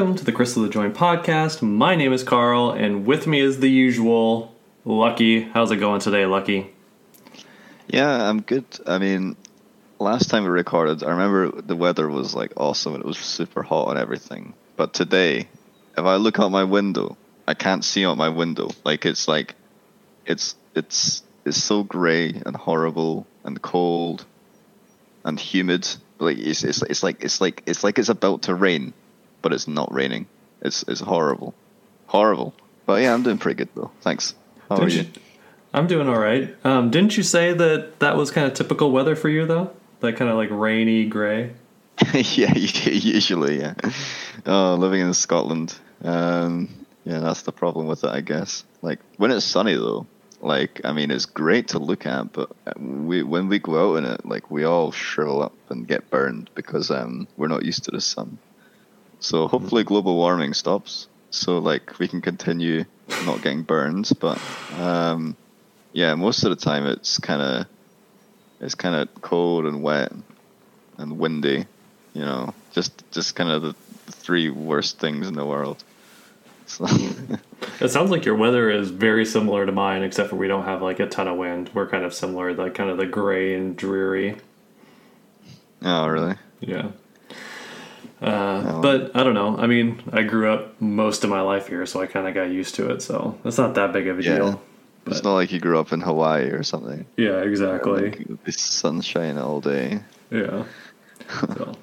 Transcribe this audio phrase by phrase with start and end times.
[0.00, 1.60] Welcome to the Crystal the Joint podcast.
[1.60, 4.54] My name is Carl, and with me is the usual
[4.86, 5.42] Lucky.
[5.42, 6.72] How's it going today, Lucky?
[7.86, 8.64] Yeah, I'm good.
[8.86, 9.36] I mean,
[9.98, 13.62] last time we recorded, I remember the weather was like awesome and it was super
[13.62, 14.54] hot and everything.
[14.78, 15.48] But today,
[15.98, 18.70] if I look out my window, I can't see out my window.
[18.84, 19.54] Like it's like,
[20.24, 24.24] it's it's it's so grey and horrible and cold
[25.26, 25.86] and humid.
[26.18, 28.94] Like it's it's it's like it's like it's like it's about to rain
[29.42, 30.26] but it's not raining.
[30.62, 31.54] It's it's horrible,
[32.06, 32.54] horrible.
[32.86, 33.90] But yeah, I'm doing pretty good though.
[34.00, 34.34] Thanks.
[34.68, 35.02] How Didn't are you?
[35.02, 35.08] you-
[35.72, 36.52] I'm doing all right.
[36.64, 39.70] Um, didn't you say that that was kind of typical weather for you, though?
[40.00, 41.52] That kind of like rainy, gray.
[42.12, 43.74] yeah, usually, yeah.
[44.46, 45.78] Oh, living in Scotland.
[46.02, 46.68] Um,
[47.04, 48.64] yeah, that's the problem with it, I guess.
[48.82, 50.06] Like when it's sunny though,
[50.40, 54.06] like I mean, it's great to look at, but we when we go out in
[54.06, 57.90] it, like we all shrivel up and get burned because um we're not used to
[57.90, 58.38] the sun.
[59.20, 62.84] So hopefully global warming stops, so like we can continue
[63.26, 64.10] not getting burned.
[64.18, 64.40] But
[64.78, 65.36] um,
[65.92, 67.66] yeah, most of the time it's kind of
[68.60, 70.12] it's kind of cold and wet
[70.98, 71.66] and windy.
[72.14, 73.74] You know, just just kind of the,
[74.12, 75.82] three worst things in the world.
[76.66, 76.86] So,
[77.80, 80.82] It sounds like your weather is very similar to mine, except for we don't have
[80.82, 81.70] like a ton of wind.
[81.74, 84.36] We're kind of similar, like kind of the gray and dreary.
[85.82, 86.34] oh really?
[86.60, 86.90] Yeah.
[88.20, 89.56] Uh, but I don't know.
[89.56, 92.50] I mean, I grew up most of my life here, so I kind of got
[92.50, 93.00] used to it.
[93.02, 94.36] So it's not that big of a Yeah.
[94.36, 94.62] deal.
[95.06, 97.06] It's not like you grew up in Hawaii or something.
[97.16, 98.10] Yeah, exactly.
[98.10, 100.00] Like, it's sunshine all day.
[100.30, 100.64] Yeah.
[101.30, 101.74] So,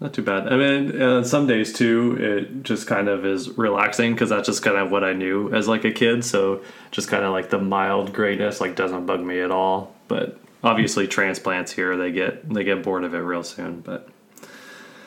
[0.00, 0.52] not too bad.
[0.52, 4.62] I mean, uh, some days too, it just kind of is relaxing because that's just
[4.62, 6.22] kind of what I knew as like a kid.
[6.24, 9.94] So just kind of like the mild grayness like doesn't bug me at all.
[10.06, 13.80] But obviously, transplants here they get they get bored of it real soon.
[13.80, 14.08] But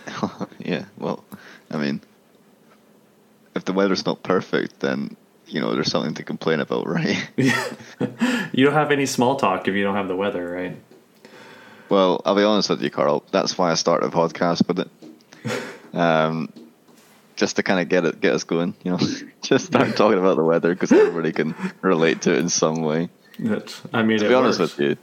[0.60, 1.24] yeah, well,
[1.72, 2.02] I mean,
[3.56, 5.16] if the weather's not perfect, then
[5.48, 7.30] you know there's something to complain about, right?
[7.38, 10.78] you don't have any small talk if you don't have the weather, right?
[11.90, 13.24] well, I'll be honest with you, Carl.
[13.32, 14.90] That's why I started a podcast with it,
[15.96, 16.54] um,
[17.36, 18.76] just to kind of get it, get us going.
[18.84, 19.00] You know,
[19.42, 23.10] just start talking about the weather because everybody can relate to it in some way.
[23.40, 24.78] It, I mean, To be honest works.
[24.78, 24.98] with you.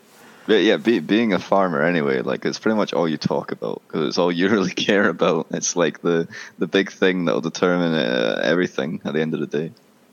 [0.46, 3.82] But yeah, be, being a farmer anyway, like it's pretty much all you talk about
[3.86, 5.48] because it's all you really care about.
[5.50, 9.40] It's like the the big thing that will determine uh, everything at the end of
[9.40, 9.72] the day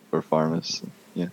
[0.09, 0.81] for farmers.
[0.81, 1.29] So, yeah.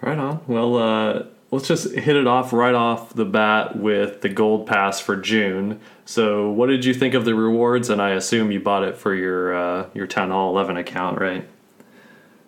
[0.00, 0.40] Right on.
[0.46, 5.00] Well, uh, let's just hit it off right off the bat with the gold pass
[5.00, 5.80] for June.
[6.04, 7.90] So, what did you think of the rewards?
[7.90, 11.48] And I assume you bought it for your uh, your Town Hall 11 account, right?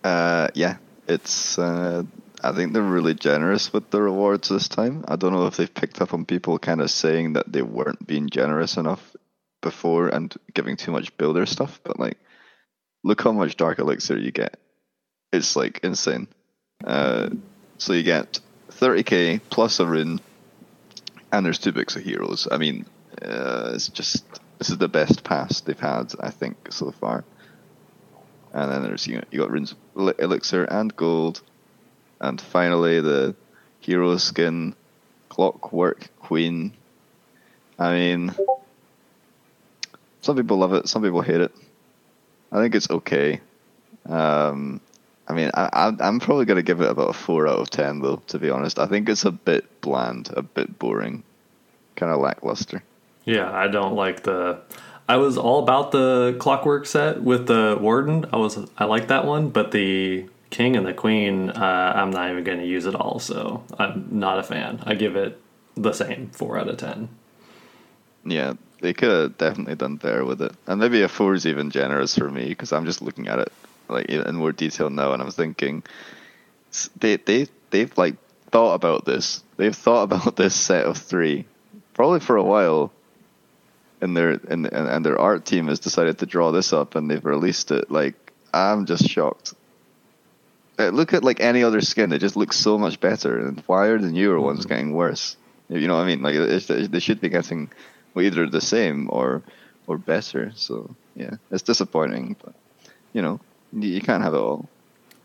[0.03, 1.59] Uh, yeah, it's.
[1.59, 2.03] Uh,
[2.43, 5.05] I think they're really generous with the rewards this time.
[5.07, 8.05] I don't know if they've picked up on people kind of saying that they weren't
[8.05, 9.15] being generous enough
[9.61, 12.17] before and giving too much builder stuff, but like,
[13.03, 14.57] look how much dark elixir you get.
[15.31, 16.27] It's like insane.
[16.83, 17.29] Uh,
[17.77, 18.39] so you get
[18.71, 20.19] 30k plus a rune,
[21.31, 22.47] and there's two books of heroes.
[22.51, 22.87] I mean,
[23.21, 24.25] uh, it's just
[24.57, 27.23] this is the best pass they've had, I think, so far.
[28.53, 31.41] And then there's you know, you got runes, elixir, and gold,
[32.21, 33.35] and finally the
[33.81, 34.75] hero skin,
[35.27, 36.71] clockwork queen.
[37.77, 38.35] I mean,
[40.21, 41.51] some people love it, some people hate it.
[42.51, 43.41] I think it's okay.
[44.07, 44.79] Um,
[45.27, 48.01] I mean, I, I'm probably going to give it about a 4 out of 10,
[48.01, 48.77] though, to be honest.
[48.77, 51.23] I think it's a bit bland, a bit boring,
[51.95, 52.83] kind of lackluster.
[53.25, 54.59] Yeah, I don't like the.
[55.07, 58.25] I was all about the clockwork set with the warden.
[58.31, 62.29] I was I like that one, but the king and the queen, uh, I'm not
[62.29, 63.17] even going to use it all.
[63.19, 64.83] So I'm not a fan.
[64.83, 65.41] I give it
[65.75, 67.09] the same four out of ten.
[68.23, 70.53] Yeah, they could have definitely done better with it.
[70.67, 73.51] And maybe a 4 is even generous for me, because I'm just looking at it
[73.89, 75.83] like in more detail now, and I'm thinking,
[76.97, 78.15] they, they, they've like
[78.51, 79.43] thought about this.
[79.57, 81.45] They've thought about this set of three,
[81.93, 82.91] probably for a while.
[83.99, 87.23] And their and and their art team has decided to draw this up, and they've
[87.23, 87.91] released it.
[87.91, 88.15] Like
[88.51, 89.53] I'm just shocked.
[90.81, 93.39] Uh, look at like any other skin; it just looks so much better.
[93.39, 95.37] And why are the newer ones getting worse?
[95.69, 96.21] You know what I mean?
[96.21, 97.69] Like it's, they should be getting
[98.17, 99.43] either the same or
[99.87, 100.51] or better.
[100.55, 102.53] So yeah, it's disappointing, but
[103.13, 103.39] you know
[103.73, 104.67] you, you can't have it all.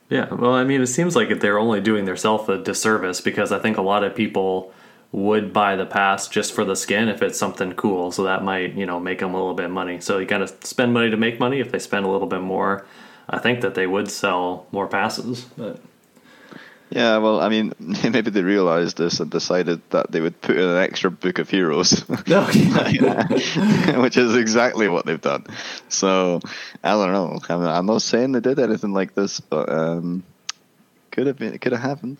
[0.09, 3.59] Yeah, well, I mean, it seems like they're only doing themselves a disservice because I
[3.59, 4.73] think a lot of people
[5.11, 8.13] would buy the pass just for the skin if it's something cool.
[8.13, 10.01] So that might, you know, make them a little bit of money.
[10.01, 11.59] So you got to spend money to make money.
[11.59, 12.87] If they spend a little bit more,
[13.29, 15.47] I think that they would sell more passes.
[15.57, 15.81] But
[16.91, 20.63] Yeah, well, I mean, maybe they realized this and decided that they would put in
[20.63, 22.05] an extra book of heroes.
[22.27, 22.45] No,
[24.01, 25.47] which is exactly what they've done.
[25.89, 26.41] So
[26.85, 27.39] I don't know.
[27.49, 30.25] I mean, I'm not saying they did anything like this, but um,
[31.11, 31.55] could have been.
[31.55, 32.19] It could have happened.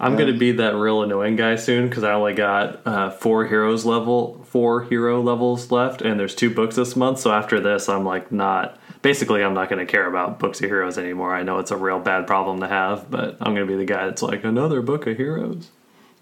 [0.00, 3.84] I'm gonna be that real annoying guy soon because I only got uh, four heroes
[3.84, 7.20] level, four hero levels left, and there's two books this month.
[7.20, 8.78] So after this, I'm like not.
[9.04, 11.34] Basically, I'm not gonna care about books of heroes anymore.
[11.34, 14.06] I know it's a real bad problem to have, but I'm gonna be the guy
[14.06, 15.70] that's like another book of heroes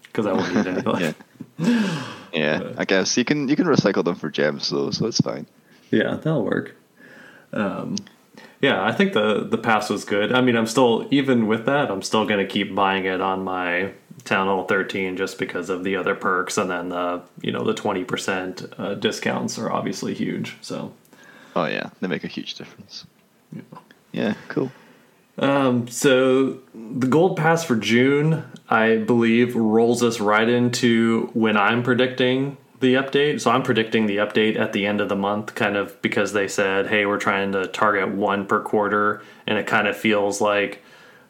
[0.03, 1.15] because I won't need left.
[1.59, 2.07] yeah.
[2.33, 5.47] Yeah, I guess you can you can recycle them for gems though, so it's fine.
[5.91, 6.75] Yeah, that'll work.
[7.53, 7.95] Um,
[8.61, 10.33] yeah, I think the the pass was good.
[10.33, 13.45] I mean, I'm still even with that, I'm still going to keep buying it on
[13.45, 13.93] my
[14.25, 17.73] Town Hall 13 just because of the other perks, and then the you know the
[17.73, 20.57] 20 percent uh, discounts are obviously huge.
[20.61, 20.93] So,
[21.55, 23.05] Oh yeah, they make a huge difference.
[24.11, 24.71] Yeah, cool.
[25.37, 31.83] um, so the gold pass for June, I believe, rolls us right into when I'm
[31.83, 33.41] predicting the update.
[33.41, 36.47] So I'm predicting the update at the end of the month, kind of because they
[36.47, 39.21] said, hey, we're trying to target one per quarter.
[39.47, 40.83] And it kind of feels like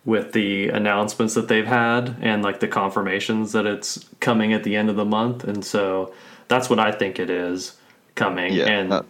[0.06, 4.76] with the announcements that they've had and like the confirmations that it's coming at the
[4.76, 5.46] end of the month.
[5.46, 6.14] And so
[6.50, 7.78] that's what I think it is
[8.16, 8.54] coming.
[8.54, 9.06] Yeah, and that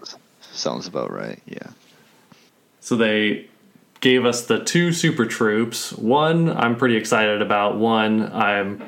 [0.54, 1.42] sounds about right.
[1.46, 1.70] Yeah.
[2.80, 3.48] so they
[4.02, 5.94] gave us the two super troops.
[5.94, 7.78] One I'm pretty excited about.
[7.78, 8.84] One I'm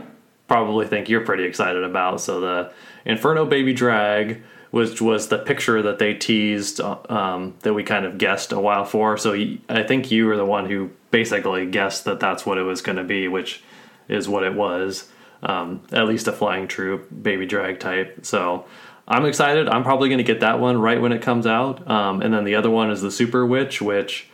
[0.47, 2.21] probably think you're pretty excited about.
[2.21, 2.71] So the
[3.05, 8.17] Inferno Baby Drag, which was the picture that they teased um, that we kind of
[8.17, 9.17] guessed a while for.
[9.17, 9.33] So
[9.69, 12.97] I think you were the one who basically guessed that that's what it was going
[12.97, 13.63] to be, which
[14.07, 15.09] is what it was.
[15.43, 18.25] Um, at least a flying troop baby drag type.
[18.25, 18.65] So
[19.07, 19.69] I'm excited.
[19.69, 21.89] I'm probably going to get that one right when it comes out.
[21.89, 24.27] Um, and then the other one is the Super Witch, which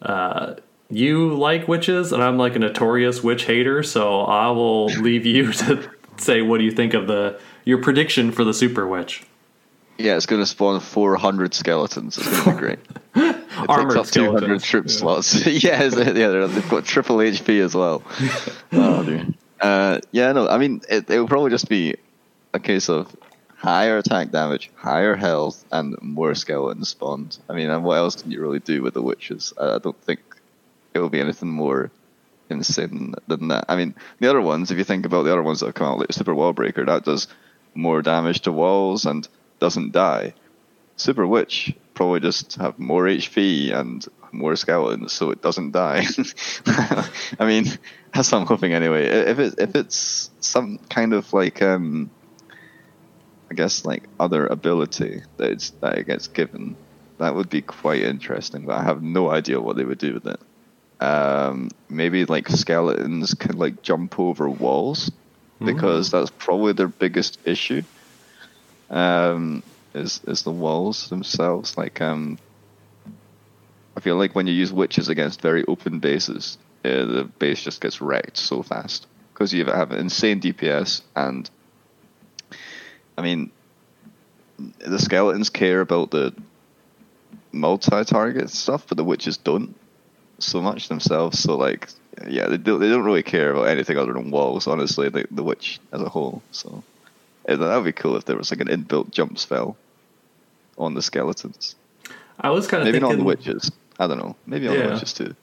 [0.00, 0.54] uh,
[0.90, 3.82] you like witches, and I'm like a notorious witch hater.
[3.82, 8.30] So I will leave you to say what do you think of the your prediction
[8.32, 9.24] for the Super Witch.
[9.98, 12.16] Yeah, it's going to spawn 400 skeletons.
[12.18, 12.78] It's going to be great.
[13.54, 14.64] It Armored takes up 200 skeletons.
[14.64, 14.92] troop Yeah.
[14.92, 15.46] slots.
[15.62, 18.02] yeah, yeah, they've got triple HP as well.
[18.72, 19.26] oh, dear.
[19.60, 21.94] Uh, yeah, no, I mean, it, it will probably just be
[22.54, 23.14] a case of
[23.62, 27.38] higher attack damage, higher health, and more skeletons spawned.
[27.48, 29.52] I mean, and what else can you really do with the witches?
[29.56, 30.20] I, don't think
[30.92, 31.92] it will be anything more
[32.50, 33.66] insane than that.
[33.68, 35.86] I mean, the other ones, if you think about the other ones that have come
[35.86, 37.28] out, like Super Wall Breaker, that does
[37.74, 39.28] more damage to walls and
[39.60, 40.34] doesn't die.
[40.96, 46.04] Super Witch probably just have more HP and more skeletons, so it doesn't die.
[47.38, 47.66] I mean,
[48.12, 49.06] that's what I'm hoping anyway.
[49.06, 52.10] If it if it's some kind of like um,
[53.52, 56.74] I guess like other ability that it's, that it gets given,
[57.18, 58.64] that would be quite interesting.
[58.64, 60.40] But I have no idea what they would do with it.
[61.04, 65.12] Um, maybe like skeletons can like jump over walls
[65.62, 67.82] because that's probably their biggest issue.
[68.88, 69.62] Um,
[69.92, 72.38] is is the walls themselves like um.
[73.94, 76.56] I feel like when you use witches against very open bases,
[76.86, 81.50] uh, the base just gets wrecked so fast because you have insane DPS and.
[83.16, 83.50] I mean,
[84.78, 86.34] the skeletons care about the
[87.52, 89.74] multi-target stuff, but the witches don't
[90.38, 91.38] so much themselves.
[91.38, 91.88] So like,
[92.26, 94.66] yeah, they don't they don't really care about anything other than walls.
[94.66, 96.42] Honestly, the the witch as a whole.
[96.52, 96.82] So
[97.44, 99.76] that would be cool if there was like an inbuilt jump spell
[100.78, 101.74] on the skeletons.
[102.40, 103.70] I was kind of Maybe thinking not on the witches.
[103.98, 104.36] I don't know.
[104.46, 104.86] Maybe on Yeah.
[104.86, 105.34] the witches too.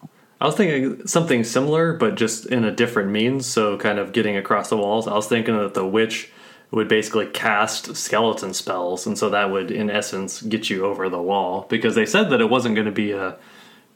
[0.42, 3.46] I was thinking something similar, but just in a different means.
[3.46, 5.08] So, kind of getting across the walls.
[5.08, 6.32] I was thinking that the witch
[6.72, 11.22] would basically cast skeleton spells, and so that would, in essence, get you over the
[11.22, 11.66] wall.
[11.70, 13.38] Because they said that it wasn't going to be a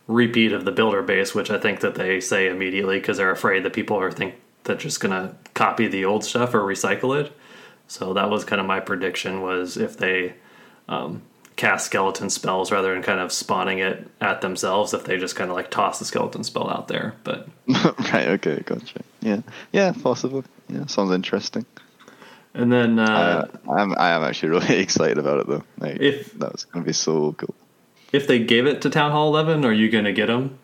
[0.07, 3.63] repeat of the builder base, which I think that they say immediately because they're afraid
[3.63, 7.31] that people are think they're just going to copy the old stuff or recycle it.
[7.87, 10.33] So that was kind of my prediction was if they
[10.87, 11.21] um,
[11.55, 15.49] cast skeleton spells rather than kind of spawning it at themselves, if they just kind
[15.49, 17.13] of like toss the skeleton spell out there.
[17.23, 18.29] But right.
[18.29, 18.61] Okay.
[18.65, 19.01] Gotcha.
[19.21, 19.41] Yeah.
[19.71, 19.93] Yeah.
[20.01, 20.43] Possibly.
[20.69, 20.85] Yeah.
[20.87, 21.65] Sounds interesting.
[22.53, 25.63] And then uh, Uh, I'm I am actually really excited about it though.
[25.79, 27.55] Like, If- that's gonna be so cool.
[28.11, 30.57] if they gave it to Town Hall 11, are you going to get them?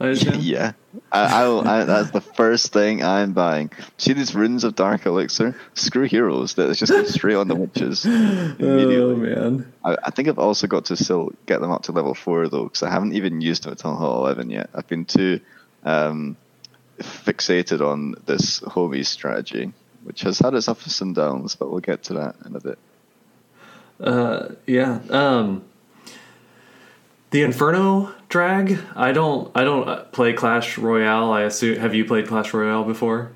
[0.00, 0.10] I?
[0.38, 0.72] Yeah,
[1.10, 3.70] I, I, I that's the first thing I'm buying.
[3.98, 5.56] See these runes of Dark Elixir?
[5.74, 6.54] Screw heroes.
[6.54, 9.16] That's just go straight on the witches Oh immediately.
[9.16, 9.72] man.
[9.84, 12.64] I, I think I've also got to still get them up to level four though,
[12.64, 14.70] because I haven't even used them at Town Hall 11 yet.
[14.72, 15.40] I've been too
[15.84, 16.36] um,
[17.00, 19.72] fixated on this homie strategy,
[20.08, 22.78] which has had its ups and downs, but we'll get to that in a bit.
[24.00, 25.00] Uh, yeah.
[25.10, 25.64] Um,
[27.28, 28.78] The Inferno drag.
[28.96, 29.50] I don't.
[29.54, 31.30] I don't uh, play Clash Royale.
[31.30, 31.78] I assume.
[31.78, 33.32] Have you played Clash Royale before?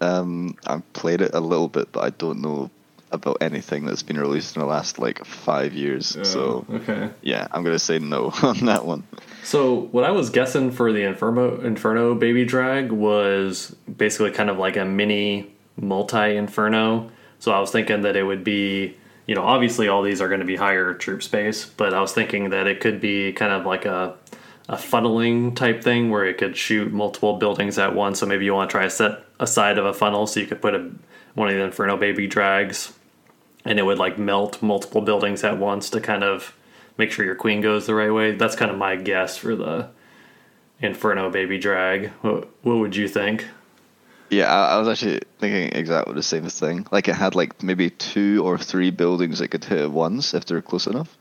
[0.00, 2.70] Um, I've played it a little bit, but I don't know
[3.10, 6.16] about anything that's been released in the last like five years.
[6.22, 7.10] so okay.
[7.22, 9.02] yeah, I'm gonna say no on that one.
[9.42, 14.58] So what I was guessing for the Inferno Inferno baby drag was basically kind of
[14.58, 17.10] like a mini multi Inferno.
[17.38, 20.40] So I was thinking that it would be, you know, obviously all these are going
[20.40, 23.64] to be higher troop space, but I was thinking that it could be kind of
[23.64, 24.16] like a
[24.68, 28.20] a funneling type thing where it could shoot multiple buildings at once.
[28.20, 30.46] So maybe you want to try to set a side of a funnel so you
[30.46, 30.90] could put a
[31.34, 32.92] one of the Inferno baby drags
[33.64, 36.54] and it would like melt multiple buildings at once to kind of
[36.96, 38.32] make sure your queen goes the right way.
[38.32, 39.88] That's kind of my guess for the
[40.80, 42.08] Inferno baby drag.
[42.22, 43.46] What, what would you think?
[44.30, 46.86] Yeah, I, I was actually thinking exactly the same thing.
[46.90, 50.44] Like it had like maybe two or three buildings it could hit at once if
[50.44, 51.16] they're close enough,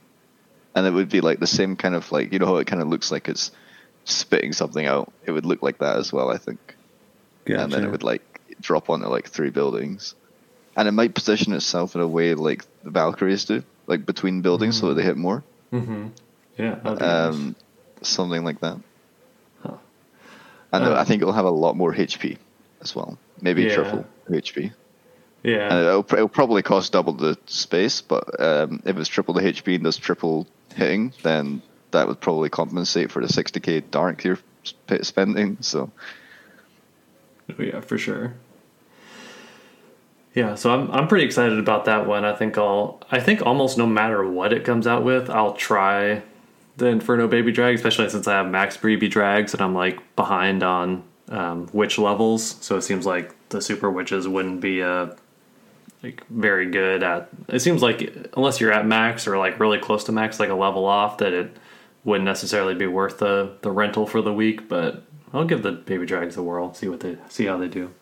[0.75, 2.81] and it would be like the same kind of like you know how it kind
[2.81, 3.51] of looks like it's
[4.03, 5.11] spitting something out.
[5.25, 6.59] It would look like that as well, I think.
[7.45, 7.61] Yeah.
[7.63, 8.23] And then it would like
[8.59, 10.13] drop onto like three buildings,
[10.75, 14.79] and it might position itself in a way like the Valkyries do, like between buildings,
[14.79, 16.07] so that they hit more, Mm-hmm.
[16.57, 16.75] Yeah.
[16.75, 17.33] that'd nice.
[17.35, 17.55] um,
[18.01, 18.79] something like that.
[19.63, 19.77] Huh.
[20.73, 22.37] And Uh, I think it'll have a lot more HP
[22.81, 23.75] as well, maybe Yeah.
[23.75, 24.71] triple HP.
[25.43, 25.69] yeah.
[25.73, 29.75] And it'll, it'll probably cost double the space, but um, if it's triple the HP
[29.75, 34.39] and does triple hitting, then that would probably compensate for the 60k dark you're
[35.01, 35.57] spending.
[35.61, 35.91] So
[37.49, 38.33] Oh, yeah, for sure.
[40.33, 42.23] Yeah, so I'm I'm pretty excited about that one.
[42.25, 46.21] I think I'll I think almost no matter what it comes out with, I'll try
[46.75, 50.61] the Inferno Baby Drag, especially since I have Max Baby Drags and I'm like behind
[50.61, 52.57] on um, witch levels.
[52.61, 55.07] So it seems like the Super Witches wouldn't be uh
[56.03, 57.29] like very good at.
[57.47, 60.55] It seems like unless you're at max or like really close to max, like a
[60.55, 61.57] level off, that it
[62.03, 64.69] wouldn't necessarily be worth the the rental for the week.
[64.69, 65.03] But
[65.33, 67.93] I'll give the Baby Drags a whirl, see what they see how they do.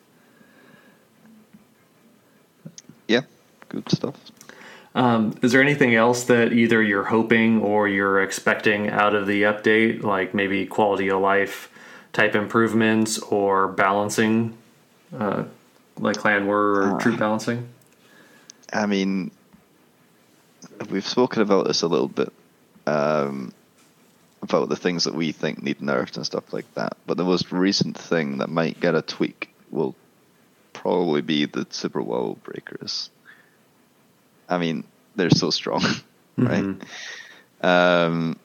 [3.08, 3.22] yeah,
[3.68, 4.14] good stuff.
[4.94, 9.42] Um, is there anything else that either you're hoping or you're expecting out of the
[9.42, 11.70] update, like maybe quality of life
[12.16, 14.56] type improvements or balancing,
[15.14, 15.44] uh,
[15.98, 16.98] like clan war or Uh.
[16.98, 17.68] troop balancing?
[18.72, 19.30] I mean,
[20.90, 22.32] we've spoken about this a little bit
[22.86, 23.52] um,
[24.42, 26.96] about the things that we think need nerfed and stuff like that.
[27.06, 29.94] But the most recent thing that might get a tweak will
[30.72, 33.10] probably be the super wall breakers.
[34.48, 34.84] I mean,
[35.16, 35.82] they're so strong,
[36.38, 36.76] right?
[37.60, 38.38] Um,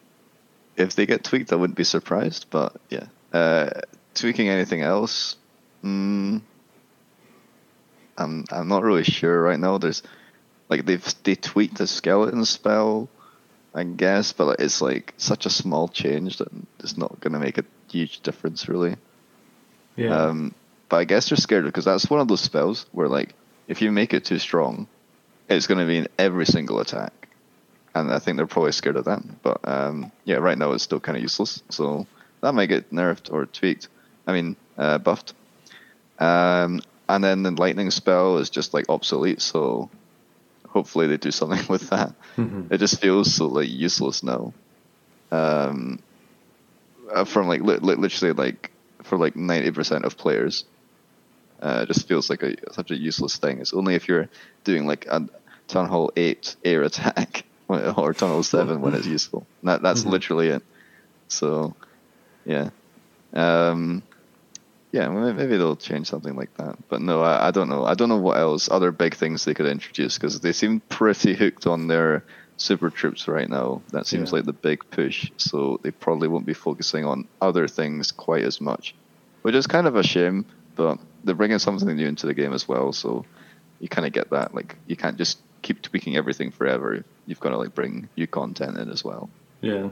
[0.75, 2.47] if they get tweaked, I wouldn't be surprised.
[2.49, 3.69] But yeah, uh,
[4.13, 5.37] tweaking anything else,
[5.83, 6.41] mm,
[8.17, 9.77] I'm I'm not really sure right now.
[9.77, 10.03] There's
[10.69, 13.09] like they've they tweaked the skeleton spell,
[13.73, 17.57] I guess, but it's like such a small change that it's not going to make
[17.57, 18.95] a huge difference really.
[19.95, 20.15] Yeah.
[20.15, 20.55] Um,
[20.89, 23.33] but I guess they're scared because that's one of those spells where like
[23.67, 24.87] if you make it too strong,
[25.49, 27.29] it's going to be in every single attack,
[27.95, 29.21] and I think they're probably scared of that.
[29.41, 32.07] But um, yeah, right now it's still kind of useless, so
[32.41, 33.87] that might get nerfed or tweaked.
[34.27, 35.33] I mean, uh, buffed.
[36.19, 39.89] Um, and then the lightning spell is just like obsolete, so
[40.69, 42.13] hopefully they do something with that.
[42.37, 42.71] Mhm.
[42.71, 44.53] It just feels so like useless now.
[45.31, 45.99] Um,
[47.11, 48.71] uh, from like li- li- literally like
[49.03, 50.65] for like ninety percent of players,
[51.61, 53.59] uh, it just feels like a such a useless thing.
[53.59, 54.29] It's only if you're
[54.63, 55.27] doing like a
[55.67, 59.45] Town Hall eight air attack or Town Hall seven when it's useful.
[59.63, 60.11] That that's Mhm.
[60.11, 60.63] literally it.
[61.29, 61.75] So,
[62.45, 62.69] yeah,
[63.33, 64.03] um,
[64.91, 66.77] yeah, well, maybe they'll change something like that.
[66.89, 67.85] But no, I, I don't know.
[67.85, 71.33] I don't know what else other big things they could introduce because they seem pretty
[71.33, 72.23] hooked on their
[72.57, 73.81] super troops right now.
[73.91, 74.37] That seems Yeah.
[74.37, 75.31] like the big push.
[75.37, 78.93] So they probably won't be focusing on other things quite as much,
[79.43, 80.45] which is kind of a shame.
[80.75, 83.25] But they're bringing something new into the game as well, so
[83.79, 84.53] you kind of get that.
[84.53, 87.03] Like you can't just keep tweaking everything forever.
[87.27, 89.29] You've got to like bring new content in as well.
[89.61, 89.89] Yeah.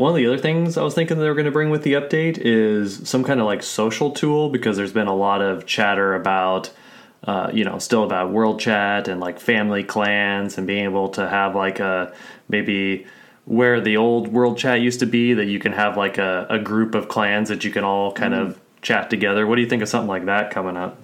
[0.00, 1.92] One of the other things I was thinking they were going to bring with the
[1.92, 6.14] update is some kind of like social tool because there's been a lot of chatter
[6.14, 6.70] about,
[7.24, 11.28] uh, you know, still about world chat and like family clans and being able to
[11.28, 12.14] have like a
[12.48, 13.06] maybe
[13.44, 16.58] where the old world chat used to be that you can have like a, a
[16.58, 19.46] group of clans that you can all kind of chat together.
[19.46, 20.96] What do you think of something like that coming up?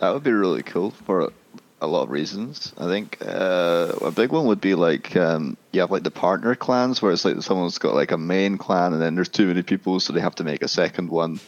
[0.00, 1.32] That would be really cool for
[1.80, 2.72] a, lot of reasons.
[2.78, 6.54] I think uh, a big one would be like um, you have like the partner
[6.54, 9.62] clans where it's like someone's got like a main clan and then there's too many
[9.62, 11.40] people, so they have to make a second one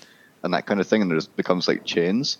[0.42, 2.38] and that kind of thing, and it becomes like chains.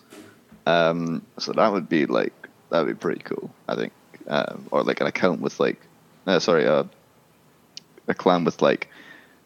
[0.65, 2.33] Um, so that would be like
[2.69, 3.53] that would be pretty cool.
[3.67, 3.93] I think,
[4.27, 5.79] um, or like an account with like,
[6.27, 6.85] uh, sorry, uh,
[8.07, 8.89] a clan with like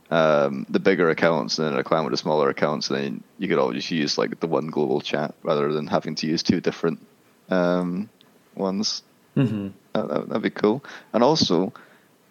[0.09, 3.47] um, the bigger accounts and then a clan with the smaller accounts, and then you
[3.47, 6.61] could all just use like the one global chat rather than having to use two
[6.61, 7.05] different
[7.49, 8.09] um,
[8.57, 9.03] ones.
[9.35, 9.69] Mm-hmm.
[9.93, 10.83] That, would be cool.
[11.13, 11.73] And also,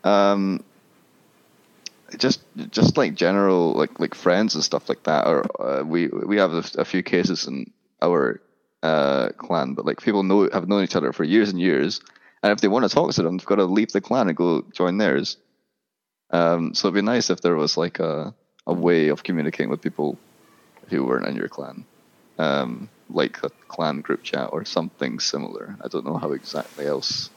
[0.04, 0.64] um,
[2.18, 2.40] just
[2.70, 5.26] just like general like like friends and stuff like that.
[5.26, 7.70] Or uh, we we have a, a, few cases in
[8.02, 8.40] our
[8.82, 12.00] uh, clan, but like people know have known each other for years and years,
[12.42, 14.36] and if they want to talk to them, they've got to leave the clan and
[14.36, 15.36] go join theirs.
[16.30, 18.34] Um, so it'd be nice if there was like a
[18.66, 20.18] a way of communicating with people
[20.88, 21.84] who weren't in your clan,
[22.38, 25.76] um, like a clan group chat or something similar.
[25.82, 27.30] I don't know how exactly else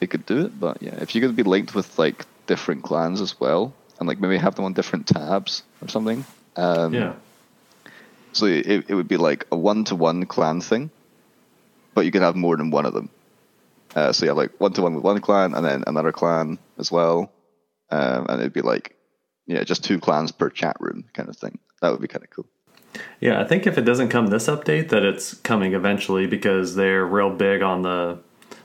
[0.00, 3.20] they could do it, but yeah, if you could be linked with like different clans
[3.20, 6.24] as well, and like maybe have them on different tabs or something.
[6.56, 7.14] Um, yeah.
[8.32, 10.90] So it, it would be like a one to one clan thing,
[11.94, 13.08] but you could have more than one of them.
[13.94, 16.58] Uh, so you have like one to one with one clan and then another clan
[16.78, 17.32] as well,
[17.90, 18.96] um, and it'd be like
[19.46, 21.58] yeah, just two clans per chat room kind of thing.
[21.80, 22.46] That would be kind of cool.
[23.20, 27.04] Yeah, I think if it doesn't come this update, that it's coming eventually because they're
[27.04, 28.18] real big on the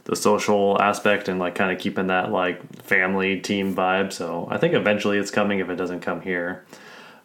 [0.06, 4.12] the social aspect and like kind of keeping that like family team vibe.
[4.12, 6.66] So I think eventually it's coming if it doesn't come here.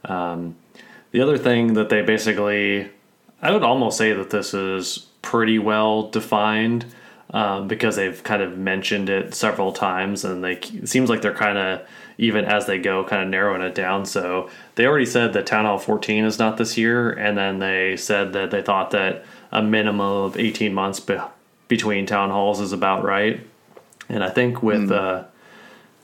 [0.04, 0.56] Um,
[1.10, 2.90] the other thing that they basically,
[3.40, 6.86] I would almost say that this is pretty well defined
[7.30, 11.34] um, because they've kind of mentioned it several times and they it seems like they're
[11.34, 11.86] kind of
[12.18, 14.06] even as they go kind of narrowing it down.
[14.06, 17.96] So they already said that town hall 14 is not this year and then they
[17.96, 21.18] said that they thought that a minimum of 18 months be-
[21.68, 23.40] between town halls is about right.
[24.08, 24.92] And i think with mm.
[24.92, 25.24] uh,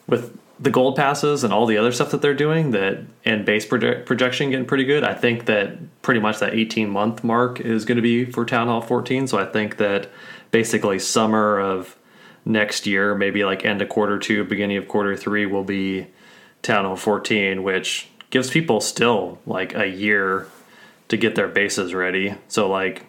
[0.06, 3.66] with the gold passes and all the other stuff that they're doing that and base
[3.66, 7.84] proje- projection getting pretty good i think that pretty much that 18 month mark is
[7.84, 10.08] going to be for town hall 14 so i think that
[10.52, 11.96] basically summer of
[12.44, 16.06] next year, maybe like end of quarter two, beginning of quarter three, will be
[16.62, 20.46] Town Hall 14, which gives people still like a year
[21.08, 22.34] to get their bases ready.
[22.48, 23.06] So, like,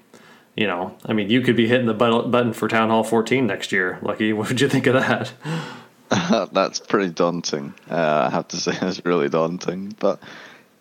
[0.56, 3.72] you know, I mean, you could be hitting the button for Town Hall 14 next
[3.72, 4.00] year.
[4.02, 5.34] Lucky, what would you think of that?
[6.54, 7.74] That's pretty daunting.
[7.90, 9.96] Uh, I have to say, it's really daunting.
[10.00, 10.22] But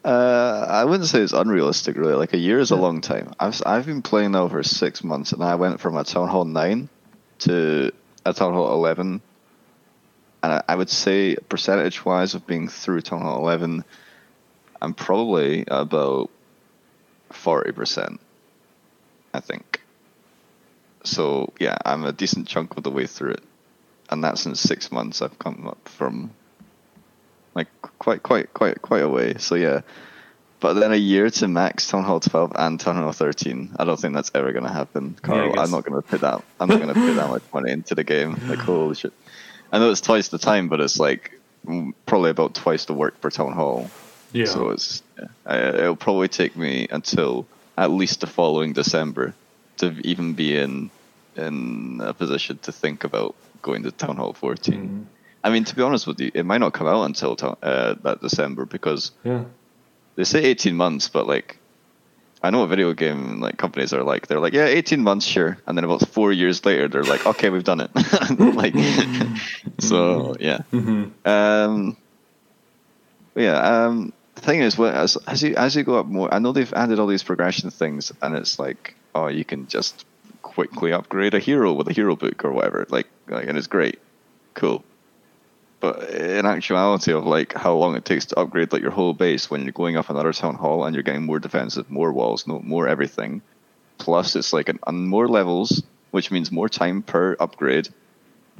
[0.04, 2.14] uh, I wouldn't say it's unrealistic, really.
[2.14, 3.32] Like a year is a long time.
[3.38, 6.44] I've I've been playing now for six months, and I went from a Town Hall
[6.44, 6.88] nine
[7.40, 7.92] to
[8.24, 9.20] a Town Hall eleven,
[10.42, 13.84] and I, I would say percentage wise of being through Town Hall eleven,
[14.80, 16.30] I'm probably about
[17.30, 18.20] forty percent.
[19.34, 19.80] I think.
[21.04, 23.44] So yeah, I'm a decent chunk of the way through it,
[24.10, 25.22] and that's in six months.
[25.22, 26.32] I've come up from
[27.54, 29.34] like quite quite quite quite a way.
[29.38, 29.82] So yeah,
[30.60, 33.76] but then a year to max Town Hall 12 and Town Hall 13.
[33.78, 35.54] I don't think that's ever going to happen, Carl.
[35.54, 36.42] Yeah, I'm not going to put that.
[36.60, 38.40] I'm not going to put that much money into the game.
[38.48, 39.12] Like holy shit!
[39.70, 41.38] I know it's twice the time, but it's like
[42.06, 43.90] probably about twice the work for Town Hall.
[44.32, 44.46] Yeah.
[44.46, 49.34] So it's yeah, it'll probably take me until at least the following December
[49.78, 50.90] to even be in
[51.36, 54.74] in a position to think about going to Town Hall 14.
[54.74, 55.02] Mm-hmm.
[55.44, 58.20] I mean, to be honest with you, it might not come out until uh, that
[58.20, 59.44] December because yeah.
[60.14, 61.58] they say 18 months, but like,
[62.42, 64.26] I know what video game like companies are like.
[64.28, 67.50] They're like, yeah, 18 months, sure, and then about four years later, they're like, okay,
[67.50, 67.90] we've done it.
[68.38, 68.74] like,
[69.78, 70.58] so yeah.
[70.72, 71.28] Mm-hmm.
[71.28, 71.96] Um,
[73.34, 73.86] yeah.
[73.86, 76.72] Um, the thing is, as as you as you go up more, I know they've
[76.72, 80.04] added all these progression things, and it's like, oh, you can just
[80.42, 82.86] quickly upgrade a hero with a hero book or whatever.
[82.88, 84.00] Like, like and it's great,
[84.54, 84.84] cool
[85.82, 89.50] but in actuality of like how long it takes to upgrade like your whole base
[89.50, 92.60] when you're going up another town hall and you're getting more defensive, more walls, no
[92.60, 93.42] more everything.
[93.98, 97.88] Plus, it's like an, on more levels, which means more time per upgrade.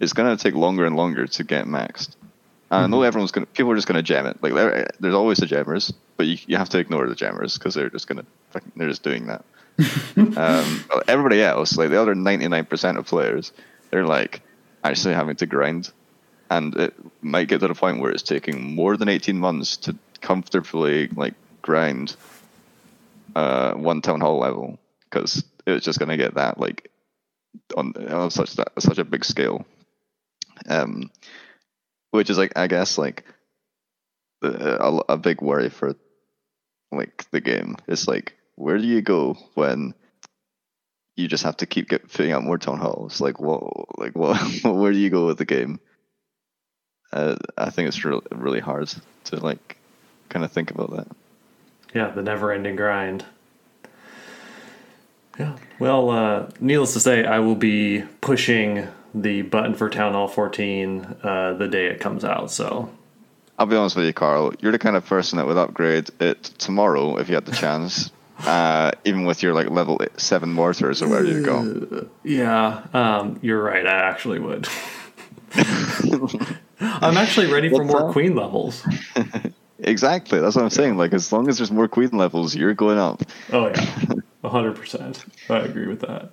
[0.01, 2.17] It's gonna take longer and longer to get maxed.
[2.17, 2.25] And
[2.71, 2.75] mm-hmm.
[2.75, 3.07] I know mm-hmm.
[3.07, 4.43] everyone's gonna, people are just gonna jam it.
[4.43, 7.89] Like there's always the jammers, but you, you have to ignore the jammers because they're
[7.89, 8.27] just gonna,
[8.75, 9.45] they're just doing that.
[10.37, 13.53] um, everybody else, like the other 99% of players,
[13.91, 14.43] they're like
[14.83, 15.93] actually having to grind
[16.57, 19.97] and it might get to the point where it's taking more than 18 months to
[20.21, 22.15] comfortably like grind
[23.35, 26.91] uh, one town hall level because it's just going to get that like
[27.77, 29.65] on, on such that such a big scale.
[30.69, 31.11] Um
[32.11, 33.25] which is like i guess like
[34.43, 35.97] a, a big worry for
[36.91, 37.77] like the game.
[37.88, 39.95] It's like where do you go when
[41.17, 43.21] you just have to keep get, filling out more town halls?
[43.21, 43.62] Like what
[43.99, 45.81] like what where do you go with the game
[47.12, 48.92] uh, I think it's really really hard
[49.25, 49.77] to like
[50.29, 51.09] kind of think about that.
[51.94, 53.25] Yeah, the never-ending grind.
[55.38, 55.57] Yeah.
[55.79, 61.16] Well, uh, needless to say, I will be pushing the button for Town Hall 14
[61.22, 62.51] uh, the day it comes out.
[62.51, 62.90] So
[63.59, 64.53] I'll be honest with you, Carl.
[64.61, 68.11] You're the kind of person that would upgrade it tomorrow if you had the chance.
[68.44, 72.09] Uh, even with your like level seven mortars or where you go.
[72.25, 73.87] Yeah, um, you're right.
[73.87, 74.66] I actually would.
[76.83, 78.87] I'm actually ready for What's more queen levels.
[79.83, 80.40] Exactly.
[80.40, 80.97] That's what I'm saying.
[80.97, 83.23] Like as long as there's more queen levels, you're going up.
[83.53, 83.95] Oh yeah,
[84.45, 85.25] hundred percent.
[85.51, 86.31] I agree with that.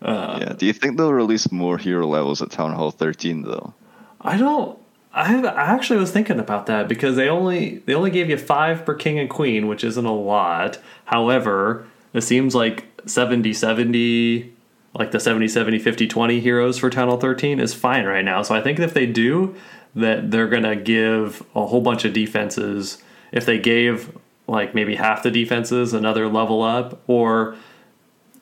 [0.00, 0.52] Uh, yeah.
[0.54, 3.74] Do you think they'll release more hero levels at Town Hall 13 though?
[4.20, 4.78] I don't.
[5.12, 8.86] I I actually was thinking about that because they only they only gave you five
[8.86, 10.78] per king and queen, which isn't a lot.
[11.04, 14.52] However, it seems like 70 70
[14.94, 18.42] like the 70 70 50 20 heroes for Town Hall 13 is fine right now.
[18.42, 19.54] So I think if they do
[19.94, 24.96] that they're going to give a whole bunch of defenses if they gave like maybe
[24.96, 27.56] half the defenses another level up or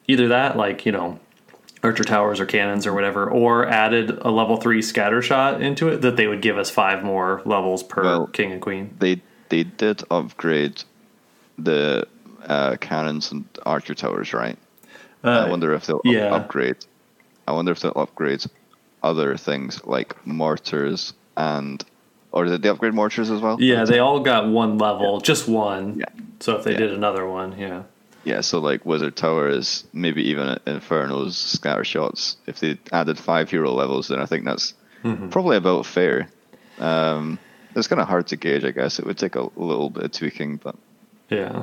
[0.07, 1.21] either that like, you know,
[1.83, 6.01] archer towers or cannons or whatever, or added a level three scatter shot into it,
[6.01, 8.97] that they would give us five more levels per Well, king and queen.
[8.99, 10.83] They they did upgrade
[11.57, 12.07] the
[12.45, 14.59] uh, cannons and archer towers, right?
[15.25, 16.35] I wonder if they'll yeah.
[16.35, 16.77] upgrade.
[17.47, 18.45] I wonder if they'll upgrade
[19.03, 21.83] other things like mortars and,
[22.33, 23.61] or did they upgrade mortars as well?
[23.61, 25.99] Yeah, they all got one level, just one.
[26.01, 26.07] Yeah.
[26.41, 26.79] So if they Yeah.
[26.79, 27.83] did another one, yeah.
[28.25, 32.37] Yeah, so like Wizard Towers, maybe even Inferno's scatter shots.
[32.47, 35.29] If they added five hero levels, then I think that's Mm-hmm.
[35.29, 36.29] probably about fair.
[36.81, 37.39] Um,
[37.77, 38.99] it's kind of hard to gauge, I guess.
[38.99, 40.75] It would take a little bit of tweaking, but
[41.31, 41.63] Yeah.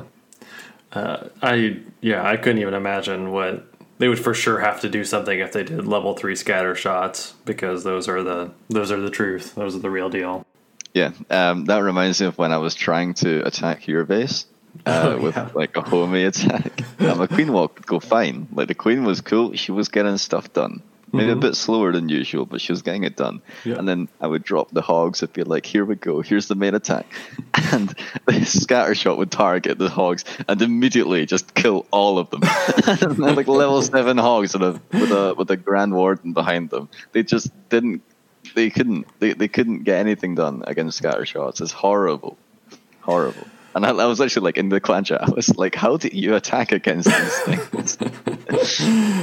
[0.96, 3.66] Uh, I yeah, I couldn't even imagine what
[3.98, 7.34] they would for sure have to do something if they did level three scatter shots
[7.44, 9.54] because those are the those are the truth.
[9.54, 10.44] Those are the real deal.
[10.94, 14.46] yeah, um, that reminds me of when I was trying to attack your base
[14.86, 15.48] uh, Oh, with yeah.
[15.54, 16.80] like a homie attack.
[16.98, 18.48] and my queen walk would go fine.
[18.52, 20.82] Like the queen was cool; she was getting stuff done.
[21.12, 23.38] Maybe a bit slower than usual, but she was getting it done.
[23.38, 23.70] Mm-hmm.
[23.70, 23.76] Yeah.
[23.76, 25.22] And then I would drop the hogs.
[25.22, 26.20] I'd be like, "Here we go.
[26.20, 27.06] Here's the main attack,"
[27.72, 27.94] and
[28.26, 32.40] the scatter shot would target the hogs and immediately just kill all of them.
[33.36, 36.88] like level seven hogs with a with a with a grand warden behind them.
[37.12, 38.02] They just didn't.
[38.54, 39.06] They couldn't.
[39.20, 41.60] They, they couldn't get anything done against scatter shots.
[41.60, 42.36] It's horrible,
[43.00, 43.46] horrible.
[43.76, 45.22] And I, I was actually like in the clan chat.
[45.22, 47.98] I was like, "How do you attack against these things?"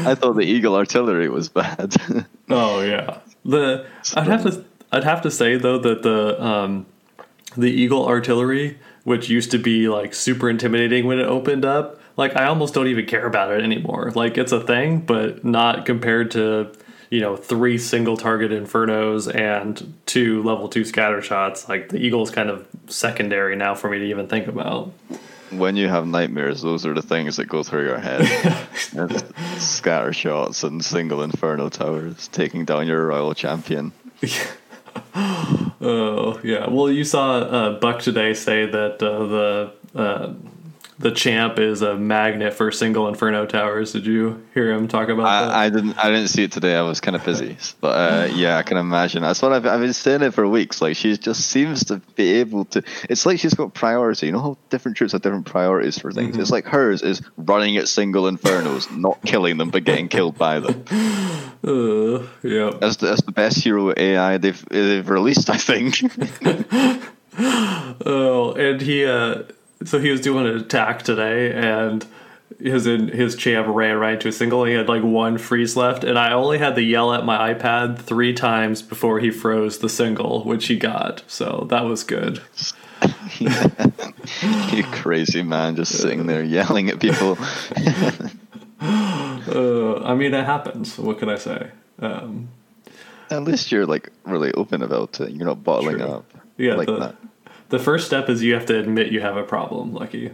[0.05, 1.95] I thought the eagle artillery was bad.
[2.49, 3.19] Oh yeah.
[3.45, 6.85] The I'd have to I'd have to say though that the um
[7.55, 12.35] the Eagle artillery, which used to be like super intimidating when it opened up, like
[12.35, 14.11] I almost don't even care about it anymore.
[14.13, 16.73] Like it's a thing, but not compared to
[17.13, 21.69] you know three single target infernos and two level two scatter shots.
[21.69, 24.91] Like the eagle is kind of secondary now for me to even think about.
[25.51, 28.25] when you have nightmares, those are the things that go through your head.
[29.59, 33.93] Scatter shots and single inferno towers taking down your royal champion.
[35.15, 36.69] Oh yeah.
[36.69, 40.33] Well, you saw uh, Buck today say that uh, the uh,
[40.99, 43.91] the champ is a magnet for single inferno towers.
[43.91, 45.55] Did you hear him talk about that?
[45.55, 45.97] I, I didn't.
[45.97, 46.75] I didn't see it today.
[46.75, 49.21] I was kind of busy, but uh, yeah, I can imagine.
[49.21, 50.81] That's what I've, I've been saying it for weeks.
[50.81, 52.83] Like she just seems to be able to.
[53.09, 54.27] It's like she's got priority.
[54.27, 56.37] You know how different troops have different priorities for things.
[56.37, 60.59] It's like hers is running at single infernos, not killing them, but getting killed by
[60.59, 60.85] them.
[61.65, 62.71] Uh, yeah.
[62.77, 65.49] That's the, that's the best hero AI they've they've released.
[65.49, 65.95] I think.
[68.05, 69.43] Oh, and he uh,
[69.85, 72.05] so he was doing an attack today, and
[72.59, 74.65] his his champ ran right into a single.
[74.65, 77.99] He had like one freeze left, and I only had to yell at my iPad
[77.99, 81.23] three times before he froze the single, which he got.
[81.27, 82.41] So that was good.
[83.39, 87.37] you crazy man, just sitting there yelling at people.
[88.83, 90.97] Uh, I mean, it happens.
[90.97, 91.69] What can I say?
[91.99, 92.49] Um,
[93.29, 95.31] At least you're like really open about it.
[95.31, 96.07] You're not bottling True.
[96.07, 96.33] up.
[96.57, 97.15] Yeah, like the, that.
[97.73, 100.29] The first step is you have to admit you have a problem, Lucky.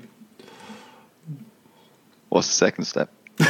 [2.27, 3.09] What's the second step?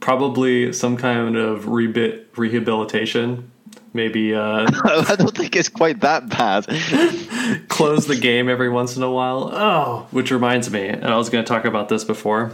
[0.00, 3.50] Probably some kind of rebi- rehabilitation.
[3.94, 6.66] Maybe uh, I don't think it's quite that bad.
[7.68, 9.50] close the game every once in a while.
[9.50, 12.52] Oh, which reminds me, and I was going to talk about this before.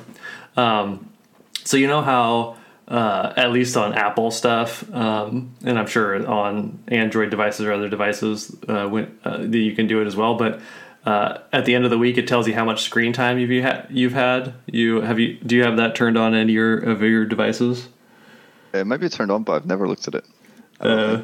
[0.56, 1.10] Um,
[1.64, 2.56] so you know how,
[2.88, 7.88] uh, at least on Apple stuff, um, and I'm sure on Android devices or other
[7.88, 10.36] devices, uh, when, uh, that you can do it as well.
[10.36, 10.60] But
[11.04, 13.64] uh, at the end of the week, it tells you how much screen time you've
[13.64, 13.86] had.
[13.90, 14.54] You've had.
[14.66, 15.38] You have you?
[15.38, 17.88] Do you have that turned on any of your of your devices?
[18.72, 20.24] it might be turned on, but I've never looked at it.
[20.80, 21.22] Uh,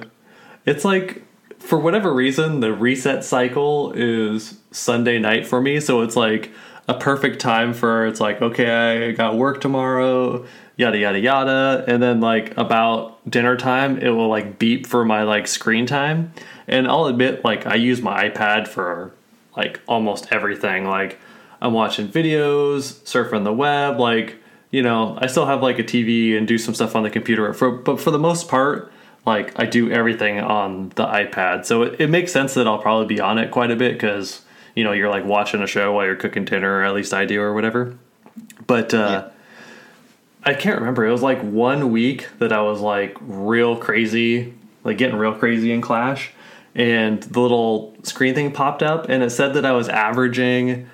[0.64, 1.22] it's like
[1.58, 6.50] for whatever reason the reset cycle is Sunday night for me, so it's like
[6.88, 10.46] a perfect time for it's like okay, I got work tomorrow,
[10.82, 15.22] yada yada yada, and then like about dinner time, it will like beep for my
[15.22, 16.32] like screen time,
[16.66, 19.12] and I'll admit like I use my iPad for
[19.56, 20.84] like almost everything.
[20.84, 21.18] Like
[21.60, 24.36] I'm watching videos, surfing the web, like
[24.70, 27.52] you know, I still have like a TV and do some stuff on the computer.
[27.52, 28.92] For but for the most part,
[29.24, 31.64] like I do everything on the iPad.
[31.64, 34.42] So it, it makes sense that I'll probably be on it quite a bit because
[34.74, 37.24] you know you're like watching a show while you're cooking dinner, or at least I
[37.24, 37.96] do, or whatever.
[38.66, 39.32] But uh, yeah.
[40.44, 41.06] I can't remember.
[41.06, 45.72] It was like one week that I was like real crazy, like getting real crazy
[45.72, 46.32] in Clash,
[46.74, 50.88] and the little screen thing popped up, and it said that I was averaging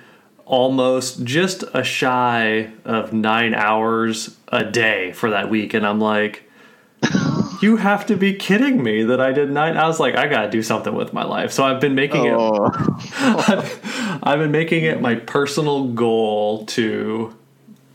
[0.45, 5.75] almost just a shy of nine hours a day for that week.
[5.75, 6.49] And I'm like,
[7.61, 9.77] you have to be kidding me that I did nine.
[9.77, 11.51] I was like, I gotta do something with my life.
[11.51, 12.65] So I've been making oh.
[12.65, 12.73] it.
[13.19, 17.35] I've, I've been making it my personal goal to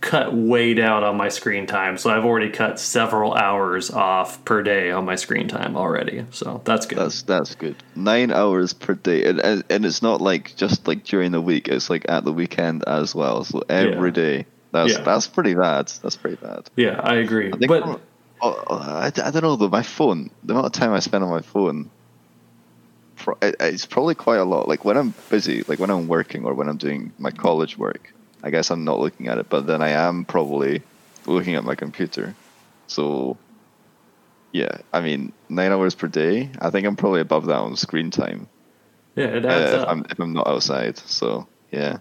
[0.05, 1.97] cut way down on my screen time.
[1.97, 6.27] So I've already cut several hours off per day on my screen time already.
[6.31, 6.99] So that's good.
[6.99, 7.77] That's that's good.
[7.97, 11.69] Nine hours per day, and and, and it's not like just like during the week.
[11.69, 13.45] It's like at the weekend as well.
[13.45, 14.15] So every yeah.
[14.15, 14.47] day.
[14.73, 15.01] That's yeah.
[15.03, 15.87] that's pretty bad.
[16.03, 16.69] That's pretty bad.
[16.77, 17.53] Yeah, I agree.
[17.53, 18.01] I but oh,
[18.43, 19.69] oh, I, I don't know though.
[19.69, 21.91] My phone, the amount of time I spend on my phone,
[23.41, 24.69] it's probably quite a lot.
[24.69, 28.13] Like when I'm busy, like when I'm working or when I'm doing my college work,
[28.45, 30.83] I guess I'm not looking at it, but then I am probably
[31.25, 32.35] looking at my computer.
[32.87, 33.39] So,
[34.53, 36.51] yeah, I mean, nine hours per day.
[36.61, 38.47] I think I'm probably above that on screen time.
[39.17, 40.99] Yeah, it adds uh, if, I'm, if I'm not outside.
[40.99, 41.99] So, yeah.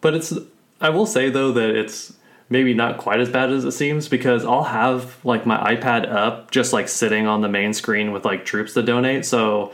[0.00, 0.32] But it's.
[0.80, 2.12] I will say though that it's
[2.48, 6.52] maybe not quite as bad as it seems because I'll have like my iPad up
[6.52, 9.26] just like sitting on the main screen with like troops to donate.
[9.26, 9.72] So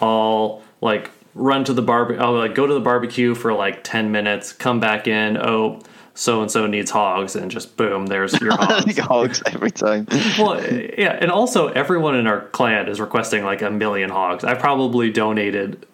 [0.00, 4.12] I'll like run to the barbecue, I'll like go to the barbecue for like ten
[4.12, 5.36] minutes, come back in.
[5.36, 5.80] Oh,
[6.14, 8.98] so and so needs hogs, and just boom, there's your hogs.
[8.98, 10.06] hogs every time.
[10.38, 10.60] well,
[10.98, 14.44] yeah, and also everyone in our clan is requesting like a million hogs.
[14.44, 15.86] I probably donated,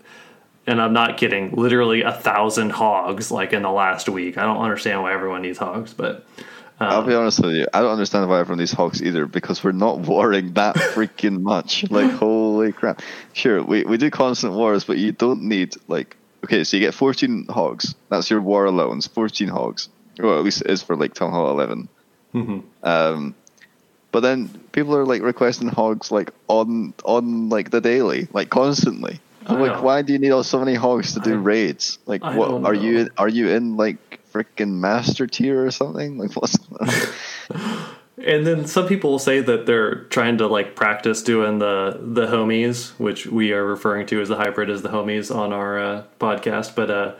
[0.66, 4.38] and I'm not kidding, literally a thousand hogs like in the last week.
[4.38, 6.26] I don't understand why everyone needs hogs, but.
[6.78, 7.66] Um, I'll be honest with you.
[7.72, 11.90] I don't understand why everyone needs hogs either because we're not warring that freaking much.
[11.90, 13.02] Like, holy crap.
[13.32, 16.94] Sure, we, we do constant wars, but you don't need, like, okay, so you get
[16.94, 17.94] 14 hogs.
[18.10, 19.88] That's your war allowance, 14 hogs.
[20.18, 21.88] Well, at least it is for, like, Town Hall 11.
[22.34, 22.86] Mm-hmm.
[22.86, 23.34] Um,
[24.12, 29.20] but then people are, like, requesting hogs, like, on, on like, the daily, like, constantly.
[29.48, 31.98] I'm like, why do you need all so many hogs to do I, raids?
[32.06, 33.08] Like, I what are you?
[33.16, 33.96] Are you in like
[34.36, 36.18] freaking master tier or something?
[36.18, 36.58] Like what's
[38.18, 42.26] And then some people will say that they're trying to like practice doing the the
[42.26, 46.02] homies, which we are referring to as the hybrid as the homies on our uh,
[46.18, 46.74] podcast.
[46.74, 47.14] But uh,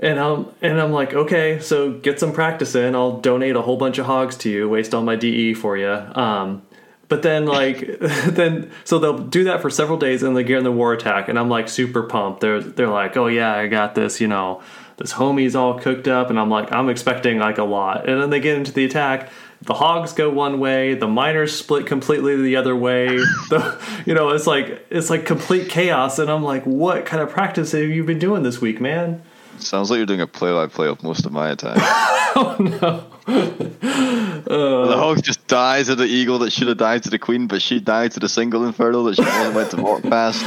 [0.00, 2.96] and I'm and I'm like, okay, so get some practice in.
[2.96, 5.92] I'll donate a whole bunch of hogs to you, waste all my DE for you.
[5.92, 6.62] Um,
[7.06, 10.64] but then like then so they'll do that for several days and they get in
[10.64, 12.40] the war attack, and I'm like super pumped.
[12.40, 14.60] They're they're like, oh yeah, I got this, you know
[15.02, 18.08] this homie's all cooked up, and I'm like, I'm expecting like a lot.
[18.08, 19.30] And then they get into the attack.
[19.62, 23.08] The hogs go one way, the miners split completely the other way.
[23.50, 27.30] the, you know, it's like it's like complete chaos, and I'm like, what kind of
[27.30, 29.22] practice have you been doing this week, man?
[29.58, 31.76] Sounds like you're doing a play-by-play of most of my attack.
[31.80, 33.04] oh no!
[33.26, 37.46] Uh, the hog just dies to the eagle that should have died to the queen,
[37.46, 39.22] but she died to the single inferno that she
[39.56, 40.44] went to walk past.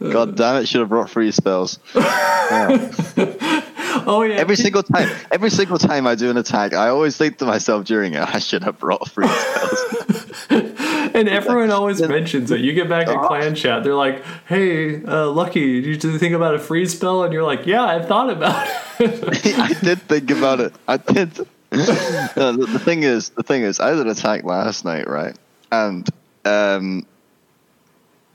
[0.00, 0.66] God damn it!
[0.66, 1.78] Should have brought three spells.
[1.94, 2.92] Yeah.
[4.08, 4.36] Oh yeah.
[4.36, 7.86] Every single time, every single time I do an attack, I always think to myself
[7.86, 10.46] during it, I should have brought freeze spells.
[10.50, 12.60] and everyone always mentions it.
[12.60, 16.54] You get back in clan chat, they're like, "Hey, uh, Lucky, did you think about
[16.54, 18.68] a freeze spell?" And you're like, "Yeah, I thought about
[19.00, 20.74] it." I did think about it.
[20.86, 21.46] I did.
[22.36, 25.36] no, the, the, thing is, the thing is, I had an attack last night, right?
[25.70, 26.08] And
[26.44, 27.06] um,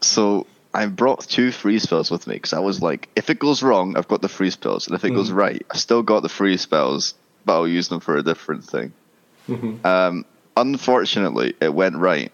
[0.02, 3.64] so I brought two freeze spells with me because I was like, if it goes
[3.64, 5.16] wrong, I've got the freeze spells, and if it mm.
[5.16, 5.38] goes mm-hmm.
[5.38, 7.14] right, I've still got the freeze spells,
[7.46, 8.94] but I'll use them for a different thing.
[9.48, 9.86] Mm-hmm.
[9.86, 10.26] Um,
[10.56, 12.32] unfortunately, it went right,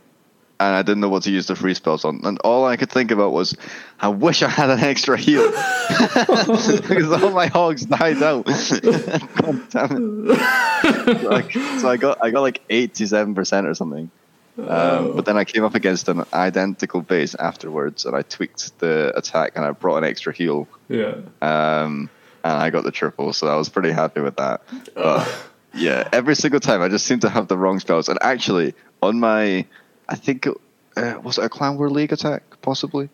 [0.60, 2.90] and I didn't know what to use the freeze spells on, and all I could
[2.90, 3.56] think about was,
[4.00, 5.50] I wish I had an extra heal
[5.90, 8.46] because all my hogs died out.
[8.46, 11.24] God damn it!
[11.24, 14.10] like, so I got I got like eighty seven percent or something.
[14.58, 19.14] Um, but then I came up against an identical base afterwards, and I tweaked the
[19.16, 20.68] attack, and I brought an extra heal.
[20.90, 21.18] Yeah.
[21.42, 22.10] Um,
[22.44, 24.62] and I got the triple, so I was pretty happy with that.
[24.96, 25.28] But
[25.74, 28.10] yeah, every single time I just seem to have the wrong spells.
[28.10, 29.66] And actually, on my,
[30.10, 30.56] I think it,
[30.96, 33.10] uh, was it a Clan War League attack, possibly.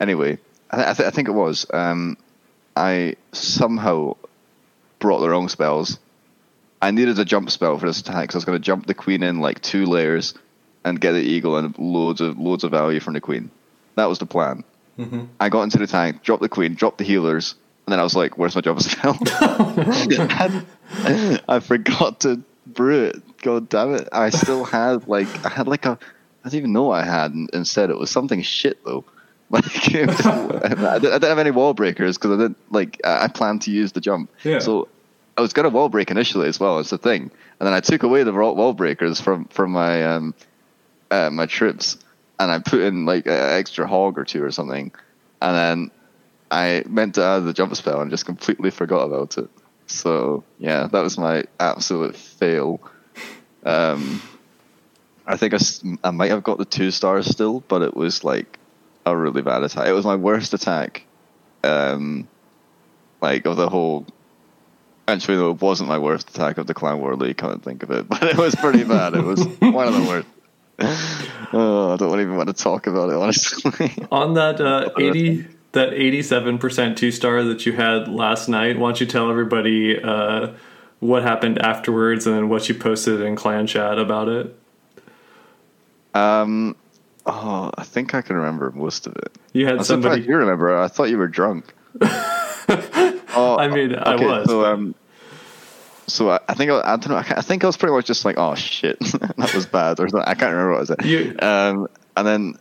[0.00, 0.38] Anyway,
[0.70, 1.66] I, th- I, th- I think it was.
[1.72, 2.16] Um,
[2.76, 4.16] I somehow
[4.98, 5.98] brought the wrong spells.
[6.82, 8.94] I needed a jump spell for this attack, so I was going to jump the
[8.94, 10.34] queen in like two layers
[10.84, 13.50] and get the eagle and loads of loads of value from the queen.
[13.96, 14.64] That was the plan.
[14.98, 15.24] Mm-hmm.
[15.38, 17.54] I got into the tank, dropped the queen, dropped the healers,
[17.86, 19.18] and then I was like, "Where's my jump spell?"
[21.04, 23.22] And I forgot to brew it.
[23.42, 24.08] God damn it!
[24.12, 25.98] I still had like I had like a
[26.44, 27.32] I didn't even know what I had.
[27.32, 29.04] and Instead, it was something shit though.
[29.52, 33.72] Like was- I didn't have any wall breakers because I didn't like I planned to
[33.72, 34.30] use the jump.
[34.44, 34.60] Yeah.
[34.60, 34.86] So
[35.36, 36.78] I was gonna wall break initially as well.
[36.78, 37.22] It's the thing,
[37.58, 40.34] and then I took away the wall breakers from from my um
[41.10, 41.98] uh, my troops,
[42.38, 44.92] and I put in like an extra hog or two or something,
[45.42, 45.90] and then
[46.52, 49.50] I meant to add the jump spell and just completely forgot about it.
[49.88, 52.80] So yeah, that was my absolute fail.
[53.64, 54.22] Um,
[55.26, 55.58] I think I,
[56.02, 58.58] I might have got the two stars still, but it was like
[59.06, 59.86] a really bad attack.
[59.86, 61.04] It was my worst attack,
[61.62, 62.28] um,
[63.20, 64.06] like of the whole.
[65.06, 67.36] Actually, no, it wasn't my worst attack of the Clan War League.
[67.36, 69.14] Can't think of it, but it was pretty bad.
[69.14, 70.26] It was one of the worst.
[71.52, 73.92] Oh, I don't even want to talk about it honestly.
[74.12, 78.90] On that uh, eighty, that eighty-seven percent two star that you had last night, why
[78.90, 80.52] don't you tell everybody uh,
[81.00, 84.56] what happened afterwards and then what you posted in clan chat about it?
[86.14, 86.76] Um,
[87.26, 89.32] oh, I think I can remember most of it.
[89.52, 90.22] You had I'm somebody.
[90.22, 90.76] you remember.
[90.78, 91.72] I thought you were drunk.
[92.00, 94.94] oh, I mean, I was, So, um,
[96.06, 97.16] so I, I think I, I don't know.
[97.16, 100.08] I, I think I was pretty much just like, oh shit, that was bad, or
[100.08, 100.28] something.
[100.28, 101.04] I can't remember what I said.
[101.04, 102.54] You- um, and then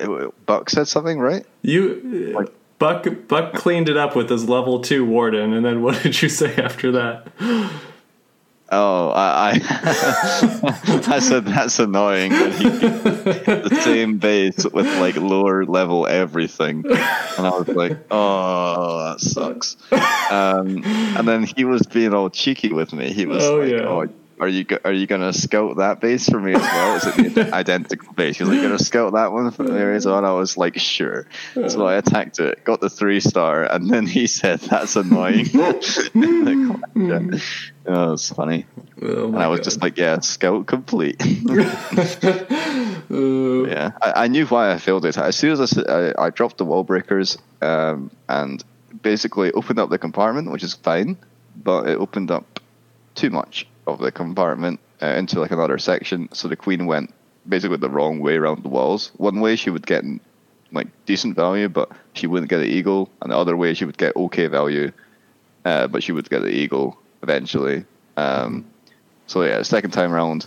[0.00, 1.44] uh, Buck said something, right?
[1.62, 6.02] You Like- Buck Buck cleaned it up with his level two warden, and then what
[6.02, 7.26] did you say after that?
[8.68, 12.30] Oh, I I, I said that's annoying.
[12.32, 19.76] The same base with like lower level everything, and I was like, oh, that sucks.
[20.32, 23.12] Um, and then he was being all cheeky with me.
[23.12, 23.86] He was Oh, like, yeah.
[23.86, 24.08] oh.
[24.38, 26.96] Are you go- are you gonna scout that base for me as well?
[26.96, 28.38] Is it the identical base?
[28.38, 30.78] Was like, "You gonna scout that one for me?" as well?" And I was like,
[30.78, 31.26] "Sure."
[31.68, 35.46] So I attacked it, got the three star, and then he said, "That's annoying."
[37.86, 38.66] oh, it's funny.
[39.00, 39.64] Oh And I was God.
[39.64, 41.22] just like, yeah, scout complete.
[43.08, 45.16] Uh, yeah, I, I knew why I failed it.
[45.16, 48.62] As soon as I dropped the wall breakers um, and
[49.02, 51.16] basically opened up the compartment, which is fine,
[51.62, 52.60] but it opened up
[53.14, 56.28] too much of the compartment uh, into like another section.
[56.32, 57.12] So the queen went
[57.48, 59.12] basically the wrong way around the walls.
[59.16, 60.04] One way she would get
[60.72, 63.98] like decent value, but she wouldn't get the eagle, and the other way she would
[63.98, 64.92] get okay value,
[65.64, 67.84] uh, but she would get the eagle eventually.
[68.16, 68.66] Um,
[69.26, 70.46] so yeah, second time around,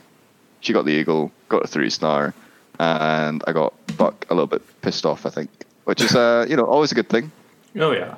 [0.62, 2.34] she got the eagle, got a three star,
[2.80, 5.26] and I got Buck a little bit pissed off.
[5.26, 5.50] I think,
[5.86, 7.32] which is uh, you know always a good thing.
[7.80, 8.16] oh yeah,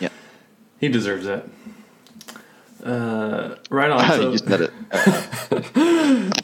[0.00, 0.10] Yeah,
[0.80, 1.48] he deserves it.
[2.84, 4.04] Uh, right on.
[4.18, 4.72] So, you said it.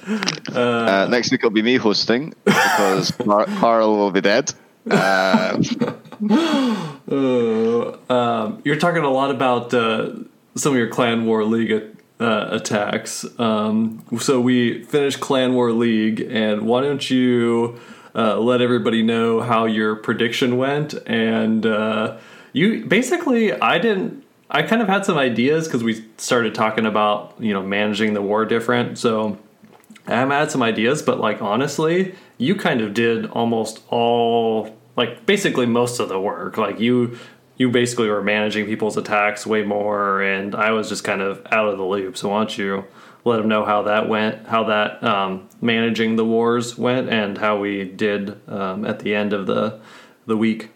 [0.53, 3.13] Uh, next week will be me hosting because
[3.61, 4.53] Carl will be dead.
[4.91, 5.63] Uh,
[7.11, 10.11] Uh, um, you're talking a lot about uh,
[10.55, 11.73] some of your Clan War League
[12.21, 13.25] uh, attacks.
[13.39, 17.81] Um, so we finished Clan War League, and why don't you
[18.15, 20.95] uh, let everybody know how your prediction went?
[21.07, 22.19] And uh,
[22.53, 24.25] you basically, I didn't.
[24.51, 28.23] I kind of had some ideas because we started talking about you know managing the
[28.23, 28.99] war different.
[28.99, 29.39] So
[30.07, 35.67] I had some ideas, but like honestly, you kind of did almost all like basically
[35.67, 36.57] most of the work.
[36.57, 37.19] Like you
[37.57, 41.69] you basically were managing people's attacks way more and I was just kind of out
[41.69, 42.17] of the loop.
[42.17, 42.85] So why don't you
[43.25, 47.59] let them know how that went, how that um, managing the wars went and how
[47.59, 49.79] we did um, at the end of the
[50.27, 50.71] the week.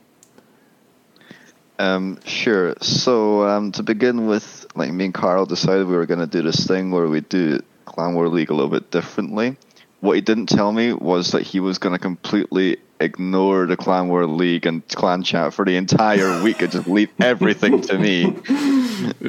[1.78, 2.74] Um, sure.
[2.80, 6.42] So um, to begin with, like me and Carl decided we were going to do
[6.42, 9.56] this thing where we do Clan War League a little bit differently.
[10.00, 14.08] What he didn't tell me was that he was going to completely ignore the Clan
[14.08, 18.36] War League and clan chat for the entire week and just leave everything to me.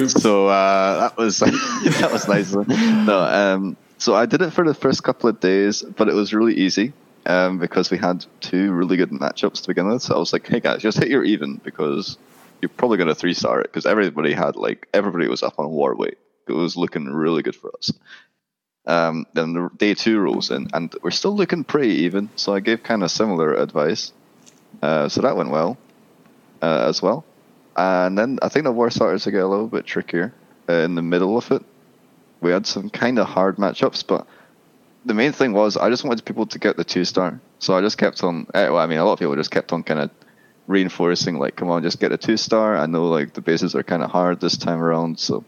[0.08, 2.52] So uh, that was that was nice.
[2.52, 6.34] No, um, so I did it for the first couple of days, but it was
[6.34, 6.92] really easy
[7.24, 10.02] um, because we had two really good matchups to begin with.
[10.02, 12.18] So I was like, "Hey guys, just hit your even because
[12.60, 15.68] you're probably going to three star it because everybody had like everybody was up on
[15.70, 16.18] war weight.
[16.48, 17.92] It was looking really good for us.
[18.86, 22.30] Um, then the day two rolls in, and we're still looking pretty even.
[22.36, 24.12] So I gave kind of similar advice.
[24.80, 25.76] Uh, so that went well
[26.62, 27.24] uh, as well.
[27.76, 30.32] And then I think the war started to get a little bit trickier
[30.68, 31.62] uh, in the middle of it.
[32.40, 34.26] We had some kind of hard matchups, but
[35.04, 37.40] the main thing was I just wanted people to get the two star.
[37.58, 38.46] So I just kept on.
[38.54, 40.10] eh, Well, I mean, a lot of people just kept on kind of
[40.66, 42.76] reinforcing, like, come on, just get a two star.
[42.76, 45.44] I know like the bases are kind of hard this time around, so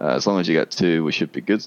[0.00, 1.64] Uh, as long as you get two, we should be good.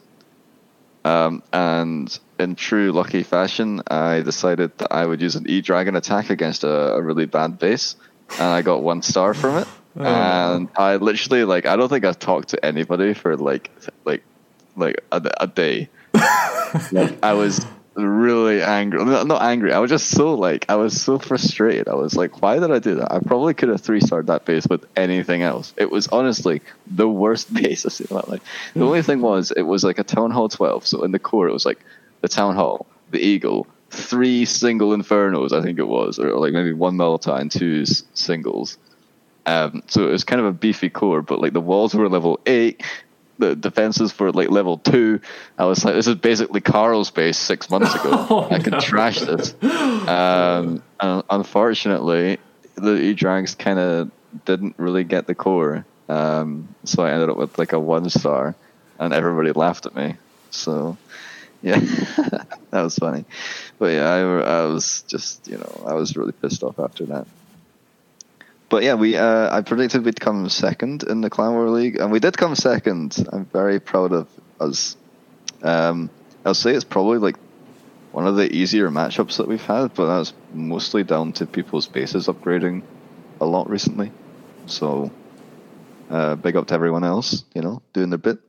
[1.05, 5.95] Um, and in true lucky fashion, I decided that I would use an E Dragon
[5.95, 7.95] attack against a, a really bad base,
[8.39, 9.67] and I got one star from it.
[9.97, 10.03] Oh.
[10.03, 13.71] And I literally like I don't think I've talked to anybody for like
[14.03, 14.23] like
[14.75, 15.87] like a, a day.
[16.91, 17.65] like, I was
[17.95, 19.03] really angry.
[19.03, 19.73] No, Not angry.
[19.73, 21.87] I was just so like I was so frustrated.
[21.87, 23.11] I was like, why did I do that?
[23.11, 25.73] I probably could have three starred that base with anything else.
[25.77, 28.41] It was honestly the worst base I've seen in my life.
[28.73, 30.85] The only thing was it was like a town hall twelve.
[30.85, 31.79] So in the core it was like
[32.21, 35.51] the town hall, the eagle, three single infernos.
[35.53, 38.77] I think it was, or like maybe one multi and two singles.
[39.47, 42.39] Um, so it was kind of a beefy core, but like the walls were level
[42.47, 42.83] eight,
[43.38, 45.19] the defenses for like level two.
[45.57, 48.11] I was like, this is basically Carl's base six months ago.
[48.29, 48.79] Oh, I can no.
[48.79, 49.53] trash this.
[49.61, 52.39] Um, and unfortunately,
[52.75, 54.11] the E Drags kind of
[54.45, 55.86] didn't really get the core.
[56.09, 58.55] Um, so I ended up with like a one star,
[58.99, 60.15] and everybody laughed at me.
[60.51, 60.97] So
[61.61, 61.79] yeah,
[62.71, 63.25] that was funny.
[63.79, 67.27] But yeah, I, I was just you know I was really pissed off after that.
[68.70, 72.11] But yeah, we uh, I predicted we'd come second in the Clan War League, and
[72.11, 73.26] we did come second.
[73.32, 74.28] I'm very proud of
[74.59, 74.97] us.
[75.61, 76.09] Um,
[76.43, 77.36] I'll say it's probably like
[78.11, 82.28] one of the easier matchups that we've had, but that's mostly down to people's bases
[82.28, 82.82] upgrading
[83.41, 84.11] a lot recently.
[84.68, 85.11] So,
[86.09, 88.39] uh, big up to everyone else, you know, doing their bit.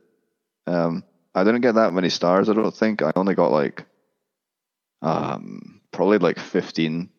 [0.65, 1.03] Um,
[1.35, 3.01] I didn't get that many stars, I don't think.
[3.01, 3.85] I only got like,
[5.01, 7.09] um, probably like 15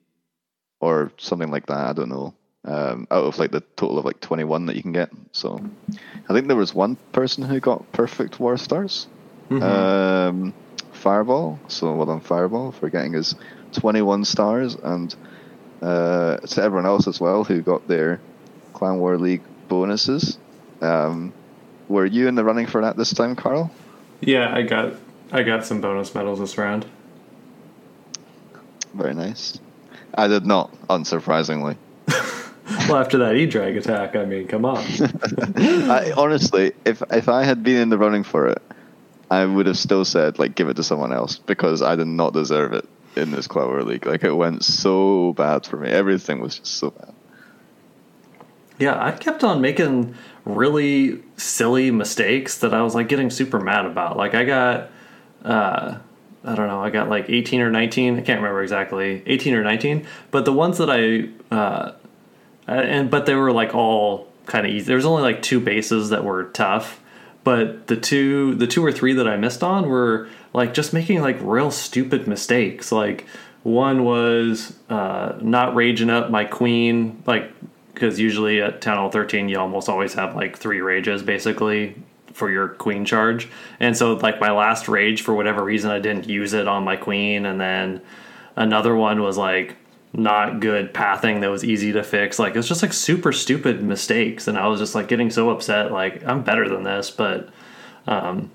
[0.81, 1.89] or something like that.
[1.89, 2.35] I don't know.
[2.65, 5.11] Um, out of like the total of like 21 that you can get.
[5.33, 5.61] So,
[6.29, 9.07] I think there was one person who got perfect war stars.
[9.49, 9.63] Mhm.
[9.63, 10.55] Um,
[10.93, 11.59] Fireball.
[11.69, 13.35] So well done, Fireball, for getting his
[13.73, 15.15] 21 stars, and
[15.81, 18.21] uh, to everyone else as well who got their
[18.75, 20.37] Clan War League bonuses.
[20.81, 21.33] Um,
[21.89, 23.71] were you in the running for that this time, Carl?
[24.21, 24.95] yeah, I got
[25.31, 26.85] I got some bonus medals this round.
[28.95, 29.59] Very nice.
[30.15, 31.77] I did not, unsurprisingly.
[32.69, 34.79] Well, after that E drag attack, I mean, come on.
[35.57, 38.63] I, honestly, if if I had been in the running for it,
[39.31, 42.33] I would have still said like give it to someone else because I did not
[42.33, 44.07] deserve it in this War League.
[44.07, 45.91] Like it went so bad for me.
[45.91, 47.15] Everything was just so bad.
[48.79, 50.15] Yeah, I kept on making
[50.45, 54.17] really silly mistakes that I was like getting super mad about.
[54.17, 54.91] Like I got
[55.45, 55.99] uh
[56.45, 59.63] I don't know, I got like 18 or 19, I can't remember exactly, 18 or
[59.63, 61.93] 19, but the ones that I uh
[62.69, 64.87] and but they were like all kind of easy.
[64.87, 67.01] There was only like two bases that were tough,
[67.45, 71.21] but the two the two or three that I missed on were like just making
[71.21, 72.93] like real stupid mistakes.
[72.93, 73.27] Like
[73.63, 77.51] one was uh, not raging up my queen, like
[77.95, 81.97] because usually at Town Hall 13 you almost always have like three rages basically
[82.33, 83.49] for your queen charge,
[83.81, 86.97] and so like my last rage for whatever reason I didn't use it on my
[86.97, 88.01] queen, and then
[88.57, 89.77] another one was like
[90.13, 92.39] not good pathing that was easy to fix.
[92.39, 95.51] Like it was just like super stupid mistakes, and I was just like getting so
[95.51, 95.93] upset.
[95.93, 97.51] Like I'm better than this, but
[98.07, 98.51] um,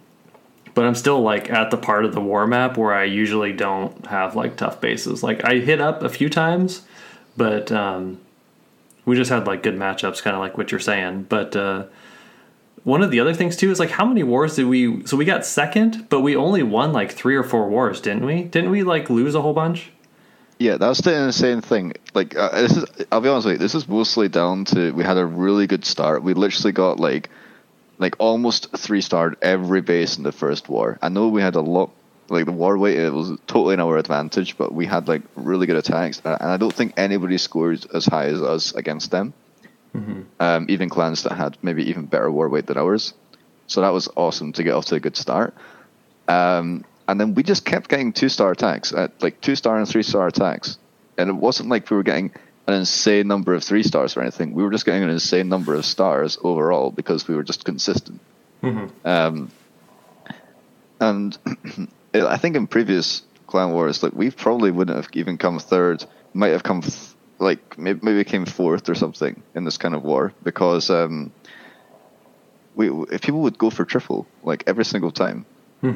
[0.73, 4.05] but I'm still like at the part of the war map where I usually don't
[4.07, 5.23] have like tough bases.
[5.23, 6.81] Like I hit up a few times,
[7.37, 8.19] but um,
[9.05, 11.23] we just had like good matchups, kind of like what you're saying.
[11.29, 11.85] But uh,
[12.83, 15.05] one of the other things too is like how many wars did we?
[15.05, 18.43] So we got second, but we only won like three or four wars, didn't we?
[18.43, 19.91] Didn't we like lose a whole bunch?
[20.63, 21.91] Yeah, that's the insane thing.
[22.13, 25.03] Like, uh, this is, I'll be honest with you, this is mostly down to we
[25.03, 26.23] had a really good start.
[26.23, 27.29] We literally got like,
[27.97, 30.97] like almost three starred every base in the first war.
[31.01, 31.91] I know we had a lot,
[32.29, 35.67] like the war weight, it was totally in our advantage, but we had like really
[35.67, 39.33] good attacks, and I don't think anybody scored as high as us against them.
[40.39, 43.13] Um, even clans that had maybe even better war weight than ours.
[43.67, 45.55] So that was awesome to get off to a good start.
[46.29, 49.87] Um, and then we just kept getting two star attacks, at like two star and
[49.87, 50.77] three star attacks.
[51.17, 52.31] And it wasn't like we were getting
[52.67, 54.53] an insane number of three stars or anything.
[54.53, 58.19] We were just getting an insane number of stars overall because we were just consistent.
[59.03, 59.51] Um,
[60.99, 61.37] and
[62.13, 66.05] I think in previous clan wars, like we probably wouldn't have even come third.
[66.33, 66.95] Might have come th-
[67.39, 71.31] like maybe, maybe came fourth or something in this kind of war because um,
[72.75, 75.45] we if people would go for triple like every single time,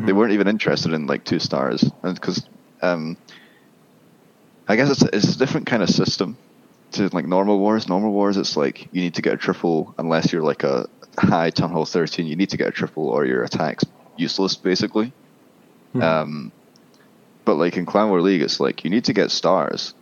[0.05, 2.45] they weren't even interested in like two stars, and because
[2.81, 3.17] um,
[4.67, 6.37] I guess it's a, it's a different kind of system
[6.91, 7.87] to like normal wars.
[7.87, 11.49] Normal wars, it's like you need to get a triple unless you're like a high
[11.51, 12.27] town hall thirteen.
[12.27, 13.85] You need to get a triple or your attack's
[14.17, 15.13] useless basically.
[16.21, 16.51] Um,
[17.45, 19.93] but like in Clan War League, it's like you need to get stars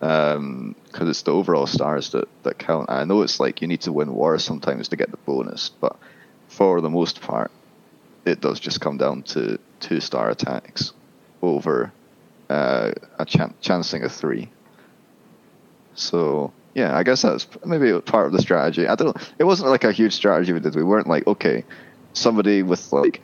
[0.00, 2.90] because it's the overall stars that, that count.
[2.90, 5.96] I know it's like you need to win wars sometimes to get the bonus, but
[6.48, 7.50] for the most part,
[8.24, 10.92] it does just come down to two star attacks
[11.42, 11.92] over
[12.48, 14.50] uh, a chan- chancing a three.
[15.94, 18.86] So yeah, I guess that's maybe part of the strategy.
[18.86, 19.16] I don't.
[19.38, 20.74] It wasn't like a huge strategy we did.
[20.74, 21.64] We weren't like okay,
[22.12, 23.20] somebody with like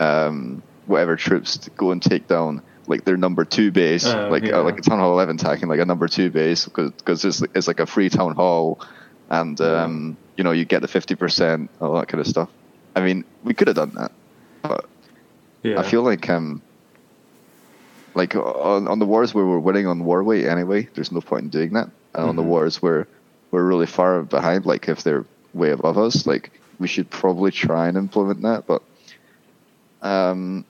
[0.00, 4.44] um, whatever troops to go and take down like their number two base, Oh, like
[4.44, 4.58] yeah.
[4.58, 7.66] uh, like a town hall eleven attacking like a number two base because it's it's
[7.66, 8.80] like a free town hall,
[9.28, 12.48] and um, you know you get the fifty percent all that kind of stuff.
[12.96, 14.12] I mean, we could have done that,
[15.64, 15.80] Yeah.
[15.80, 16.62] I feel like um,
[18.14, 21.44] like on, on the wars where we're winning on war weight anyway, there's no point
[21.44, 21.90] in doing that.
[22.14, 22.46] And on the Mhm.
[22.46, 23.08] wars where
[23.50, 27.88] we're really far behind, like if they're way above us, like we should probably try
[27.88, 28.66] and implement that.
[28.66, 28.82] But
[30.02, 30.64] um,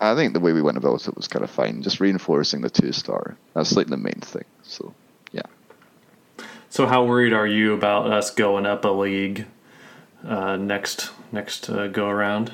[0.00, 2.70] I think the way we went about it was kind of fine, just reinforcing the
[2.70, 3.36] two star.
[3.54, 4.44] That's like the main thing.
[4.62, 4.92] So
[5.32, 5.48] yeah.
[6.68, 9.46] So how worried are you about us going up a league
[10.26, 12.52] uh, next next uh, go around?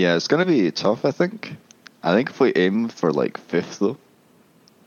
[0.00, 1.04] Yeah, it's gonna be tough.
[1.04, 1.54] I think.
[2.02, 3.98] I think if we aim for like fifth though,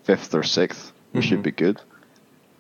[0.06, 1.44] fifth or sixth, we should Mhm.
[1.44, 1.80] be good.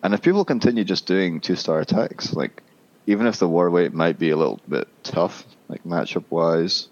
[0.03, 2.61] And if people continue just doing two star attacks, like
[3.07, 6.89] even if the war weight might be a little bit tough, like matchup wise,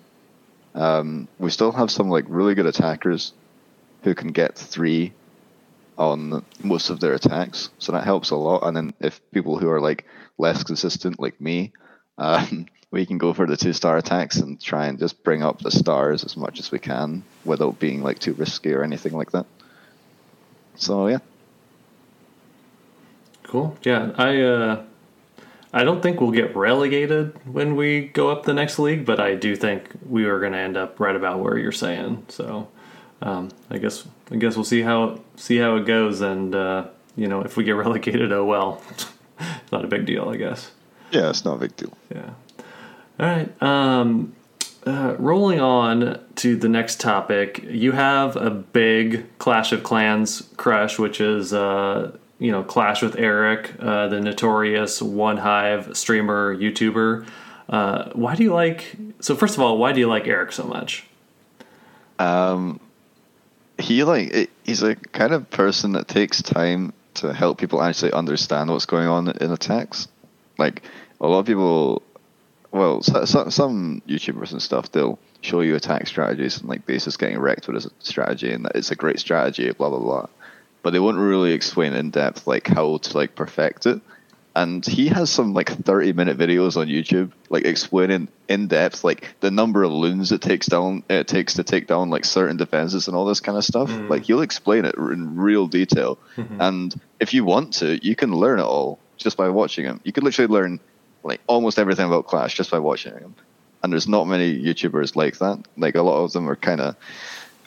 [0.73, 3.33] um, we still have some like really good attackers
[4.03, 5.13] who can get three
[5.95, 8.65] on most of their attacks, so that helps a lot.
[8.65, 10.07] And then if people who are like
[10.39, 11.71] less consistent, like me,
[12.17, 15.59] um, we can go for the two star attacks and try and just bring up
[15.59, 19.31] the stars as much as we can without being like too risky or anything like
[19.31, 19.45] that.
[20.75, 21.19] So yeah,
[23.43, 23.77] Cool.
[23.83, 24.83] Yeah, I uh,
[25.73, 29.35] I don't think we'll get relegated when we go up the next league, but I
[29.35, 32.25] do think we are going to end up right about where you're saying.
[32.29, 32.69] So
[33.21, 36.87] um, I guess I guess we'll see how see how it goes, and uh,
[37.17, 39.05] you know if we get relegated, oh well, it's
[39.71, 40.71] not a big deal, I guess.
[41.11, 41.97] yeah, it's not a big deal.
[42.13, 42.29] Yeah.
[43.21, 43.61] All right.
[43.61, 44.35] Um,
[44.85, 50.97] uh, rolling on to the next topic, you have a big Clash of Clans crush,
[50.97, 57.27] which is uh, you know Clash with Eric, uh, the notorious One Hive streamer YouTuber.
[57.69, 58.95] Uh, why do you like?
[59.19, 61.05] So first of all, why do you like Eric so much?
[62.17, 62.79] Um,
[63.77, 68.71] he like he's a kind of person that takes time to help people actually understand
[68.71, 70.07] what's going on in attacks.
[70.57, 70.81] Like
[71.19, 72.01] a lot of people,
[72.71, 77.17] well, so, so, some YouTubers and stuff, they'll show you attack strategies and like bases
[77.17, 80.27] getting wrecked with a strategy, and that it's a great strategy, blah blah blah.
[80.83, 84.01] But they won't really explain in depth like how to like perfect it.
[84.53, 89.29] And he has some like thirty minute videos on YouTube, like explaining in depth like
[89.39, 93.07] the number of loons it takes down it takes to take down like certain defenses
[93.07, 93.89] and all this kind of stuff.
[93.89, 94.09] Mm.
[94.09, 96.17] Like he'll explain it in real detail.
[96.35, 96.57] Mhm.
[96.59, 100.01] And if you want to, you can learn it all just by watching him.
[100.03, 100.79] You could literally learn
[101.23, 103.35] like almost everything about Clash just by watching him.
[103.83, 105.63] And there's not many YouTubers like that.
[105.77, 106.95] Like a lot of them are kind of,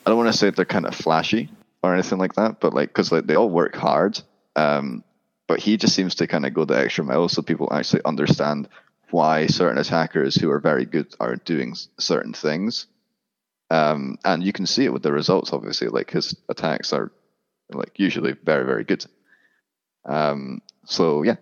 [0.04, 1.50] I don't want to say they're kind of flashy
[1.82, 4.20] or anything like that, but like because like they all work hard.
[4.56, 5.02] Um,
[5.46, 8.68] but he just seems to kind of go the extra mile so people actually understand
[9.10, 12.86] why certain attackers who are very good are doing certain things.
[13.70, 15.88] Um, and you can see it with the results, obviously.
[15.88, 17.12] Like his attacks are
[17.70, 19.04] like usually very, very good.
[20.04, 21.36] Um, so yeah,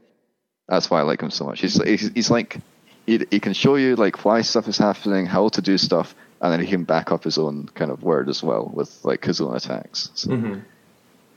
[0.73, 1.61] that's why I like him so much.
[1.61, 2.59] He's he's, he's like
[3.07, 6.53] he, he can show you like why stuff is happening, how to do stuff, and
[6.53, 9.41] then he can back up his own kind of word as well with like his
[9.41, 10.11] own attacks.
[10.15, 10.61] So Mm-hmm.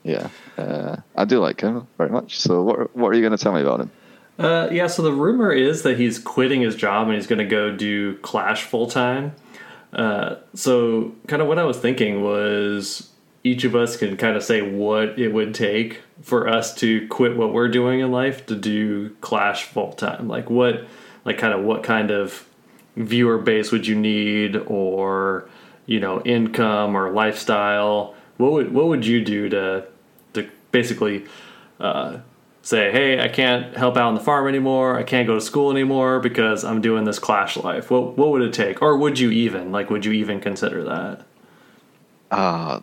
[0.03, 2.39] yeah, uh, I do like him very much.
[2.39, 3.91] So what what are you going to tell me about him?
[4.37, 7.45] Uh, yeah, so the rumor is that he's quitting his job and he's going to
[7.45, 9.33] go do Clash full time.
[9.93, 13.09] Uh, so, kind of what I was thinking was
[13.45, 17.37] each of us can kind of say what it would take for us to quit
[17.37, 20.27] what we're doing in life to do Clash full time.
[20.27, 20.87] Like, what,
[21.25, 22.49] like, kind of what kind of
[22.95, 25.47] viewer base would you need, or
[25.85, 28.15] you know, income or lifestyle?
[28.37, 29.85] What would what would you do to
[30.33, 31.25] to basically
[31.79, 32.17] uh,
[32.63, 34.97] say, hey, I can't help out on the farm anymore.
[34.97, 37.91] I can't go to school anymore because I'm doing this clash life.
[37.91, 39.91] What what would it take, or would you even like?
[39.91, 41.25] Would you even consider that?
[42.31, 42.81] Uh,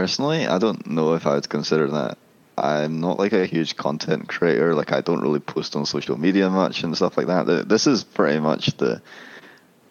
[0.00, 2.16] personally, I don't know if I would consider that.
[2.56, 4.74] I'm not like a huge content creator.
[4.74, 7.68] Like I don't really post on social media much and stuff like that.
[7.68, 9.02] This is pretty much the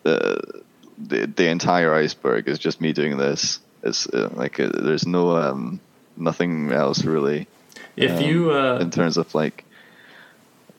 [0.02, 0.64] the
[0.98, 3.60] the, the entire iceberg is just me doing this.
[3.84, 5.80] It's uh, like uh, there's no um
[6.18, 7.48] nothing else really
[7.96, 9.64] If um, you uh, in terms of like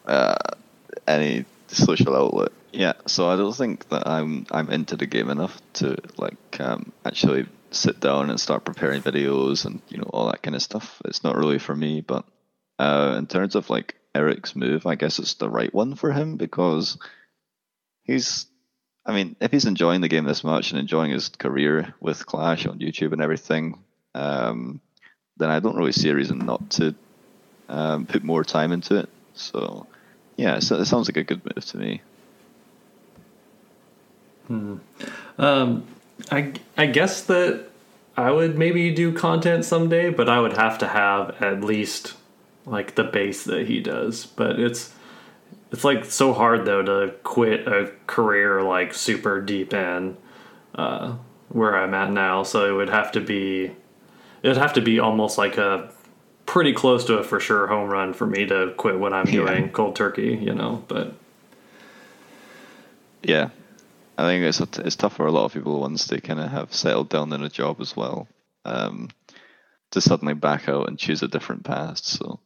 [0.06, 0.34] uh,
[1.06, 2.50] any social outlet.
[2.72, 6.92] Yeah, so I don't think that I'm I'm into the game enough to like um,
[7.04, 11.00] actually sit down and start preparing videos and you know all that kind of stuff.
[11.04, 12.00] It's not really for me.
[12.00, 12.24] But
[12.78, 16.36] uh, in terms of like Eric's move, I guess it's the right one for him
[16.36, 16.98] because
[18.02, 18.46] he's.
[19.06, 22.66] I mean, if he's enjoying the game this much and enjoying his career with Clash
[22.66, 23.82] on YouTube and everything,
[24.14, 24.80] um,
[25.38, 26.94] then I don't really see a reason not to
[27.70, 29.08] um, put more time into it.
[29.32, 29.86] So,
[30.36, 32.02] yeah, so it sounds like a good move to me.
[34.46, 34.76] Hmm.
[35.38, 35.86] Um,
[36.30, 37.68] I I guess that
[38.16, 42.14] I would maybe do content someday, but I would have to have at least
[42.66, 44.26] like the base that he does.
[44.26, 44.92] But it's
[45.72, 50.16] it's like so hard though to quit a career like super deep in
[50.74, 51.16] uh,
[51.48, 52.42] where I'm at now.
[52.42, 53.72] So it would have to be
[54.42, 55.90] it'd have to be almost like a
[56.46, 59.32] pretty close to a for sure home run for me to quit what I'm yeah.
[59.32, 60.84] doing cold turkey, you know.
[60.88, 61.14] But
[63.22, 63.50] yeah,
[64.20, 66.74] I think it's it's tough for a lot of people once they kind of have
[66.74, 68.28] settled down in a job as well,
[68.66, 69.08] um,
[69.92, 72.04] to suddenly back out and choose a different path.
[72.04, 72.38] So,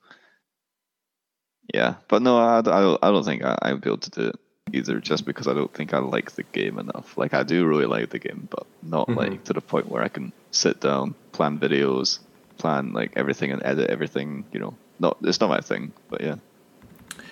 [1.74, 4.28] yeah, but no, I, I, I don't think I, I would be able to do
[4.28, 4.36] it
[4.72, 7.18] either, just because I don't think I like the game enough.
[7.18, 9.18] Like I do really like the game, but not mm-hmm.
[9.18, 12.20] like to the point where I can sit down, plan videos,
[12.56, 14.44] plan like everything, and edit everything.
[14.52, 16.36] You know, not it's not my thing, but yeah,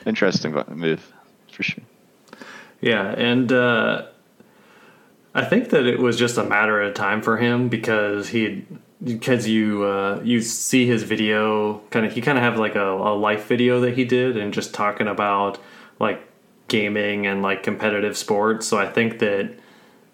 [0.04, 1.12] interesting move
[1.52, 1.84] for sure.
[2.80, 3.52] Yeah, and.
[3.52, 4.06] uh
[5.34, 8.66] I think that it was just a matter of time for him because he
[9.02, 12.92] because you uh, you see his video kind of he kind of have like a,
[12.92, 15.58] a life video that he did and just talking about
[15.98, 16.22] like
[16.68, 18.66] gaming and like competitive sports.
[18.66, 19.54] So I think that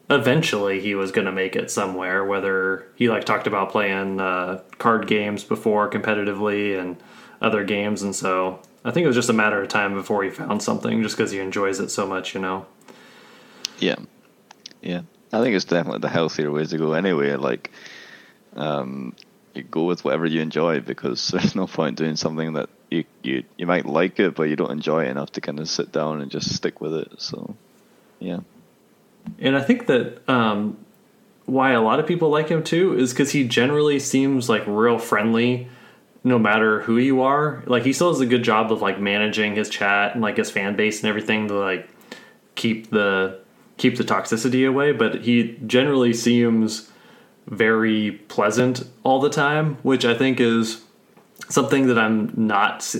[0.08, 2.24] eventually he was going to make it somewhere.
[2.24, 6.96] Whether he like talked about playing uh, card games before competitively and
[7.42, 10.30] other games, and so I think it was just a matter of time before he
[10.30, 12.66] found something, just because he enjoys it so much, you know.
[13.78, 13.96] Yeah,
[14.88, 15.02] yeah,
[15.34, 17.34] I think it's definitely the healthier way to go anyway.
[17.34, 17.70] Like,
[18.56, 19.14] um,
[19.52, 23.44] you go with whatever you enjoy because there's no point doing something that you, you
[23.58, 26.22] you might like it but you don't enjoy it enough to kind of sit down
[26.22, 27.20] and just stick with it.
[27.20, 27.54] So,
[28.18, 28.40] yeah.
[29.38, 30.78] And I think that um,
[31.44, 34.98] why a lot of people like him too is because he generally seems like real
[34.98, 35.68] friendly
[36.24, 37.62] no matter who you are.
[37.66, 40.50] Like he still does a good job of like managing his chat and like his
[40.50, 41.90] fan base and everything to like
[42.54, 43.40] keep the
[43.78, 46.90] keep the toxicity away, but he generally seems
[47.46, 50.82] very pleasant all the time, which I think is
[51.48, 52.94] something that I'm not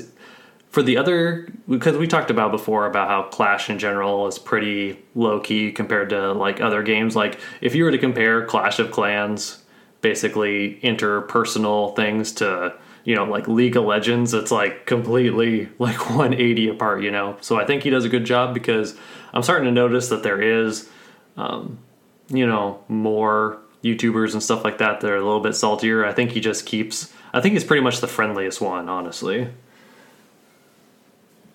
[0.71, 4.99] for the other because we talked about before about how Clash in general is pretty
[5.15, 7.17] low key compared to like other games.
[7.17, 9.63] Like if you were to compare Clash of Clans,
[10.01, 12.75] basically interpersonal things to
[13.05, 17.03] you know like League of Legends, it's like completely like 180 apart.
[17.03, 18.97] You know, so I think he does a good job because
[19.33, 20.89] I'm starting to notice that there is,
[21.37, 21.79] um,
[22.29, 26.05] you know, more YouTubers and stuff like that that are a little bit saltier.
[26.05, 27.13] I think he just keeps.
[27.33, 29.49] I think he's pretty much the friendliest one, honestly.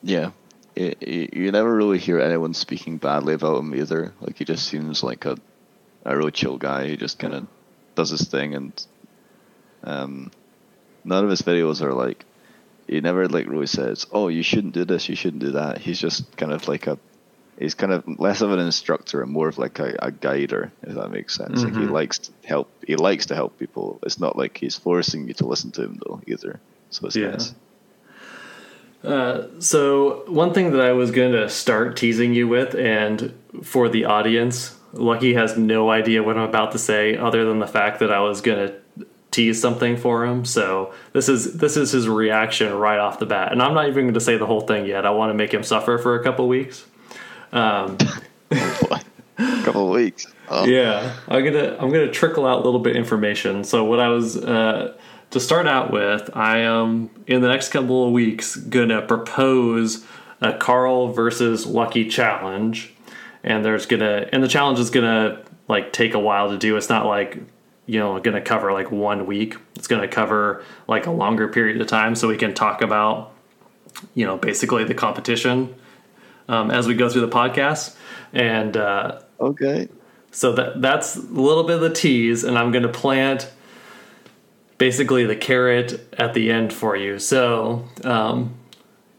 [0.03, 0.31] Yeah,
[0.75, 4.13] it, it, you never really hear anyone speaking badly about him either.
[4.21, 5.37] Like he just seems like a
[6.05, 6.87] a real chill guy.
[6.87, 7.47] He just kind of
[7.95, 8.85] does his thing, and
[9.83, 10.31] um,
[11.03, 12.25] none of his videos are like.
[12.85, 15.07] He never like really says, "Oh, you shouldn't do this.
[15.07, 16.99] You shouldn't do that." He's just kind of like a
[17.59, 20.95] he's kind of less of an instructor and more of like a, a guider, if
[20.95, 21.59] that makes sense.
[21.59, 21.63] Mm-hmm.
[21.63, 21.93] Like he mm-hmm.
[21.93, 22.69] likes to help.
[22.85, 23.99] He likes to help people.
[24.03, 26.59] It's not like he's forcing you to listen to him though either.
[26.89, 27.31] So it's yeah.
[27.31, 27.53] nice.
[29.03, 33.89] Uh, so one thing that I was going to start teasing you with, and for
[33.89, 37.99] the audience, Lucky has no idea what I'm about to say, other than the fact
[37.99, 40.45] that I was going to tease something for him.
[40.45, 44.05] So this is this is his reaction right off the bat, and I'm not even
[44.05, 45.05] going to say the whole thing yet.
[45.05, 46.85] I want to make him suffer for a couple weeks.
[47.53, 47.97] Um,
[48.49, 49.01] a
[49.63, 50.25] couple of weeks.
[50.49, 50.65] Oh.
[50.65, 53.63] Yeah, I'm gonna I'm gonna trickle out a little bit information.
[53.63, 54.97] So what I was uh,
[55.29, 60.03] to start out with, I am in the next couple of weeks gonna propose
[60.41, 62.91] a Carl versus Lucky challenge,
[63.43, 66.75] and there's gonna and the challenge is gonna like take a while to do.
[66.75, 67.37] It's not like
[67.85, 69.57] you know to cover like one week.
[69.75, 73.31] It's to cover like a longer period of time, so we can talk about
[74.15, 75.75] you know basically the competition
[76.47, 77.95] um, as we go through the podcast.
[78.31, 79.89] And uh, okay,
[80.31, 83.51] so that that's a little bit of the tease, and I'm going to plant
[84.77, 87.19] basically the carrot at the end for you.
[87.19, 88.55] So um,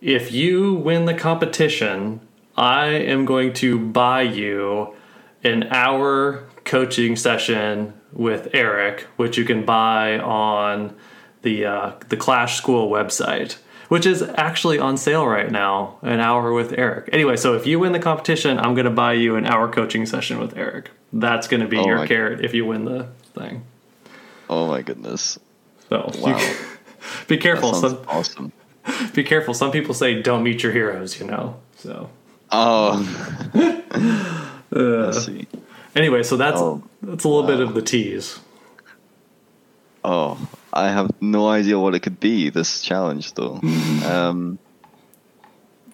[0.00, 2.20] if you win the competition,
[2.56, 4.94] I am going to buy you
[5.42, 10.96] an hour coaching session with Eric, which you can buy on
[11.42, 13.58] the uh, the Clash School website
[13.95, 15.99] which is actually on sale right now.
[16.03, 17.11] An hour with Eric.
[17.12, 20.05] Anyway, so if you win the competition, I'm going to buy you an hour coaching
[20.05, 20.90] session with Eric.
[21.12, 23.62] That's going to be oh your carrot if you win the thing.
[24.51, 25.38] Oh my goodness!
[25.88, 26.36] So wow.
[26.36, 26.57] You,
[27.28, 27.72] be careful.
[27.72, 28.53] Some, awesome.
[29.14, 29.55] Be careful.
[29.55, 31.20] Some people say don't meet your heroes.
[31.20, 31.61] You know.
[31.76, 32.11] So.
[32.51, 32.99] Oh,
[34.74, 35.47] Uh, let's see.
[35.95, 38.40] anyway, so that's Oh, that's a little bit of the tease.
[40.03, 42.50] Oh, I have no idea what it could be.
[42.50, 43.60] This challenge, though.
[44.04, 44.58] um,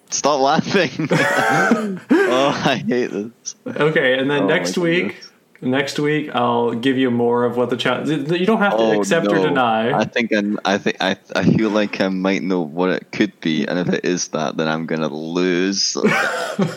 [0.09, 0.89] stop laughing.
[1.11, 3.55] oh, I hate this.
[3.67, 5.31] Okay, and then Oh, next week, goodness.
[5.61, 8.09] next week I'll give you more of what the challenge.
[8.31, 9.91] You don't have to Oh, accept or deny.
[9.93, 13.39] I think I'm, I think I I feel like I might know what it could
[13.39, 15.95] be, and if it is that, then I'm gonna lose.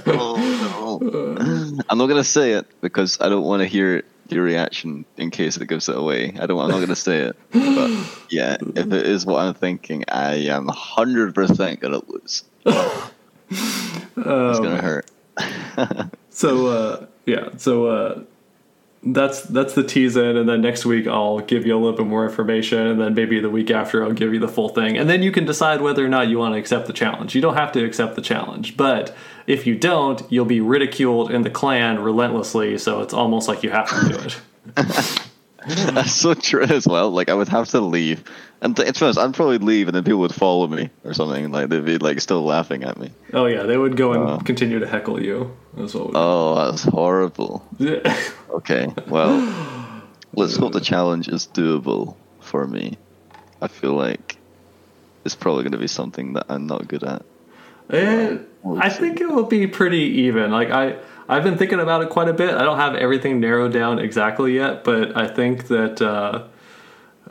[0.06, 0.36] oh
[1.00, 1.80] no!
[1.88, 5.56] I'm not gonna say it because I don't want to hear your reaction in case
[5.56, 6.34] it gives it away.
[6.38, 6.58] I don't.
[6.60, 7.36] I'm not gonna say it.
[7.52, 7.90] But
[8.30, 12.44] yeah, if it is what I'm thinking, I am hundred percent gonna lose.
[14.16, 15.10] It's gonna hurt.
[16.30, 18.22] So uh, yeah, so uh,
[19.06, 22.06] that's that's the tease in, and then next week I'll give you a little bit
[22.06, 25.08] more information, and then maybe the week after I'll give you the full thing, and
[25.08, 27.34] then you can decide whether or not you want to accept the challenge.
[27.34, 29.14] You don't have to accept the challenge, but
[29.46, 32.78] if you don't, you'll be ridiculed in the clan relentlessly.
[32.78, 35.20] So it's almost like you have to do it.
[35.94, 37.10] That's so true as well.
[37.10, 38.24] Like I would have to leave,
[38.60, 41.50] and th- it's honest, I'd probably leave, and then people would follow me or something.
[41.50, 43.10] Like they'd be like still laughing at me.
[43.32, 44.38] Oh yeah, they would go and Oh.
[44.44, 45.56] continue to heckle you.
[45.74, 46.10] That's what.
[46.14, 47.66] Oh, that's horrible.
[48.50, 49.40] Okay, well,
[50.34, 52.96] let's hope the challenge is doable for me.
[53.60, 54.36] I feel like
[55.24, 57.22] it's probably going to be something that I'm not good at.
[57.90, 60.52] Eh, We'll I think it will be pretty even.
[60.52, 60.96] Like I,
[61.28, 62.54] I've been thinking about it quite a bit.
[62.54, 66.44] I don't have everything narrowed down exactly yet, but I think that uh,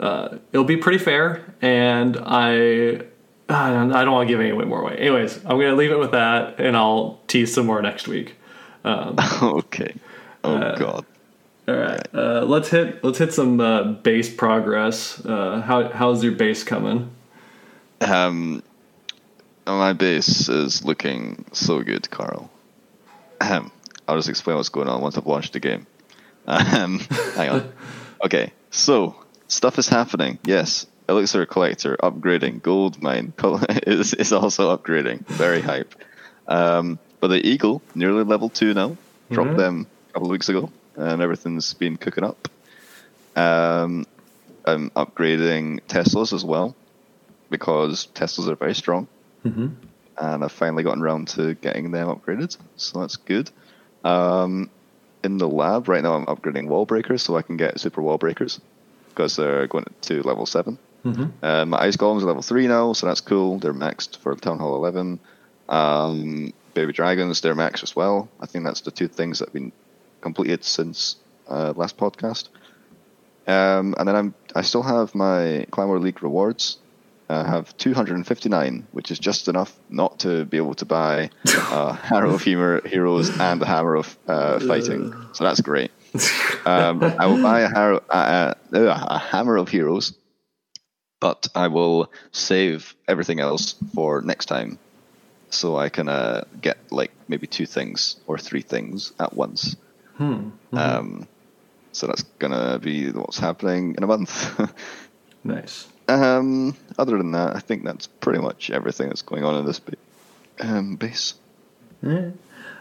[0.00, 1.54] uh, it'll be pretty fair.
[1.62, 3.02] And I,
[3.48, 4.96] I don't, want to give any more away.
[4.96, 8.36] Anyways, I'm gonna leave it with that, and I'll tease some more next week.
[9.42, 9.94] okay.
[10.42, 11.06] Oh Uh, God.
[11.66, 15.24] All right, uh, let's hit let's hit some uh, base progress.
[15.24, 17.10] Uh, how how's your base coming?
[18.02, 18.62] Um,
[19.66, 22.50] my base is looking so good, Carl.
[23.40, 23.70] Ahem.
[24.06, 25.86] I'll just explain what's going on once I've launched the game.
[26.46, 26.98] Um,
[27.34, 27.72] hang on.
[28.24, 29.16] Okay, so
[29.48, 30.38] stuff is happening.
[30.44, 32.62] Yes, Elixir Collector upgrading.
[32.62, 33.32] Gold Mine
[33.86, 35.26] is, is also upgrading.
[35.26, 35.94] Very hype.
[36.46, 38.96] Um, but the Eagle, nearly level 2 now.
[39.30, 42.48] Dropped them a couple of weeks ago, and everything's been cooking up.
[43.34, 44.06] Um,
[44.64, 46.76] I'm upgrading Teslas as well
[47.50, 49.08] because Teslas are very strong.
[49.44, 49.68] Mm-hmm.
[50.16, 53.50] And I've finally gotten around to getting them upgraded, so that's good.
[54.04, 54.70] Um,
[55.22, 58.18] in the lab right now, I'm upgrading wall breakers so I can get super wall
[58.18, 58.60] breakers
[59.08, 60.78] because they're going to level 7.
[61.04, 61.24] Mm-hmm.
[61.44, 63.58] Uh, my ice golems are level 3 now, so that's cool.
[63.58, 65.18] They're maxed for Town Hall 11.
[65.68, 68.28] Um, baby dragons, they're maxed as well.
[68.40, 69.72] I think that's the two things that have been
[70.20, 71.16] completed since
[71.48, 72.48] uh, last podcast.
[73.46, 76.78] Um, and then I'm I still have my War League rewards.
[77.28, 82.34] I have 259, which is just enough not to be able to buy uh, Harrow
[82.34, 85.14] of Humor Heroes and a Hammer of uh, Fighting.
[85.32, 85.90] So that's great.
[86.66, 90.12] Um, I will buy a, Harrow, uh, uh, a Hammer of Heroes,
[91.20, 94.78] but I will save everything else for next time,
[95.50, 99.76] so I can uh, get like maybe two things or three things at once.
[100.18, 100.50] Hmm.
[100.72, 101.26] Um,
[101.92, 104.60] so that's gonna be what's happening in a month.
[105.44, 105.86] Nice.
[106.08, 109.80] Um, other than that, I think that's pretty much everything that's going on in this
[110.60, 111.34] um, base.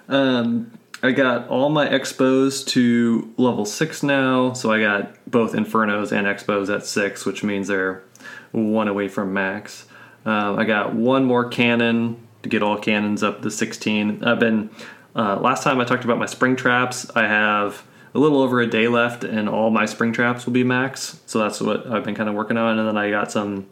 [0.10, 6.12] Um, I got all my expos to level six now, so I got both infernos
[6.12, 8.04] and expos at six, which means they're
[8.52, 9.86] one away from max.
[10.26, 14.24] Um, I got one more cannon to get all cannons up to 16.
[14.24, 14.70] I've been
[15.16, 17.10] uh, last time I talked about my spring traps.
[17.16, 17.84] I have
[18.14, 21.20] a little over a day left, and all my spring traps will be max.
[21.26, 23.68] So that's what I've been kind of working on, and then I got some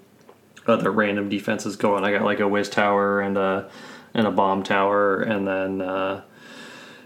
[0.67, 2.03] other random defenses going.
[2.03, 3.69] I got like a whiz tower and a
[4.13, 6.21] and a bomb tower, and then uh,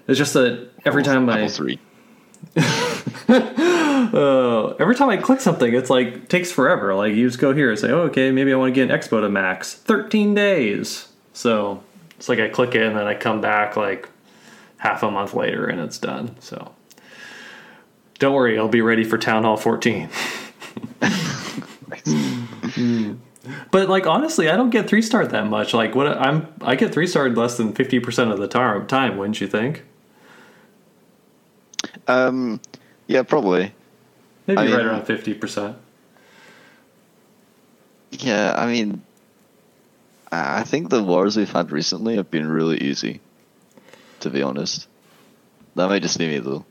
[0.08, 1.80] it's just that every time I three.
[3.28, 6.94] uh, every time I click something, it's like takes forever.
[6.96, 8.98] Like you just go here and say, oh, okay, maybe I want to get an
[8.98, 9.74] expo to max.
[9.74, 11.10] Thirteen days.
[11.34, 11.84] So
[12.18, 14.10] it's like I click it and then I come back like
[14.78, 16.36] half a month later and it's done.
[16.40, 16.75] So
[18.20, 20.10] don't worry, I'll be ready for Town Hall 14.
[23.72, 25.74] But like honestly, I don't get three star that much.
[25.74, 29.18] Like what I'm, I get three starred less than fifty percent of the tar- time.
[29.18, 29.84] Wouldn't you think?
[32.08, 32.60] Um,
[33.06, 33.74] yeah, probably.
[34.48, 35.78] Maybe I mean- right around fifty percent.
[38.12, 39.02] Yeah, I mean,
[40.32, 43.20] I think the wars we've had recently have been really easy.
[44.22, 44.88] To be honest,
[45.76, 46.66] that might just be me though.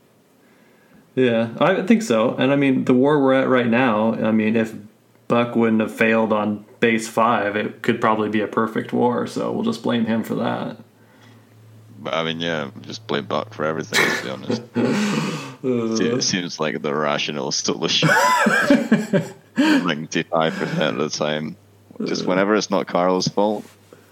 [1.14, 2.34] Yeah, I think so.
[2.34, 4.14] And I mean, the war we're at right now.
[4.14, 4.74] I mean, if
[5.28, 9.26] Buck wouldn't have failed on base five, it could probably be a perfect war.
[9.26, 10.76] So we'll just blame him for that.
[12.00, 14.04] But I mean, yeah, just blame Buck for everything.
[14.18, 18.08] To be honest, Uh, it seems like the rational solution.
[19.56, 21.56] Ninety-five percent of the time,
[22.04, 23.64] just whenever it's not Carl's fault,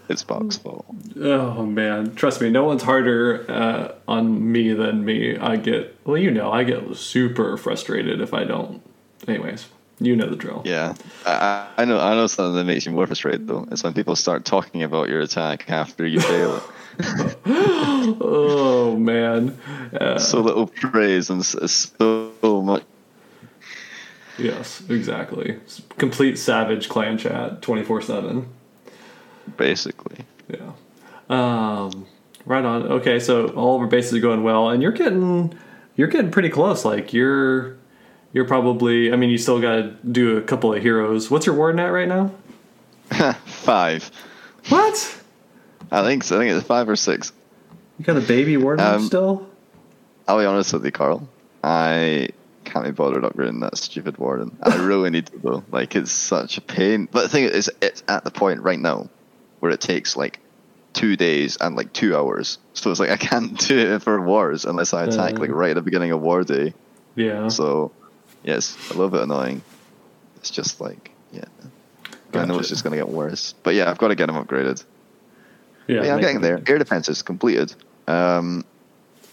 [0.09, 0.85] it's Buck's fault.
[1.25, 5.37] Oh man, trust me, no one's harder uh, on me than me.
[5.37, 8.81] I get well, you know, I get super frustrated if I don't.
[9.25, 9.69] Anyways,
[10.01, 10.63] you know the drill.
[10.65, 10.95] Yeah,
[11.25, 11.97] I, I know.
[11.97, 13.65] I know something that makes you more frustrated though.
[13.71, 16.63] It's when people start talking about your attack after you fail it.
[18.19, 19.57] Oh man,
[19.99, 22.83] uh, so little praise and so much.
[24.37, 25.57] yes, exactly.
[25.97, 28.49] Complete savage clan chat, twenty four seven.
[29.57, 30.25] Basically.
[31.29, 32.05] Um,
[32.45, 32.83] right on.
[32.83, 35.57] Okay, so all of our bases are going well, and you're getting
[35.95, 36.85] you're getting pretty close.
[36.85, 37.77] Like you're
[38.33, 39.11] you're probably.
[39.11, 41.29] I mean, you still got to do a couple of heroes.
[41.31, 42.31] What's your warden at right now?
[43.45, 44.09] five.
[44.69, 45.19] What?
[45.91, 46.37] I think so.
[46.37, 47.31] I think it's five or six.
[47.99, 49.47] You got a baby warden Um, still?
[50.27, 51.27] I'll be honest with you, Carl.
[51.63, 52.29] I
[52.65, 54.57] can't be bothered upgrading that stupid warden.
[54.63, 55.63] I really need to though.
[55.71, 57.07] Like it's such a pain.
[57.11, 59.09] But the thing is, it's at the point right now
[59.59, 60.39] where it takes like
[60.93, 62.57] two days and like two hours.
[62.73, 65.39] So it's like I can't do it for wars unless I attack Uh.
[65.39, 66.73] like right at the beginning of war day.
[67.15, 67.47] Yeah.
[67.49, 67.91] So
[68.43, 69.61] yes, a little bit annoying.
[70.37, 71.45] It's just like yeah.
[72.33, 73.53] I know it's just gonna get worse.
[73.63, 74.83] But yeah, I've got to get them upgraded.
[75.87, 76.61] yeah, But yeah, I'm getting there.
[76.67, 77.73] Air defenses completed.
[78.07, 78.65] Um,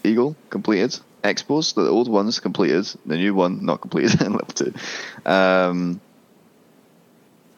[0.05, 0.99] Eagle completed.
[1.25, 2.87] Expos, the old ones completed.
[3.07, 4.73] The new one not completed in level two.
[5.25, 6.01] Um,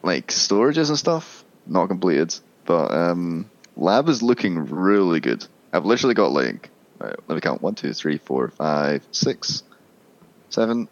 [0.01, 2.33] like storages and stuff not completed,
[2.65, 5.45] but um, lab is looking really good.
[5.71, 6.69] I've literally got like
[6.99, 9.63] right, let me count one, two, three, four, five, six,
[10.49, 10.87] seven,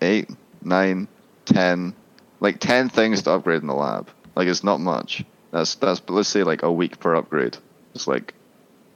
[0.00, 0.30] eight,
[0.62, 1.08] nine,
[1.44, 1.94] ten,
[2.40, 4.08] like ten things to upgrade in the lab.
[4.34, 5.24] Like it's not much.
[5.52, 7.56] That's that's but let's say like a week per upgrade.
[7.94, 8.34] It's like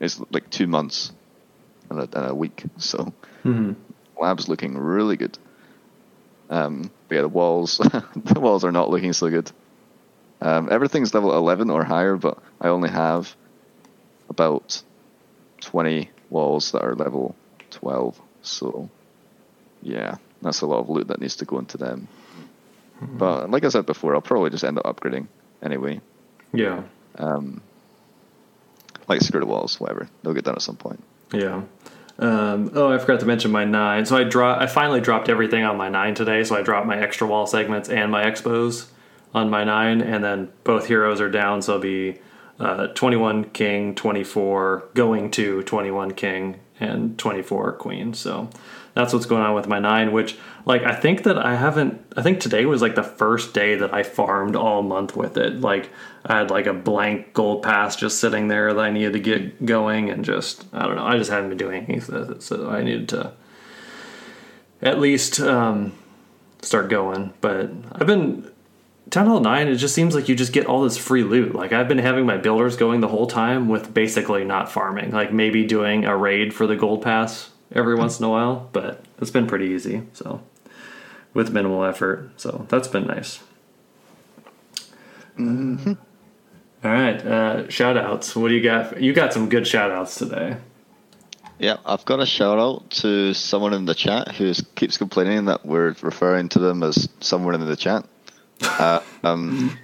[0.01, 1.13] it's like two months
[1.89, 2.65] and a, and a week.
[2.79, 3.13] So
[3.45, 3.77] Mhm.
[4.21, 5.39] lab's looking really good.
[6.51, 7.79] Um, but yeah, the walls
[8.17, 9.51] the walls are not looking so good.
[10.41, 13.35] Um, everything's level eleven or higher, but I only have
[14.29, 14.83] about
[15.61, 17.35] twenty walls that are level
[17.71, 18.21] twelve.
[18.43, 18.89] So
[19.83, 22.09] yeah, that's a lot of loot that needs to go into them.
[23.03, 25.27] But like I said before, I'll probably just end up upgrading
[25.63, 26.01] anyway.
[26.53, 26.83] Yeah.
[27.19, 27.63] Um,
[29.09, 30.09] like security walls, whatever.
[30.23, 31.03] They'll get done at some point.
[31.33, 31.63] Yeah.
[32.19, 34.05] Um, oh, I forgot to mention my nine.
[34.05, 36.45] So I dro- I finally dropped everything on my nine today.
[36.45, 38.89] So I dropped my extra wall segments and my expos
[39.35, 41.63] on my nine, and then both heroes are down.
[41.63, 42.21] So it'll be
[42.59, 48.15] uh, 21 king, 24 going to 21 king, and 24 queen.
[48.15, 48.51] So
[48.95, 50.13] that's what's going on with my nine.
[50.13, 52.05] Which, like, I think that I haven't.
[52.17, 55.61] I think today was like the first day that I farmed all month with it.
[55.61, 55.91] Like,
[56.25, 59.65] I had like a blank gold pass just sitting there that I needed to get
[59.65, 61.05] going, and just I don't know.
[61.05, 63.33] I just hadn't been doing anything, so I needed to
[64.83, 65.93] at least um,
[66.63, 67.33] start going.
[67.41, 68.51] But I've been
[69.09, 71.55] Town Hall 9, it just seems like you just get all this free loot.
[71.55, 75.11] Like, I've been having my builders going the whole time with basically not farming.
[75.11, 79.05] Like, maybe doing a raid for the gold pass every once in a while, but
[79.21, 80.03] it's been pretty easy.
[80.13, 80.43] So,
[81.35, 82.31] with minimal effort.
[82.37, 83.41] So, that's been nice.
[86.83, 88.35] All right, uh, shout outs.
[88.37, 89.01] What do you got?
[89.01, 90.57] You got some good shout outs today.
[91.59, 95.67] Yeah, I've got a shout out to someone in the chat who keeps complaining that
[95.67, 98.07] we're referring to them as someone in the chat.
[98.63, 99.77] Uh, um,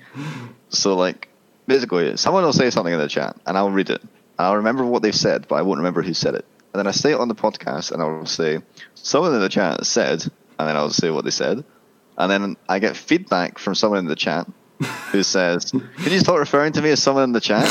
[0.68, 1.28] so, like,
[1.66, 4.02] basically, someone will say something in the chat, and I'll read it.
[4.38, 6.44] I'll remember what they've said, but I won't remember who said it.
[6.72, 8.60] And then I say it on the podcast, and I'll say,
[8.94, 10.22] someone in the chat said,
[10.58, 11.64] and then I'll say what they said.
[12.18, 14.46] And then I get feedback from someone in the chat
[15.10, 17.68] who says, Can you stop referring to me as someone in the chat?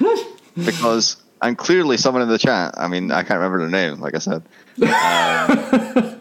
[0.56, 2.74] Because I'm clearly someone in the chat.
[2.76, 4.42] I mean, I can't remember their name, like I said.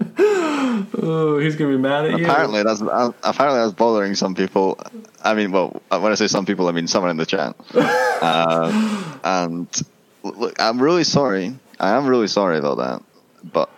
[0.97, 2.26] Oh, he's gonna be mad at you.
[2.26, 4.80] Apparently, that's uh, apparently that's bothering some people.
[5.24, 7.55] I mean, well, when I say some people, I mean someone in the chat.
[8.16, 9.68] Uh, and
[10.24, 11.53] look, I'm really sorry.
[11.80, 13.03] I am really sorry about that.
[13.43, 13.70] But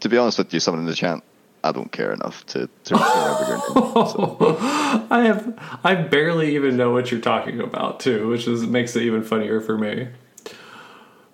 [0.00, 1.22] to be honest with you, someone in the chat,
[1.64, 4.06] I don't care enough to, to remember your name.
[4.06, 4.56] So,
[5.10, 9.02] I have I barely even know what you're talking about too, which is makes it
[9.02, 10.08] even funnier for me.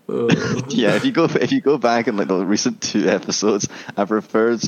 [0.69, 4.11] Yeah, if you go if you go back in like the recent two episodes, I've
[4.11, 4.63] referred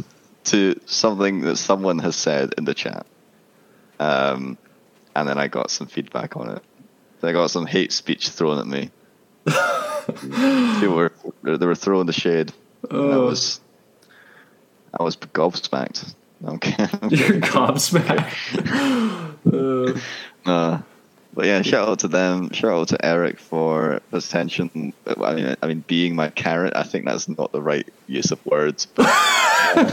[0.45, 3.07] to something that someone has said in the chat,
[3.99, 4.59] um,
[5.17, 6.63] and then I got some feedback on it.
[7.23, 8.91] I got some hate speech thrown at me.
[10.81, 11.13] People were
[11.43, 12.53] they were throwing the shade.
[12.91, 13.27] I Oh.
[13.27, 13.61] was
[14.99, 16.15] I was gobsmacked.
[16.45, 17.11] I'm kidding.
[17.11, 18.37] you're gobsmacked.
[20.47, 20.81] uh, Uh,
[21.33, 22.51] But yeah, shout out to them.
[22.51, 24.93] Shout out to Eric for his attention.
[25.07, 26.75] I mean, I mean, being my carrot.
[26.75, 28.87] I think that's not the right use of words.
[28.87, 29.07] But,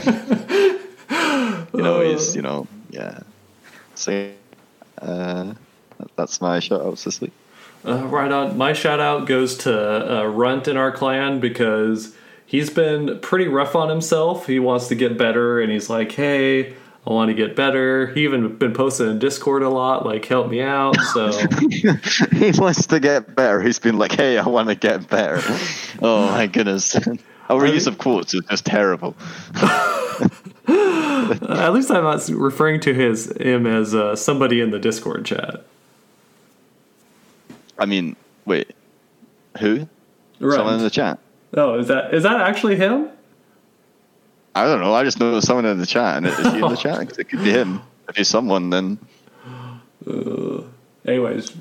[0.03, 3.19] you know, he's you know, yeah.
[3.93, 4.31] So,
[4.99, 5.53] uh,
[6.15, 7.33] that's my shout out this week.
[7.85, 8.57] Uh, right on.
[8.57, 12.15] My shout out goes to uh, Runt in our clan because
[12.47, 14.47] he's been pretty rough on himself.
[14.47, 16.73] He wants to get better, and he's like, "Hey,
[17.07, 20.49] I want to get better." He even been posting in Discord a lot, like, "Help
[20.49, 21.31] me out." So
[22.33, 23.61] he wants to get better.
[23.61, 25.41] He's been like, "Hey, I want to get better."
[26.01, 26.95] Oh my goodness.
[27.49, 29.15] Our I use of quotes is just terrible.
[30.67, 35.65] At least I'm not referring to his him as uh, somebody in the Discord chat.
[37.79, 38.73] I mean, wait,
[39.59, 39.87] who?
[40.39, 40.55] Right.
[40.55, 41.19] Someone in the chat.
[41.53, 43.09] Oh, is that is that actually him?
[44.57, 44.93] I don't know.
[44.93, 46.99] I just know someone in the chat, and he in the chat?
[46.99, 47.81] because It could be him.
[48.09, 48.97] If he's someone, then.
[50.09, 50.61] Uh,
[51.05, 51.53] anyways,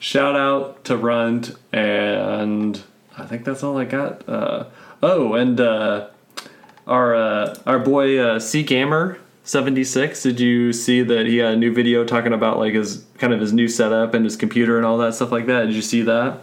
[0.00, 2.82] shout out to Runt, and
[3.16, 4.28] I think that's all I got.
[4.28, 4.64] Uh,
[5.02, 6.08] oh, and uh,
[6.86, 11.56] our uh, our boy uh, C Gamer 76 did you see that he had a
[11.56, 14.86] new video talking about like his kind of his new setup and his computer and
[14.86, 16.38] all that stuff like that did you see that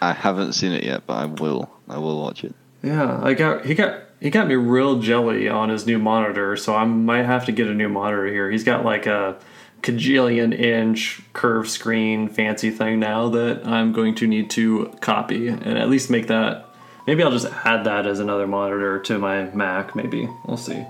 [0.00, 3.64] i haven't seen it yet but i will i will watch it yeah i got
[3.66, 7.44] he got he got me real jelly on his new monitor so i might have
[7.44, 9.36] to get a new monitor here he's got like a
[9.82, 15.78] cajillion inch curved screen fancy thing now that i'm going to need to copy and
[15.78, 16.66] at least make that
[17.06, 20.84] maybe i'll just add that as another monitor to my mac maybe we'll see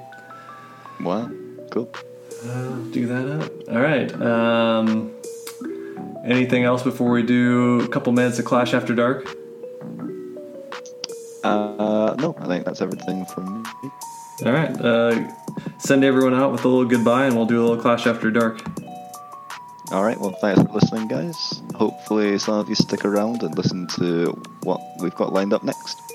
[1.01, 1.30] Wow,
[1.70, 1.91] cool.
[2.45, 3.53] Uh, do that up.
[3.68, 4.12] All right.
[4.20, 5.12] Um,
[6.24, 9.37] anything else before we do a couple minutes of Clash After Dark?
[11.45, 13.90] Uh, no, I think that's everything from me.
[14.45, 14.70] All right.
[14.80, 15.30] Uh,
[15.78, 18.61] send everyone out with a little goodbye, and we'll do a little Clash After Dark.
[19.92, 20.18] All right.
[20.18, 21.62] Well, thanks for listening, guys.
[21.74, 24.30] Hopefully, some of you stick around and listen to
[24.62, 26.14] what we've got lined up next.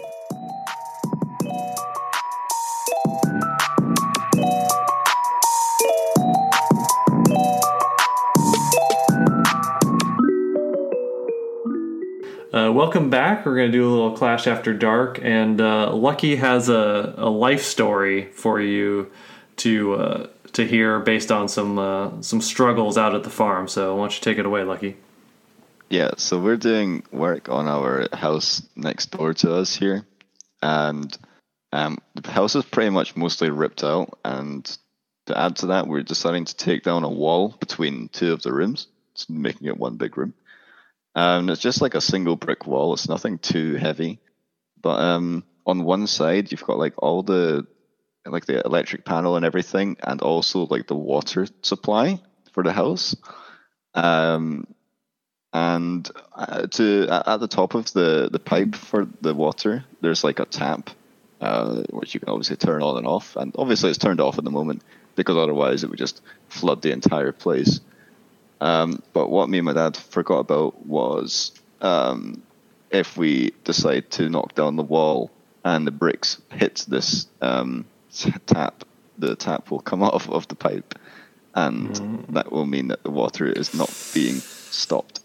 [12.52, 13.46] Uh, welcome back.
[13.46, 17.30] We're going to do a little Clash After Dark, and uh, Lucky has a, a
[17.30, 19.12] life story for you
[19.58, 23.68] to uh, to hear based on some uh, some struggles out at the farm.
[23.68, 24.98] So why don't you take it away, Lucky?
[25.90, 30.08] Yeah, so we're doing work on our house next door to us here,
[30.64, 31.16] and
[31.72, 34.18] um, the house is pretty much mostly ripped out.
[34.26, 34.66] And
[35.28, 38.52] to add to that, we're deciding to take down a wall between two of the
[38.52, 38.88] rooms,
[39.30, 40.34] making it one big room.
[41.20, 42.94] Um, it's just like a single brick wall.
[42.94, 44.20] It's nothing too heavy,
[44.82, 47.68] but um, on one side you've got like all the
[48.26, 52.22] like the electric panel and everything, and also like the water supply
[52.54, 53.18] for the house.
[53.94, 54.66] Um,
[55.52, 60.40] and uh, to at the top of the the pipe for the water, there's like
[60.40, 60.90] a tap,
[61.42, 63.36] uh, which you can obviously turn on and off.
[63.36, 64.84] And obviously, it's turned off at the moment
[65.18, 67.82] because otherwise it would just flood the entire place.
[68.62, 71.52] Um, but what me and my dad forgot about was
[71.82, 72.42] um,
[72.90, 75.32] if we decide to knock down the wall
[75.64, 77.86] and the bricks hit this um,
[78.46, 78.84] tap,
[79.18, 80.96] the tap will come off of the pipe,
[81.54, 82.34] and mm.
[82.34, 85.22] that will mean that the water is not being stopped.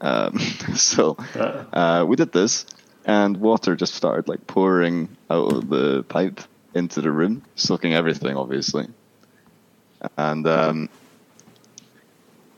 [0.00, 0.38] Um,
[0.74, 1.64] so uh.
[1.72, 2.66] uh, we did this,
[3.04, 6.40] and water just started like pouring out of the pipe
[6.74, 8.88] into the room, soaking everything, obviously.
[10.16, 10.88] And um,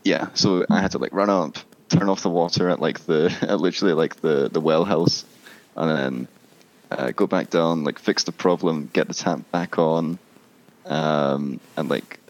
[0.07, 3.37] yeah, so I had to like run up, turn off the water at like the
[3.43, 5.25] at literally like the the well house,
[5.75, 6.29] and then
[6.91, 10.19] uh, go back down, like fix the problem, get the tap back on,
[10.87, 12.21] um, and like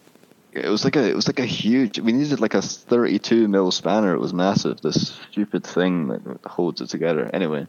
[0.51, 1.99] it was like a it was like a huge.
[1.99, 4.13] We needed like a thirty-two mil spanner.
[4.15, 4.81] It was massive.
[4.81, 7.29] This stupid thing that holds it together.
[7.31, 7.67] Anyway,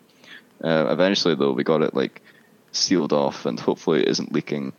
[0.64, 2.22] uh, eventually though we got it like
[2.72, 4.72] sealed off, and hopefully it isn't leaking.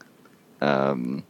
[0.60, 1.24] Um,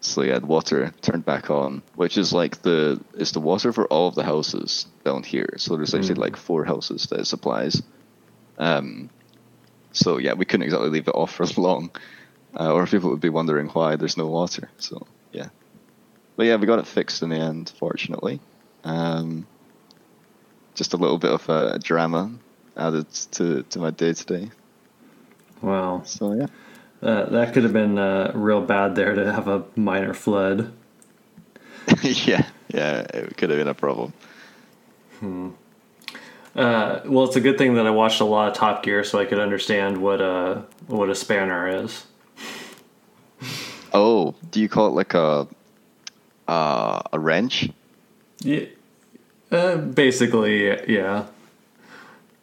[0.00, 3.86] so yeah, the water turned back on, which is like the it's the water for
[3.86, 5.54] all of the houses down here.
[5.56, 6.18] So there's actually mm.
[6.18, 7.82] like four houses that it supplies.
[8.58, 9.10] Um,
[9.92, 11.90] so yeah, we couldn't exactly leave it off for long,
[12.58, 14.70] uh, or people would be wondering why there's no water.
[14.78, 15.48] So yeah,
[16.36, 18.40] but yeah, we got it fixed in the end, fortunately.
[18.84, 19.46] Um,
[20.76, 22.30] just a little bit of a drama
[22.76, 24.50] added to to my day today.
[25.60, 26.02] Wow.
[26.04, 26.46] So yeah.
[27.02, 30.72] Uh, that could have been uh, real bad there to have a minor flood.
[32.02, 34.12] yeah, yeah, it could have been a problem.
[35.20, 35.50] Hmm.
[36.56, 39.18] Uh, well, it's a good thing that I watched a lot of Top Gear so
[39.20, 42.04] I could understand what a what a spanner is.
[43.94, 45.48] Oh, do you call it like a
[46.46, 47.70] uh, a wrench?
[48.40, 48.66] Yeah,
[49.50, 51.24] Uh, basically, yeah.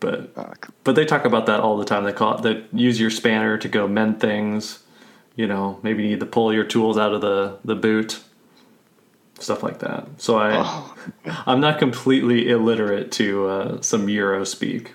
[0.05, 0.73] But cool.
[0.83, 2.03] but they talk about that all the time.
[2.03, 4.79] They call it they use your spanner to go mend things.
[5.35, 8.19] You know, maybe you need to pull your tools out of the the boot,
[9.39, 10.07] stuff like that.
[10.17, 10.95] So I Oh.
[11.47, 14.93] I'm not completely illiterate to uh, some Euro speak.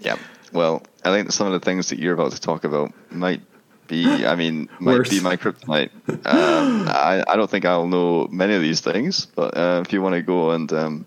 [0.00, 0.16] Yeah.
[0.52, 3.40] Well, I think some of the things that you're about to talk about might
[3.86, 5.10] be, I mean, might Worse.
[5.10, 5.90] be my kryptonite.
[6.26, 10.02] Um, I, I don't think I'll know many of these things, but uh, if you
[10.02, 11.06] want to go and um,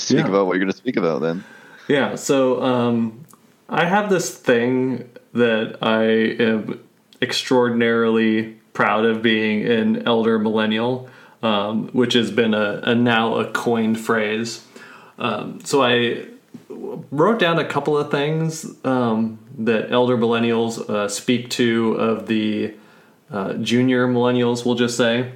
[0.00, 0.28] speak Yeah.
[0.28, 1.44] about what you're going to speak about, then
[1.88, 3.24] Yeah, so um,
[3.68, 6.80] I have this thing that I am
[7.20, 11.08] extraordinarily proud of being an elder millennial,
[11.42, 14.64] um, which has been a, a now a coined phrase.
[15.18, 16.26] Um, so I
[16.68, 22.74] wrote down a couple of things um, that elder millennials uh, speak to of the
[23.30, 25.32] uh, junior millennials, we'll just say.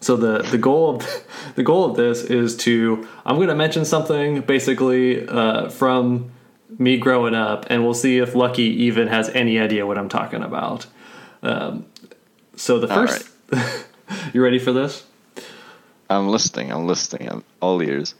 [0.00, 3.84] So the the goal of the goal of this is to I'm going to mention
[3.84, 6.32] something basically uh, from
[6.78, 10.42] me growing up, and we'll see if Lucky even has any idea what I'm talking
[10.42, 10.86] about.
[11.42, 11.86] Um,
[12.56, 13.28] so the All first,
[14.32, 15.04] you ready for this?
[16.08, 16.72] I'm listening.
[16.72, 17.30] I'm listening.
[17.30, 18.14] I'm all ears.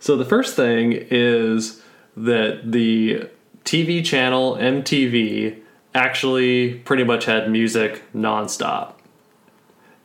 [0.00, 1.82] So the first thing is
[2.16, 3.28] that the
[3.64, 5.60] TV channel MTV
[5.94, 8.94] actually pretty much had music nonstop.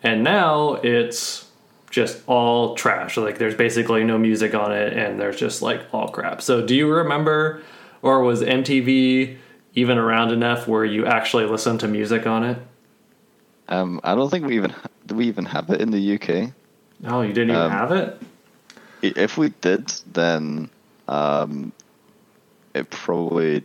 [0.03, 1.47] And now it's
[1.89, 3.17] just all trash.
[3.17, 6.41] Like there's basically no music on it and there's just like all crap.
[6.41, 7.61] So do you remember
[8.01, 9.37] or was MTV
[9.75, 12.57] even around enough where you actually listened to music on it?
[13.69, 14.73] Um, I don't think we even
[15.05, 16.51] do we even have it in the UK.
[17.05, 18.21] Oh, you didn't even Um, have it?
[19.01, 20.69] If we did, then
[21.07, 21.71] um,
[22.73, 23.63] it probably.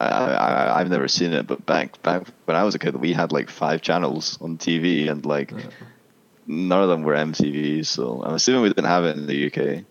[0.00, 3.12] I, I, I've never seen it, but back back when I was a kid, we
[3.12, 5.52] had like five channels on TV, and like
[6.46, 7.84] none of them were MTV.
[7.84, 9.84] So I'm assuming we didn't have it in the UK.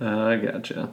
[0.00, 0.92] Uh, I gotcha.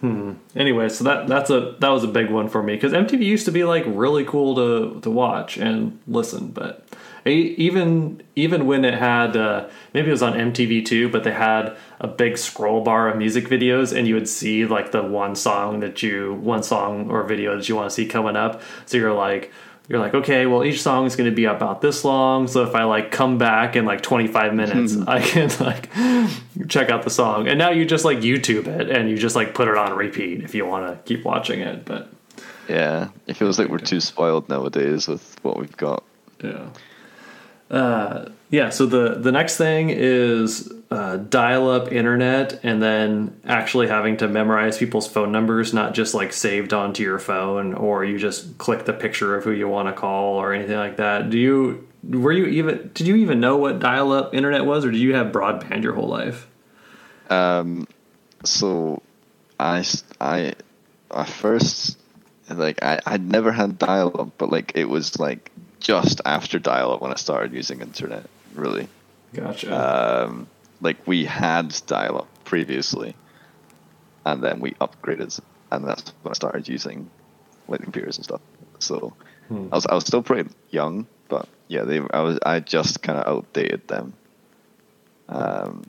[0.00, 0.32] Hmm.
[0.54, 3.46] Anyway, so that that's a that was a big one for me because MTV used
[3.46, 6.83] to be like really cool to to watch and listen, but
[7.32, 11.76] even even when it had uh, maybe it was on MTV too, but they had
[12.00, 15.80] a big scroll bar of music videos, and you would see like the one song
[15.80, 18.62] that you one song or video that you want to see coming up.
[18.86, 19.52] So you're like.
[19.86, 22.48] You're like, okay, well, each song is going to be about this long.
[22.48, 25.90] So if I like come back in like 25 minutes, I can like
[26.70, 27.48] check out the song.
[27.48, 30.42] And now you just like YouTube it and you just like put it on repeat
[30.42, 31.84] if you want to keep watching it.
[31.84, 32.08] But
[32.66, 36.02] Yeah, it feels like we're too spoiled nowadays with what we've got.
[36.42, 36.70] yeah.
[37.70, 43.88] Uh, yeah, so the, the next thing is uh, dial up internet and then actually
[43.88, 48.18] having to memorize people's phone numbers, not just like saved onto your phone or you
[48.18, 51.30] just click the picture of who you want to call or anything like that.
[51.30, 54.90] Do you, were you even, did you even know what dial up internet was or
[54.90, 56.46] did you have broadband your whole life?
[57.30, 57.88] Um,
[58.44, 59.02] so
[59.58, 59.84] I
[60.20, 60.54] I
[61.10, 61.98] I first
[62.50, 65.50] like I I'd never had dial up, but like it was like
[65.84, 68.24] just after dial up when I started using internet.
[68.54, 68.88] Really,
[69.34, 69.68] Gotcha.
[70.26, 70.48] um,
[70.80, 73.14] like we had dial up previously,
[74.24, 75.38] and then we upgraded,
[75.70, 77.10] and that's when I started using
[77.68, 78.40] like computers and stuff.
[78.78, 79.12] So
[79.48, 79.68] Hmm.
[79.70, 83.18] I was I was still pretty young, but yeah, they I was I just kind
[83.18, 84.14] of outdated them.
[85.28, 85.84] Um,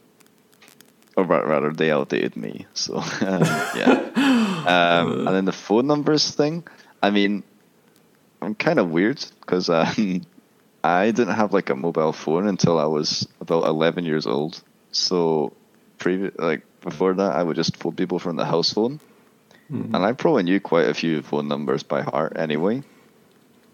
[1.15, 2.65] or rather, they outdated me.
[2.73, 4.11] So um, yeah.
[4.65, 6.63] Um, and then the phone numbers thing.
[7.03, 7.43] I mean,
[8.41, 10.21] I'm kind of weird because um,
[10.83, 14.61] I didn't have like a mobile phone until I was about 11 years old.
[14.91, 15.53] So,
[15.97, 18.99] previous like before that, I would just phone people from the house phone,
[19.69, 22.83] and I probably knew quite a few phone numbers by heart anyway.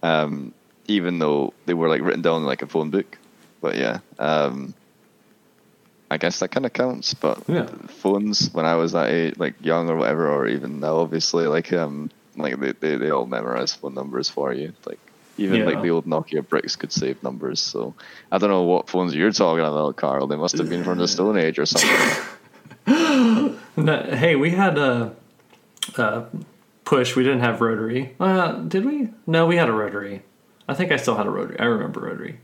[0.01, 0.53] Um,
[0.87, 3.17] even though they were like written down in like a phone book,
[3.61, 3.99] but yeah.
[4.17, 4.73] Um,
[6.09, 7.67] I guess that kind of counts, but Yeah.
[7.87, 11.71] phones when I was that age, like young or whatever, or even now, obviously, like
[11.71, 12.09] um,
[12.41, 14.73] like they, they, they all memorize phone numbers for you.
[14.85, 14.99] Like
[15.37, 15.65] even Yeah.
[15.65, 17.61] like the old Nokia bricks could save numbers.
[17.61, 17.93] So
[18.31, 20.27] I don't know what phones you're talking about, Carl.
[20.27, 22.25] They must have been from the Stone Age or something.
[23.77, 25.15] No, hey, we had a,
[25.97, 26.23] uh
[26.83, 27.15] push.
[27.15, 28.13] We didn't have rotary.
[28.19, 29.09] Uh, did we?
[29.25, 30.23] No, we had a rotary.
[30.67, 31.57] I think I still had a rotary.
[31.59, 32.39] I remember rotary.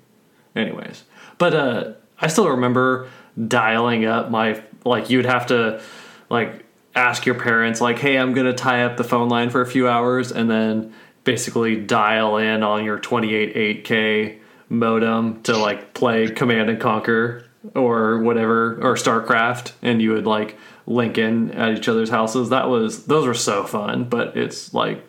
[0.55, 1.03] Anyways,
[1.37, 3.09] but uh, I still remember
[3.47, 5.09] dialing up my like.
[5.09, 5.81] You'd have to
[6.29, 6.63] like
[6.97, 9.87] ask your parents like, "Hey, I'm gonna tie up the phone line for a few
[9.87, 10.93] hours," and then
[11.23, 17.43] basically dial in on your 28 8K modem to like play Command and Conquer
[17.75, 22.49] or whatever or StarCraft, and you would like link in at each other's houses.
[22.49, 25.05] That was those were so fun, but it's like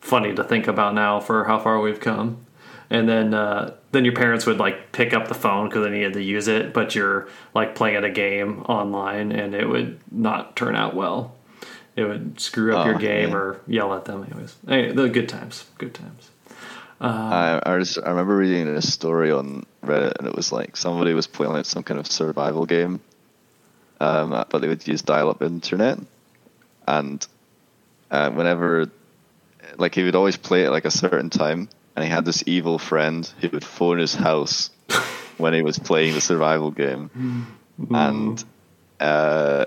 [0.00, 2.41] funny to think about now for how far we've come.
[2.92, 6.12] And then uh, then your parents would like pick up the phone because they needed
[6.12, 10.54] to use it, but you're like playing at a game online, and it would not
[10.54, 11.34] turn out well.
[11.96, 13.36] It would screw up Oh, your game yeah.
[13.36, 14.22] or yell at them.
[14.24, 16.30] Anyways, anyway, the good times, good times.
[17.00, 21.14] I, I, was, I remember reading a story on Reddit, and it was like somebody
[21.14, 23.00] was playing some kind of survival game,
[24.00, 25.98] um, but they would use dial-up internet,
[26.86, 27.26] and
[28.10, 28.88] uh, whenever,
[29.78, 32.78] like, he would always play it like a certain time, and he had this evil
[32.78, 34.70] friend who would phone his house
[35.38, 37.10] when he was playing the survival game,
[37.90, 38.44] and
[39.00, 39.64] uh,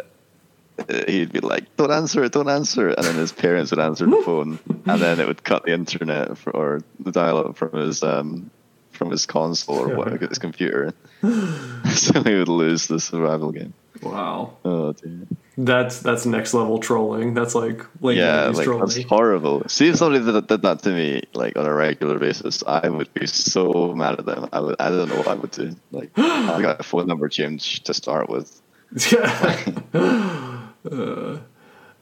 [1.07, 4.05] he'd be like, "Don't answer it, don't answer it," and then his parents would answer
[4.05, 8.03] the phone, and then it would cut the internet for, or the dial-up from his
[8.03, 8.49] um,
[8.91, 13.73] from his console or what, his computer, so he would lose the survival game.
[14.01, 15.27] Wow, Oh dear.
[15.57, 17.33] That's that's next level trolling.
[17.33, 18.85] That's like late Yeah, 90s like trolling.
[18.87, 19.63] that's horrible.
[19.67, 23.13] See if somebody did, did that to me like on a regular basis, I would
[23.13, 24.49] be so mad at them.
[24.51, 25.75] I would, I don't know what I would do.
[25.91, 28.61] Like, I got a phone number changed to start with.
[29.11, 29.71] Yeah.
[30.91, 31.37] uh,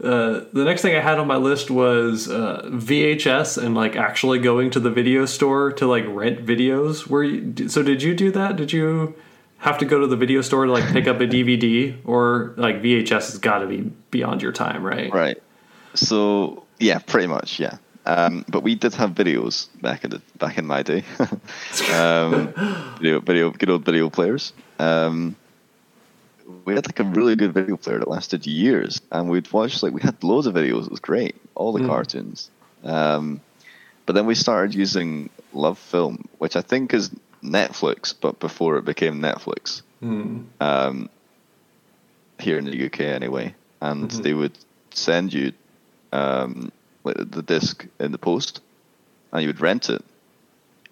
[0.03, 4.39] uh, the next thing I had on my list was uh, VHS and like actually
[4.39, 7.07] going to the video store to like rent videos.
[7.07, 7.83] Were you, so?
[7.83, 8.55] Did you do that?
[8.55, 9.15] Did you
[9.63, 12.81] have to go to the video store to like pick up a DVD or like
[12.81, 13.79] VHS has got to be
[14.11, 15.11] beyond your time, right?
[15.11, 15.41] Right.
[15.93, 17.77] So yeah, pretty much, yeah.
[18.05, 21.05] Um, but we did have videos back in the back in my day.
[21.93, 22.53] um,
[22.97, 24.51] video, video, good old video players.
[24.79, 25.37] Um,
[26.65, 29.93] we had like a really good video player that lasted years, and we'd watch like
[29.93, 30.87] we had loads of videos.
[30.87, 32.51] It was great, all the cartoons.
[32.83, 33.39] Um,
[34.05, 37.11] but then we started using LoveFilm, which I think is
[37.43, 39.81] Netflix, but before it became Netflix
[40.61, 41.09] um,
[42.39, 44.57] here in the UK anyway, and they would
[44.91, 45.51] send you
[46.11, 46.71] um,
[47.03, 48.61] the disc in the post,
[49.31, 50.03] and you would rent it,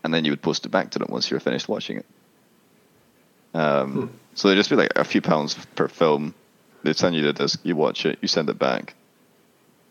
[0.04, 2.06] and then you would post it back to them once you were finished watching it.
[3.54, 6.34] Um, So they'd just be like a few pounds per film.
[6.84, 8.96] They'd send you the disc, you watch it, you send it back,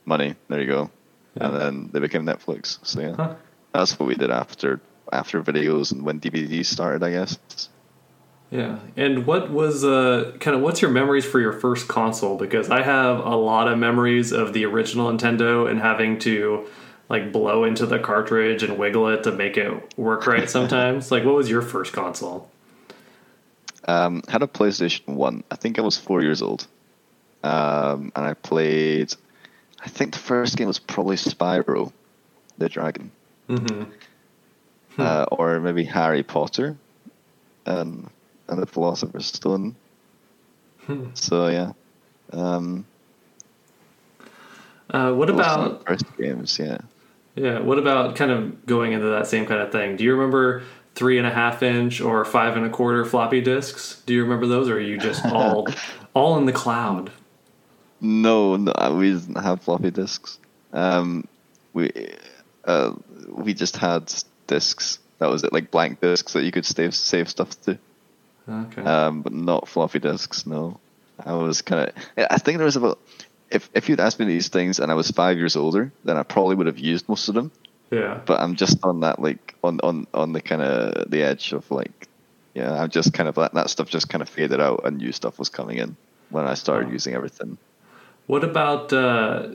[0.04, 0.90] money, there you go,
[1.36, 2.78] and then they became Netflix.
[2.82, 3.34] So yeah, Huh.
[3.72, 4.80] that's what we did after
[5.12, 7.38] after videos and when DVDs started, I guess.
[8.50, 8.78] Yeah.
[8.96, 12.36] And what was uh kind of what's your memories for your first console?
[12.36, 16.66] Because I have a lot of memories of the original Nintendo and having to
[17.08, 21.10] like blow into the cartridge and wiggle it to make it work right sometimes.
[21.10, 22.50] like what was your first console?
[23.86, 25.42] Um, had a PlayStation One.
[25.50, 26.66] I think I was four years old,
[27.42, 29.14] um, and I played.
[29.82, 31.90] I think the first game was probably Spyro,
[32.58, 33.10] the Dragon,
[33.48, 33.90] Mm-hmm.
[34.98, 36.76] Uh, or maybe Harry Potter,
[37.66, 38.08] and
[38.48, 39.76] and the Philosopher's Stone.
[41.14, 41.72] So yeah,
[42.32, 42.84] um,
[44.90, 46.58] Uh, what about first games?
[46.58, 46.78] Yeah.
[47.36, 47.60] yeah?
[47.60, 49.94] What about kind of going into that same kind of thing?
[49.96, 50.64] Do you remember
[50.96, 54.02] three and a half inch or five and a quarter floppy disks?
[54.04, 55.68] Do you remember those, or are you just all
[56.12, 57.12] all in the cloud?
[58.00, 60.38] No, no, uh, we didn't have floppy disks.
[60.72, 61.28] Um,
[61.72, 61.92] we
[62.64, 62.94] uh,
[63.28, 64.12] we just had
[64.50, 64.98] disks.
[65.18, 67.78] That was it, like blank disks that you could save save stuff to.
[68.48, 68.82] Okay.
[68.82, 70.46] um, but not floppy disks.
[70.46, 70.80] No,
[71.24, 72.26] I was kind of.
[72.30, 72.98] I think there was about.
[73.50, 76.22] If if you'd asked me these things and I was five years older, then I
[76.22, 77.50] probably would have used most of them.
[77.90, 78.20] yeah.
[78.26, 81.70] But I'm just on that like on on on the kind of the edge of
[81.70, 82.08] like,
[82.54, 85.12] yeah, I'm just kind of that that stuff just kind of faded out and new
[85.12, 85.96] stuff was coming in
[86.30, 86.92] when I started Wow.
[86.92, 87.58] using everything.
[88.26, 89.48] What about uh,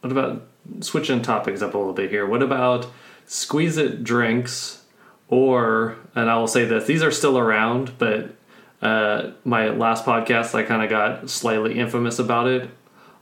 [0.00, 0.42] what about
[0.80, 2.26] switching topics up a little bit here?
[2.26, 2.86] What about
[3.30, 4.82] squeeze it drinks
[5.28, 8.34] or and I will say this these are still around, but
[8.82, 12.68] uh, my last podcast I kind of got slightly infamous about it.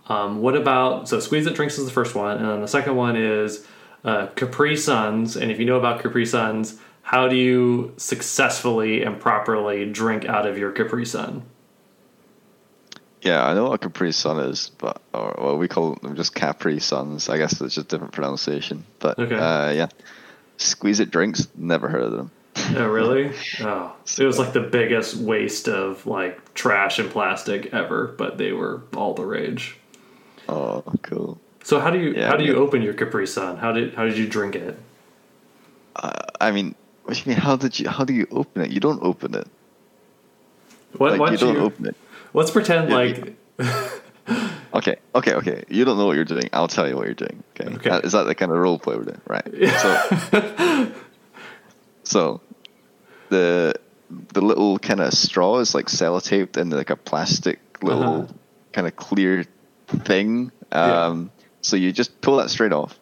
[0.09, 2.97] Um, what about so squeeze it drinks is the first one, and then the second
[2.97, 3.67] one is
[4.03, 5.37] uh, Capri Suns.
[5.37, 10.47] And if you know about Capri Suns, how do you successfully and properly drink out
[10.47, 11.43] of your Capri Sun?
[13.23, 16.79] Yeah, I know what Capri Sun is, but or well, we call them just Capri
[16.79, 17.29] Suns.
[17.29, 18.85] I guess it's just different pronunciation.
[19.01, 19.35] But Okay.
[19.35, 19.89] uh, yeah,
[20.57, 21.49] squeeze it drinks.
[21.57, 22.31] Never heard of them.
[22.77, 23.33] Oh, really?
[23.61, 28.53] Oh, it was like the biggest waste of like trash and plastic ever, but they
[28.53, 29.77] were all the rage.
[30.49, 31.39] Oh, cool.
[31.65, 33.57] So how do you Yeah, how do you open your Capri Sun?
[33.59, 34.79] How did how did you drink it?
[35.97, 37.41] Uh, I mean, what do you mean?
[37.41, 37.89] How did you?
[37.89, 38.71] How do you open it?
[38.71, 39.49] You don't open it.
[40.97, 41.97] What Like why you don't don't you, open it.
[42.35, 43.37] Let's pretend Yeah, like
[44.75, 45.65] Okay, okay, okay.
[45.69, 46.51] You don't know what you're doing.
[46.53, 47.43] I'll tell you what you're doing.
[47.59, 47.75] Okay.
[47.77, 47.91] Okay.
[47.91, 49.21] Uh, Is that the kind of role play we're doing?
[49.27, 49.49] Right.
[49.81, 50.93] So,
[52.05, 52.41] so
[53.31, 53.75] the
[54.33, 58.33] the little kind of straw is like sellotaped in like a plastic little Uh-huh.
[58.73, 59.45] kind of clear
[59.87, 60.51] thing.
[60.73, 61.07] Yeah.
[61.07, 61.31] Um,
[61.61, 62.99] So you just pull that straight off,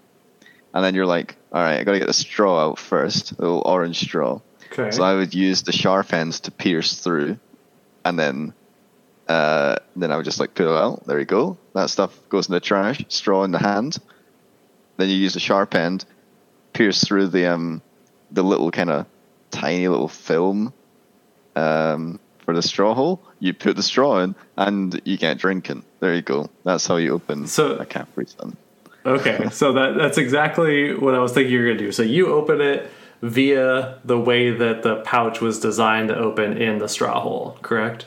[0.73, 3.43] and then you're like, all right, I got to get the straw out first, the
[3.43, 4.40] little orange straw.
[4.73, 4.90] Okay.
[4.90, 7.39] So I would use the sharp ends to pierce through,
[8.05, 8.55] and then
[9.28, 11.07] uh, then I would just like pull it out.
[11.07, 11.57] There you go.
[11.74, 13.05] That stuff goes in the trash.
[13.09, 13.98] Straw in the hand.
[14.97, 16.05] Then you use the sharp end,
[16.73, 17.82] pierce through the um
[18.31, 19.07] the little kind of
[19.51, 20.73] tiny little film
[21.55, 23.20] um for the straw hole.
[23.40, 25.85] You put the straw in, and you get drinking.
[26.01, 26.48] There you go.
[26.65, 28.57] That's how you open So- a Sun.
[29.05, 31.93] Okay, so that that's exactly what I was thinking you were gonna do.
[31.93, 32.90] So you open it
[33.23, 38.07] via the way that the pouch was designed to open in the straw hole, correct?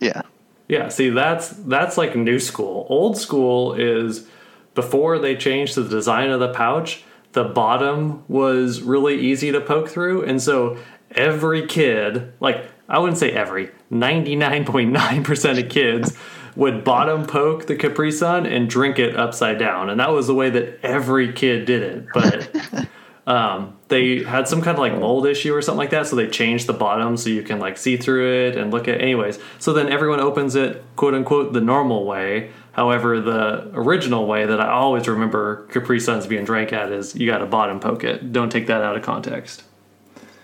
[0.00, 0.22] Yeah.
[0.68, 2.86] Yeah, see that's that's like new school.
[2.88, 4.26] Old school is
[4.74, 9.88] before they changed the design of the pouch, the bottom was really easy to poke
[9.88, 10.78] through, and so
[11.10, 16.16] every kid, like I wouldn't say every, 99.9% of kids
[16.56, 19.90] would bottom poke the Capri Sun and drink it upside down.
[19.90, 22.06] And that was the way that every kid did it.
[22.12, 22.88] But
[23.26, 26.26] um, they had some kind of like mold issue or something like that, so they
[26.26, 29.38] changed the bottom so you can like see through it and look at anyways.
[29.60, 32.50] So then everyone opens it quote unquote the normal way.
[32.72, 37.30] However, the original way that I always remember Capri Suns being drank at is you
[37.30, 38.32] got to bottom poke it.
[38.32, 39.62] Don't take that out of context.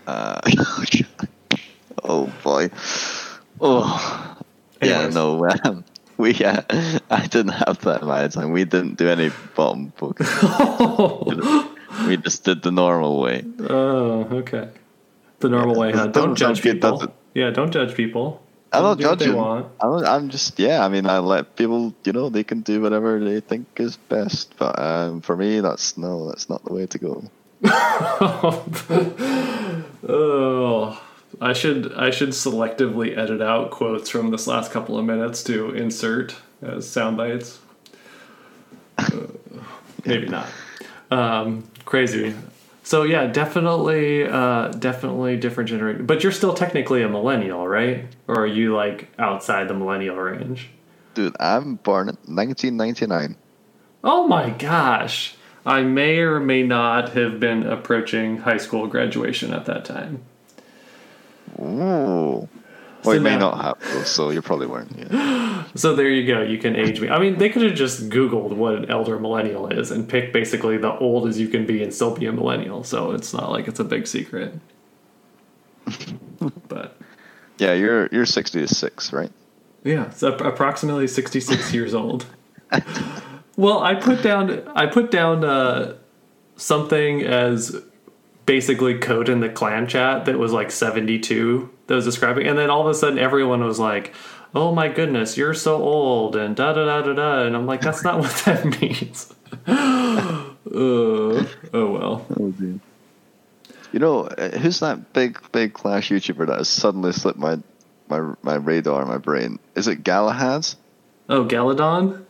[0.06, 0.40] Uh,
[2.04, 2.70] oh boy.
[3.60, 4.36] Oh.
[4.80, 5.48] Yeah, no.
[5.64, 5.84] Um,
[6.16, 6.62] we uh,
[7.10, 8.52] I didn't have that in my time.
[8.52, 10.26] We didn't do any bottom poking.
[12.06, 13.44] we just did the normal way.
[13.68, 14.68] Oh, okay.
[15.40, 16.06] The normal way, huh?
[16.08, 17.02] Don't doesn't judge good, people.
[17.02, 17.10] it?
[17.34, 18.42] Yeah, don't judge people.
[18.72, 19.40] I'm not Do what they judging.
[19.40, 19.66] want.
[19.80, 20.84] I'm, I'm just yeah.
[20.84, 21.92] I mean, I let people.
[22.04, 24.56] You know, they can do whatever they think is best.
[24.58, 26.28] But um, for me, that's no.
[26.28, 27.24] That's not the way to go.
[30.08, 31.00] Oh,
[31.40, 35.70] I should I should selectively edit out quotes from this last couple of minutes to
[35.70, 37.58] insert as sound bites.
[38.98, 39.28] Uh,
[40.04, 40.46] maybe not.
[41.10, 42.34] Um, crazy.
[42.82, 46.06] So yeah, definitely, uh, definitely different generation.
[46.06, 48.06] But you're still technically a millennial, right?
[48.26, 50.70] Or are you like outside the millennial range?
[51.12, 53.36] Dude, I'm born in 1999.
[54.02, 55.34] Oh my gosh.
[55.66, 60.22] I may or may not have been approaching high school graduation at that time.
[61.60, 62.48] Ooh.
[63.02, 64.92] So Well, you may now- not have, so you probably weren't.
[64.96, 65.64] Yeah.
[65.74, 66.42] So there you go.
[66.42, 67.08] You can age me.
[67.08, 70.76] I mean, they could have just Googled what an elder millennial is and pick basically
[70.76, 72.82] the old as you can be and still be a millennial.
[72.84, 74.54] So it's not like it's a big secret.
[76.68, 76.96] but
[77.58, 79.30] yeah, you're you're 66, right?
[79.84, 82.26] yeah, so approximately sixty-six years old.
[83.56, 85.96] Well, I put down I put down uh,
[86.56, 87.76] something as
[88.46, 92.70] basically code in the clan chat that was like 72 that was describing and then
[92.70, 94.14] all of a sudden everyone was like
[94.54, 97.80] oh my goodness you're so old and da da da da da and i'm like
[97.80, 99.34] that's not what that means
[99.66, 102.54] uh, oh well Oh.
[103.92, 107.58] You know, uh, who's that big, big Clash YouTuber that has suddenly slipped my
[108.08, 109.58] my my radar, my brain?
[109.74, 110.68] Is it Galahad?
[111.28, 112.24] oh galadon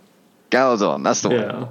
[0.50, 1.38] Galadon, that's the one.
[1.38, 1.66] yeah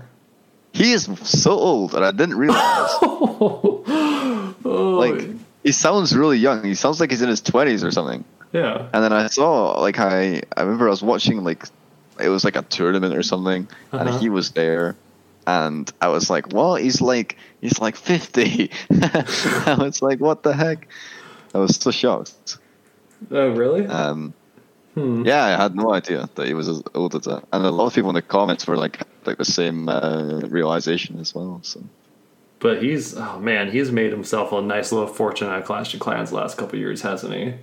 [0.74, 2.60] He is so old, and I didn't realize.
[3.02, 5.28] oh, like,
[5.64, 6.64] he sounds really young.
[6.64, 8.23] He sounds like he's in his twenties or something.
[8.52, 11.65] yeah And then I saw, like, I I remember I was watching like
[12.19, 14.06] it was like a tournament or something, Uh-huh.
[14.06, 14.95] and he was there,
[15.48, 16.81] and I was like, "What?
[16.81, 18.72] He's like he's like 50.
[18.91, 20.88] I was like, "What the heck?"
[21.56, 22.57] I was so shocked.
[23.31, 24.34] oh really Um,
[24.95, 25.23] Hmm.
[25.26, 27.86] yeah, I had no idea that he was as old as that, and a lot
[27.88, 31.60] of people in the comments were like like the same uh, realization as well.
[31.64, 31.80] So
[32.60, 36.30] but he's oh man he's made himself a nice little fortune at clash of clans
[36.30, 37.53] the last couple of years hasn't he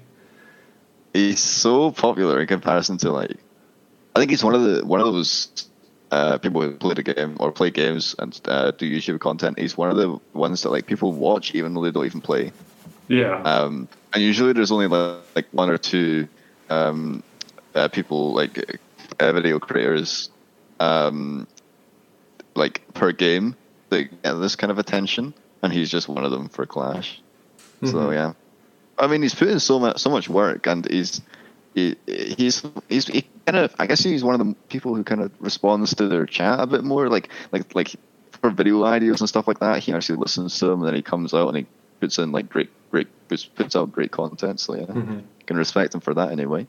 [1.12, 3.36] he's so popular in comparison to like
[4.16, 5.68] I think he's one of the one of those
[6.10, 9.58] uh, people who play the game or play games and uh, do YouTube content.
[9.58, 12.50] He's one of the ones that like people watch even though they don't even play.
[13.08, 16.28] yeah Um, and usually there's only like, like one or two
[16.70, 17.22] um,
[17.74, 18.80] uh, people like
[19.20, 20.30] uh, video creators
[20.80, 21.46] um,
[22.54, 23.54] like per game
[23.90, 27.20] that get this kind of attention, and he's just one of them for Clash.
[27.84, 28.14] So Mhm.
[28.14, 28.32] yeah,
[28.98, 31.20] I mean he's put in so much so much work, and he's
[31.74, 35.20] he, he's he's he kind of I guess he's one of the people who kind
[35.20, 37.94] of responds to their chat a bit more, like like like
[38.40, 39.82] for video ideas and stuff like that.
[39.82, 41.66] He actually listens to them, and then he comes out and he
[42.00, 44.60] puts in like great great puts, puts out great content.
[44.60, 45.22] So yeah, Mhm.
[45.46, 46.66] can respect him for that anyway.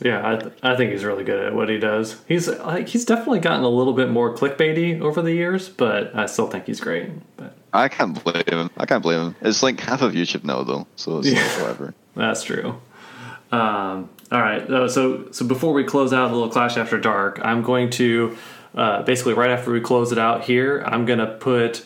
[0.00, 2.20] Yeah, I, th- I think he's really good at what he does.
[2.28, 6.26] He's like he's definitely gotten a little bit more clickbaity over the years, but I
[6.26, 7.10] still think he's great.
[7.36, 8.70] But I can't blame him.
[8.76, 9.36] I can't blame him.
[9.40, 11.42] It's like half of YouTube now though, so it's Yeah.
[11.42, 11.94] like whatever.
[12.14, 12.80] that's true.
[13.50, 17.40] Um, all right, uh, so so before we close out a little Clash After Dark,
[17.42, 18.36] I'm going to
[18.74, 21.84] uh, basically right after we close it out here, I'm gonna put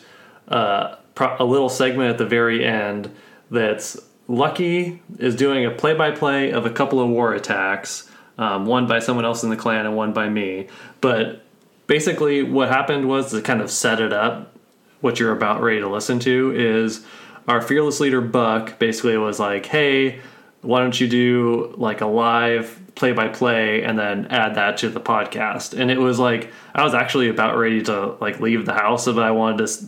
[0.49, 3.09] uh, pro- a little segment at the very end
[3.49, 3.97] that's
[4.27, 9.25] Lucky is doing a play-by-play of a couple of war attacks, um, one by someone
[9.25, 10.67] else in the clan and one by me.
[11.01, 11.43] But
[11.87, 14.55] basically, what happened was to kind of set it up.
[15.01, 17.05] What you're about ready to listen to is
[17.47, 20.19] our fearless leader Buck basically was like, "Hey,
[20.61, 24.89] why don't you do like a live play by play and then add that to
[24.89, 28.73] the podcast?" And it was like I was actually about ready to like leave the
[28.73, 29.85] house, but I wanted to.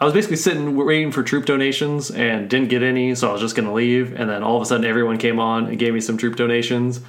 [0.00, 3.40] I was basically sitting waiting for troop donations and didn't get any, so I was
[3.40, 4.12] just going to leave.
[4.18, 7.00] And then all of a sudden, everyone came on and gave me some troop donations.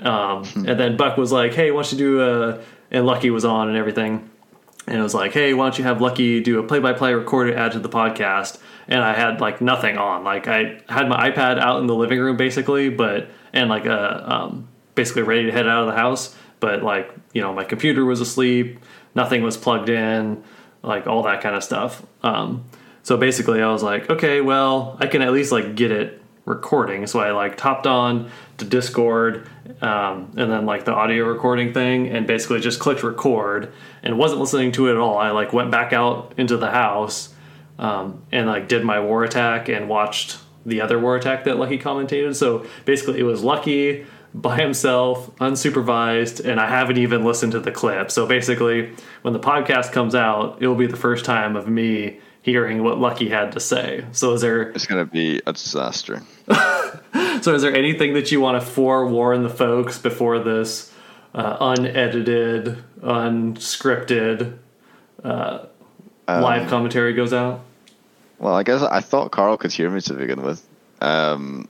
[0.00, 2.60] Um, and then Buck was like, "Hey, why don't you do a?"
[2.90, 4.28] And Lucky was on and everything.
[4.86, 7.56] And it was like, "Hey, why don't you have Lucky do a play-by-play record it,
[7.56, 10.22] add to the podcast?" And I had like nothing on.
[10.22, 14.32] Like I had my iPad out in the living room basically, but and like a
[14.32, 16.36] um, basically ready to head out of the house.
[16.60, 18.78] But like you know, my computer was asleep.
[19.14, 20.44] Nothing was plugged in.
[20.86, 22.02] Like all that kind of stuff.
[22.22, 22.64] Um,
[23.02, 27.06] so basically, I was like, okay, well, I can at least like get it recording.
[27.06, 29.48] So I like topped on to Discord
[29.82, 33.72] um, and then like the audio recording thing and basically just clicked record
[34.02, 35.18] and wasn't listening to it at all.
[35.18, 37.34] I like went back out into the house
[37.78, 41.78] um, and like did my war attack and watched the other war attack that Lucky
[41.78, 42.34] commentated.
[42.34, 44.06] So basically, it was Lucky
[44.36, 48.10] by himself, unsupervised, and I haven't even listened to the clip.
[48.10, 48.92] So basically,
[49.22, 52.98] when the podcast comes out, it will be the first time of me hearing what
[52.98, 54.04] Lucky had to say.
[54.12, 56.22] So is there It's gonna be a disaster.
[57.40, 60.92] so is there anything that you want to forewarn the folks before this
[61.34, 64.58] uh, unedited, unscripted
[65.24, 65.64] uh,
[66.28, 67.62] live commentary goes out?
[68.38, 70.64] Well, I guess I thought Carl could hear me to begin with.
[71.00, 71.68] Um,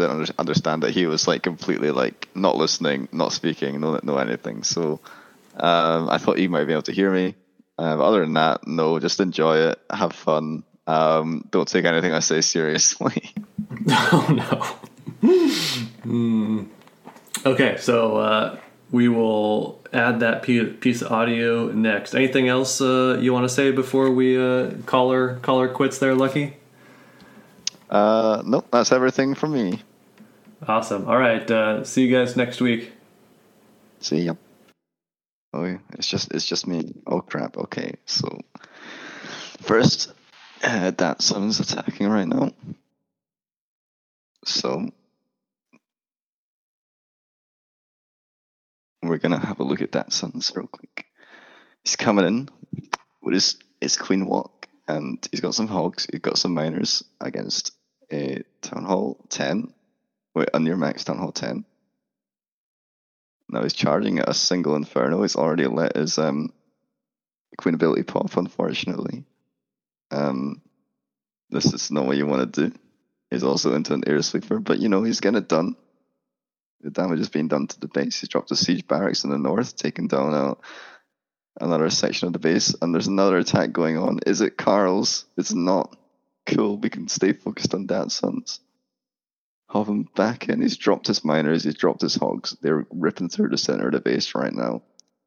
[0.00, 4.62] Under- understand that he was like completely like not listening, not speaking, no, no anything.
[4.62, 5.00] So
[5.56, 7.34] um, I thought he might be able to hear me.
[7.78, 10.64] Um, other than that, no, just enjoy it, have fun.
[10.86, 13.34] Um, don't take anything I say seriously.
[13.90, 15.28] Oh no.
[16.02, 16.64] Hmm.
[17.44, 18.58] Okay, so uh,
[18.90, 22.14] we will add that piece of audio next.
[22.14, 25.98] Anything else uh, you want to say before we uh, call her call her quits
[25.98, 26.56] there, Lucky?
[27.88, 29.82] Uh, nope, that's everything from me.
[30.66, 31.08] Awesome.
[31.08, 31.48] All right.
[31.50, 32.92] Uh, see you guys next week.
[34.00, 34.34] See ya.
[35.54, 36.94] Oh, it's just it's just me.
[37.06, 37.56] Oh crap.
[37.56, 38.40] Okay, so
[39.60, 40.12] first,
[40.62, 42.52] uh, that someone's attacking right now.
[44.44, 44.90] So
[49.02, 51.06] we're gonna have a look at Datsun's real quick.
[51.84, 52.48] He's coming in
[53.22, 56.06] with his his queen walk, and he's got some hogs.
[56.10, 57.72] He's got some miners against
[58.12, 59.72] a town hall ten.
[60.34, 61.64] Wait, a near max town hall ten.
[63.48, 65.22] Now he's charging at a single inferno.
[65.22, 66.52] He's already let his um
[67.56, 69.24] queen ability pop, unfortunately.
[70.10, 70.62] Um,
[71.50, 72.76] this is not what you want to do.
[73.30, 75.76] He's also into an air sweeper, but you know he's getting it done.
[76.80, 78.20] The damage is being done to the base.
[78.20, 80.56] He's dropped a siege barracks in the north, taking down a,
[81.60, 84.20] another section of the base, and there's another attack going on.
[84.26, 85.24] Is it Carl's?
[85.36, 85.97] It's not.
[86.48, 86.78] Cool.
[86.78, 88.60] We can stay focused on Datsun's.
[89.72, 90.62] Him back in.
[90.62, 91.62] He's dropped his miners.
[91.62, 92.56] He's dropped his hogs.
[92.62, 94.82] They're ripping through the center of the base right now.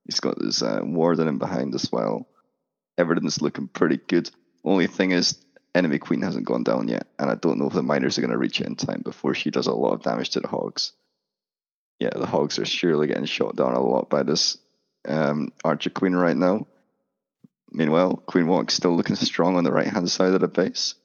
[0.06, 2.27] He's got his uh, warden in behind as well.
[2.98, 4.31] Everything's looking pretty good.
[4.64, 5.39] Only thing is,
[5.76, 8.31] enemy queen hasn't gone down yet, and I don't know if the miners are going
[8.31, 10.91] to reach it in time before she does a lot of damage to the hogs.
[11.99, 14.57] Yeah, the hogs are surely getting shot down a lot by this
[15.07, 16.65] um, archer queen right now.
[17.72, 20.95] Meanwhile, Queen Walk's still looking strong on the right hand side of the base.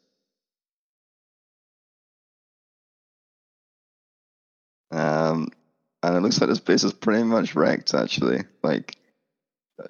[4.97, 5.49] Um,
[6.03, 8.45] and it looks like this base is pretty much wrecked actually.
[8.63, 8.97] Like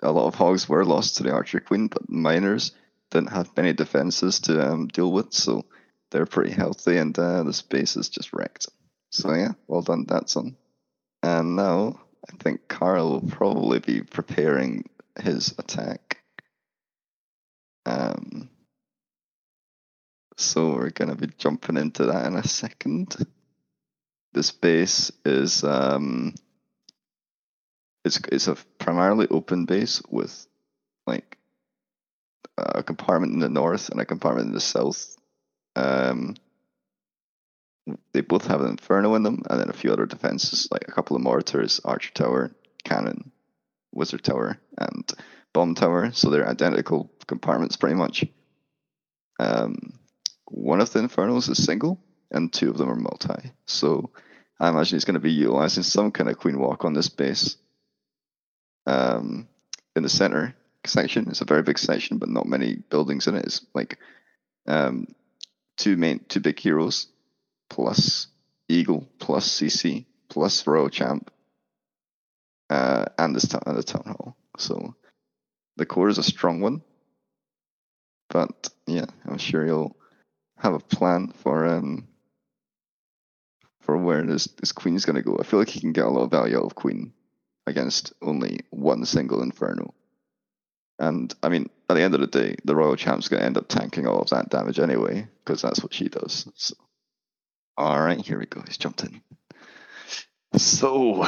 [0.02, 2.72] a lot of hogs were lost to the archer queen, but miners
[3.10, 5.64] didn't have many defenses to um, deal with, so
[6.10, 8.66] they're pretty healthy, and uh, the space is just wrecked.
[9.10, 10.56] So yeah, well done, Datsun.
[11.22, 14.88] And now I think Carl will probably be preparing
[15.20, 16.18] his attack.
[17.84, 18.50] Um,
[20.36, 23.14] so we're gonna be jumping into that in a second.
[24.36, 26.34] This base is um,
[28.04, 30.46] it's it's a primarily open base with
[31.06, 31.38] like
[32.58, 35.16] a compartment in the north and a compartment in the south.
[35.74, 36.34] Um,
[38.12, 40.92] they both have an inferno in them, and then a few other defenses, like a
[40.92, 42.54] couple of mortars, archer tower,
[42.84, 43.32] cannon,
[43.94, 45.10] wizard tower, and
[45.54, 46.10] bomb tower.
[46.12, 48.26] So they're identical compartments, pretty much.
[49.40, 49.98] Um,
[50.44, 51.98] one of the infernos is single,
[52.30, 53.52] and two of them are multi.
[53.64, 54.10] So
[54.58, 57.56] I imagine it's going to be utilizing some kind of queen walk on this base.
[58.86, 59.48] Um,
[59.96, 60.54] in the center
[60.84, 61.26] section.
[61.28, 63.46] It's a very big section, but not many buildings in it.
[63.46, 63.98] It's like
[64.68, 65.08] um,
[65.76, 67.08] two main, two big heroes,
[67.70, 68.28] plus
[68.68, 71.30] Eagle, plus CC, plus Royal Champ,
[72.70, 74.36] uh, and this town, and the town hall.
[74.58, 74.94] So
[75.76, 76.82] the core is a strong one,
[78.28, 79.96] but yeah, I'm sure you'll
[80.58, 82.08] have a plan for um
[83.86, 85.38] for where this this queen's gonna go.
[85.40, 87.12] I feel like he can get a lot of value out of queen
[87.66, 89.94] against only one single inferno.
[90.98, 93.68] And I mean, at the end of the day, the royal champ's gonna end up
[93.68, 96.50] tanking all of that damage anyway, because that's what she does.
[96.56, 96.74] So.
[97.78, 98.62] All right, here we go.
[98.66, 99.20] He's jumped in.
[100.56, 101.22] So,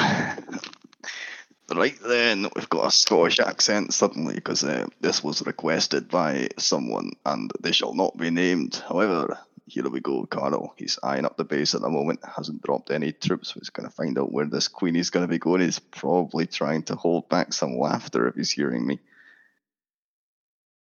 [1.74, 7.12] right then, we've got a Scottish accent suddenly because uh, this was requested by someone
[7.26, 8.82] and they shall not be named.
[8.88, 9.38] However,
[9.68, 10.74] here we go, Carl.
[10.76, 13.94] He's eyeing up the base at the moment, hasn't dropped any troops, he's going to
[13.94, 15.60] find out where this queen is going to be going.
[15.60, 19.00] He's probably trying to hold back some laughter if he's hearing me.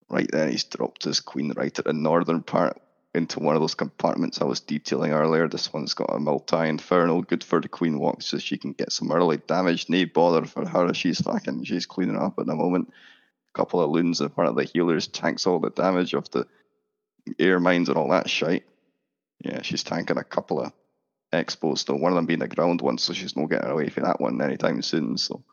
[0.09, 2.79] Right then, he's dropped his queen right at the northern part
[3.15, 5.47] into one of those compartments I was detailing earlier.
[5.47, 8.91] This one's got a multi inferno, good for the queen walk, so she can get
[8.91, 9.89] some early damage.
[9.89, 10.93] No bother for her.
[10.93, 12.89] She's fucking, she's cleaning up at the moment.
[13.49, 16.45] A couple of loons and part of the healers tanks all the damage of the
[17.39, 18.65] air mines and all that shite.
[19.39, 20.71] Yeah, she's tanking a couple of
[21.31, 24.03] X-bows, though one of them being a ground one, so she's not getting away from
[24.03, 25.17] that one anytime soon.
[25.17, 25.43] So,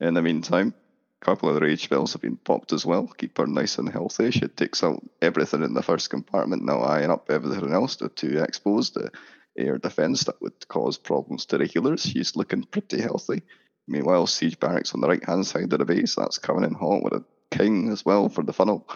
[0.00, 0.74] in the meantime,
[1.20, 3.06] a couple of the rage spells have been popped as well.
[3.06, 4.30] Keep her nice and healthy.
[4.30, 7.96] She takes out everything in the first compartment, now eyeing up everything else.
[7.96, 9.10] The two X-bows, the
[9.56, 12.02] air defense that would cause problems to the healers.
[12.02, 13.42] She's looking pretty healthy.
[13.88, 17.02] Meanwhile, Siege Barracks on the right hand side of the base, that's coming in hot
[17.02, 18.88] with a king as well for the funnel.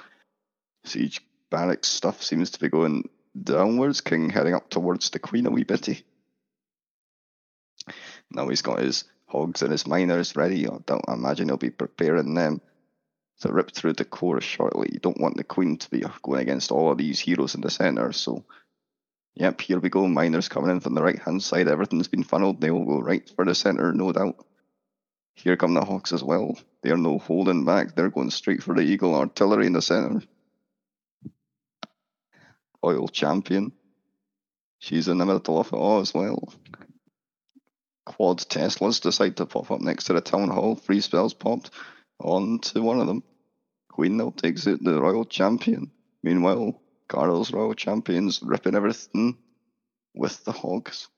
[0.84, 1.22] Siege
[1.52, 3.10] Barracks stuff seems to be going
[3.40, 4.00] downwards.
[4.00, 6.02] King heading up towards the Queen a wee bitty.
[8.30, 10.66] Now he's got his hogs and his miners ready.
[10.66, 12.62] I don't imagine he'll be preparing them
[13.40, 14.88] to rip through the core shortly.
[14.94, 17.70] You don't want the queen to be going against all of these heroes in the
[17.70, 18.12] centre.
[18.12, 18.46] So,
[19.34, 20.08] yep, here we go.
[20.08, 21.68] Miners coming in from the right hand side.
[21.68, 22.62] Everything's been funneled.
[22.62, 24.42] They will go right for the centre, no doubt.
[25.34, 26.56] Here come the hogs as well.
[26.82, 27.94] They are no holding back.
[27.94, 30.26] They're going straight for the eagle artillery in the centre.
[32.82, 33.72] Royal champion.
[34.78, 36.52] She's in the middle of it all as well
[38.04, 40.76] quad Teslas decide to pop up next to the town hall.
[40.76, 41.70] Freeze spells popped
[42.18, 43.22] onto one of them.
[43.90, 45.90] Queen now takes it the royal champion.
[46.22, 49.36] Meanwhile, Carl's royal champions ripping everything
[50.14, 51.08] with the hogs.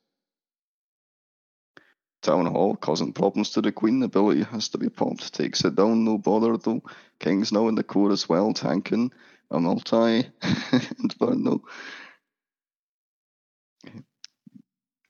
[2.23, 4.03] Town hall causing problems to the queen.
[4.03, 5.35] Ability has to be popped.
[5.35, 6.82] Takes it down, no bother though.
[7.20, 9.12] King's now in the core as well, tanking
[9.55, 9.94] a multi
[10.43, 11.62] and inferno.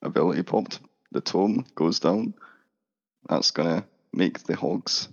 [0.03, 0.81] Ability popped
[1.13, 2.35] the tome goes down,
[3.29, 5.09] that's to make the hogs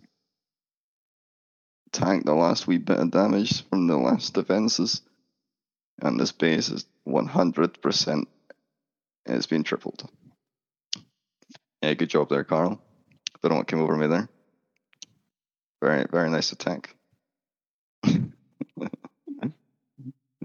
[1.91, 5.01] tank the last wee bit of damage from the last defenses.
[6.01, 8.23] And this base is 100%
[9.25, 10.09] it's been tripled.
[11.81, 12.81] Yeah, good job there, Carl.
[13.41, 14.27] Don't know what came over me there.
[15.81, 16.95] Very, very nice attack.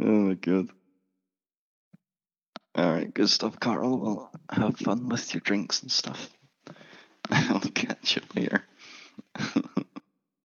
[0.01, 0.70] Oh, good.
[2.74, 3.98] All right, good stuff, Carl.
[3.98, 6.31] Well, have fun with your drinks and stuff.
[7.31, 8.64] I'll catch you later.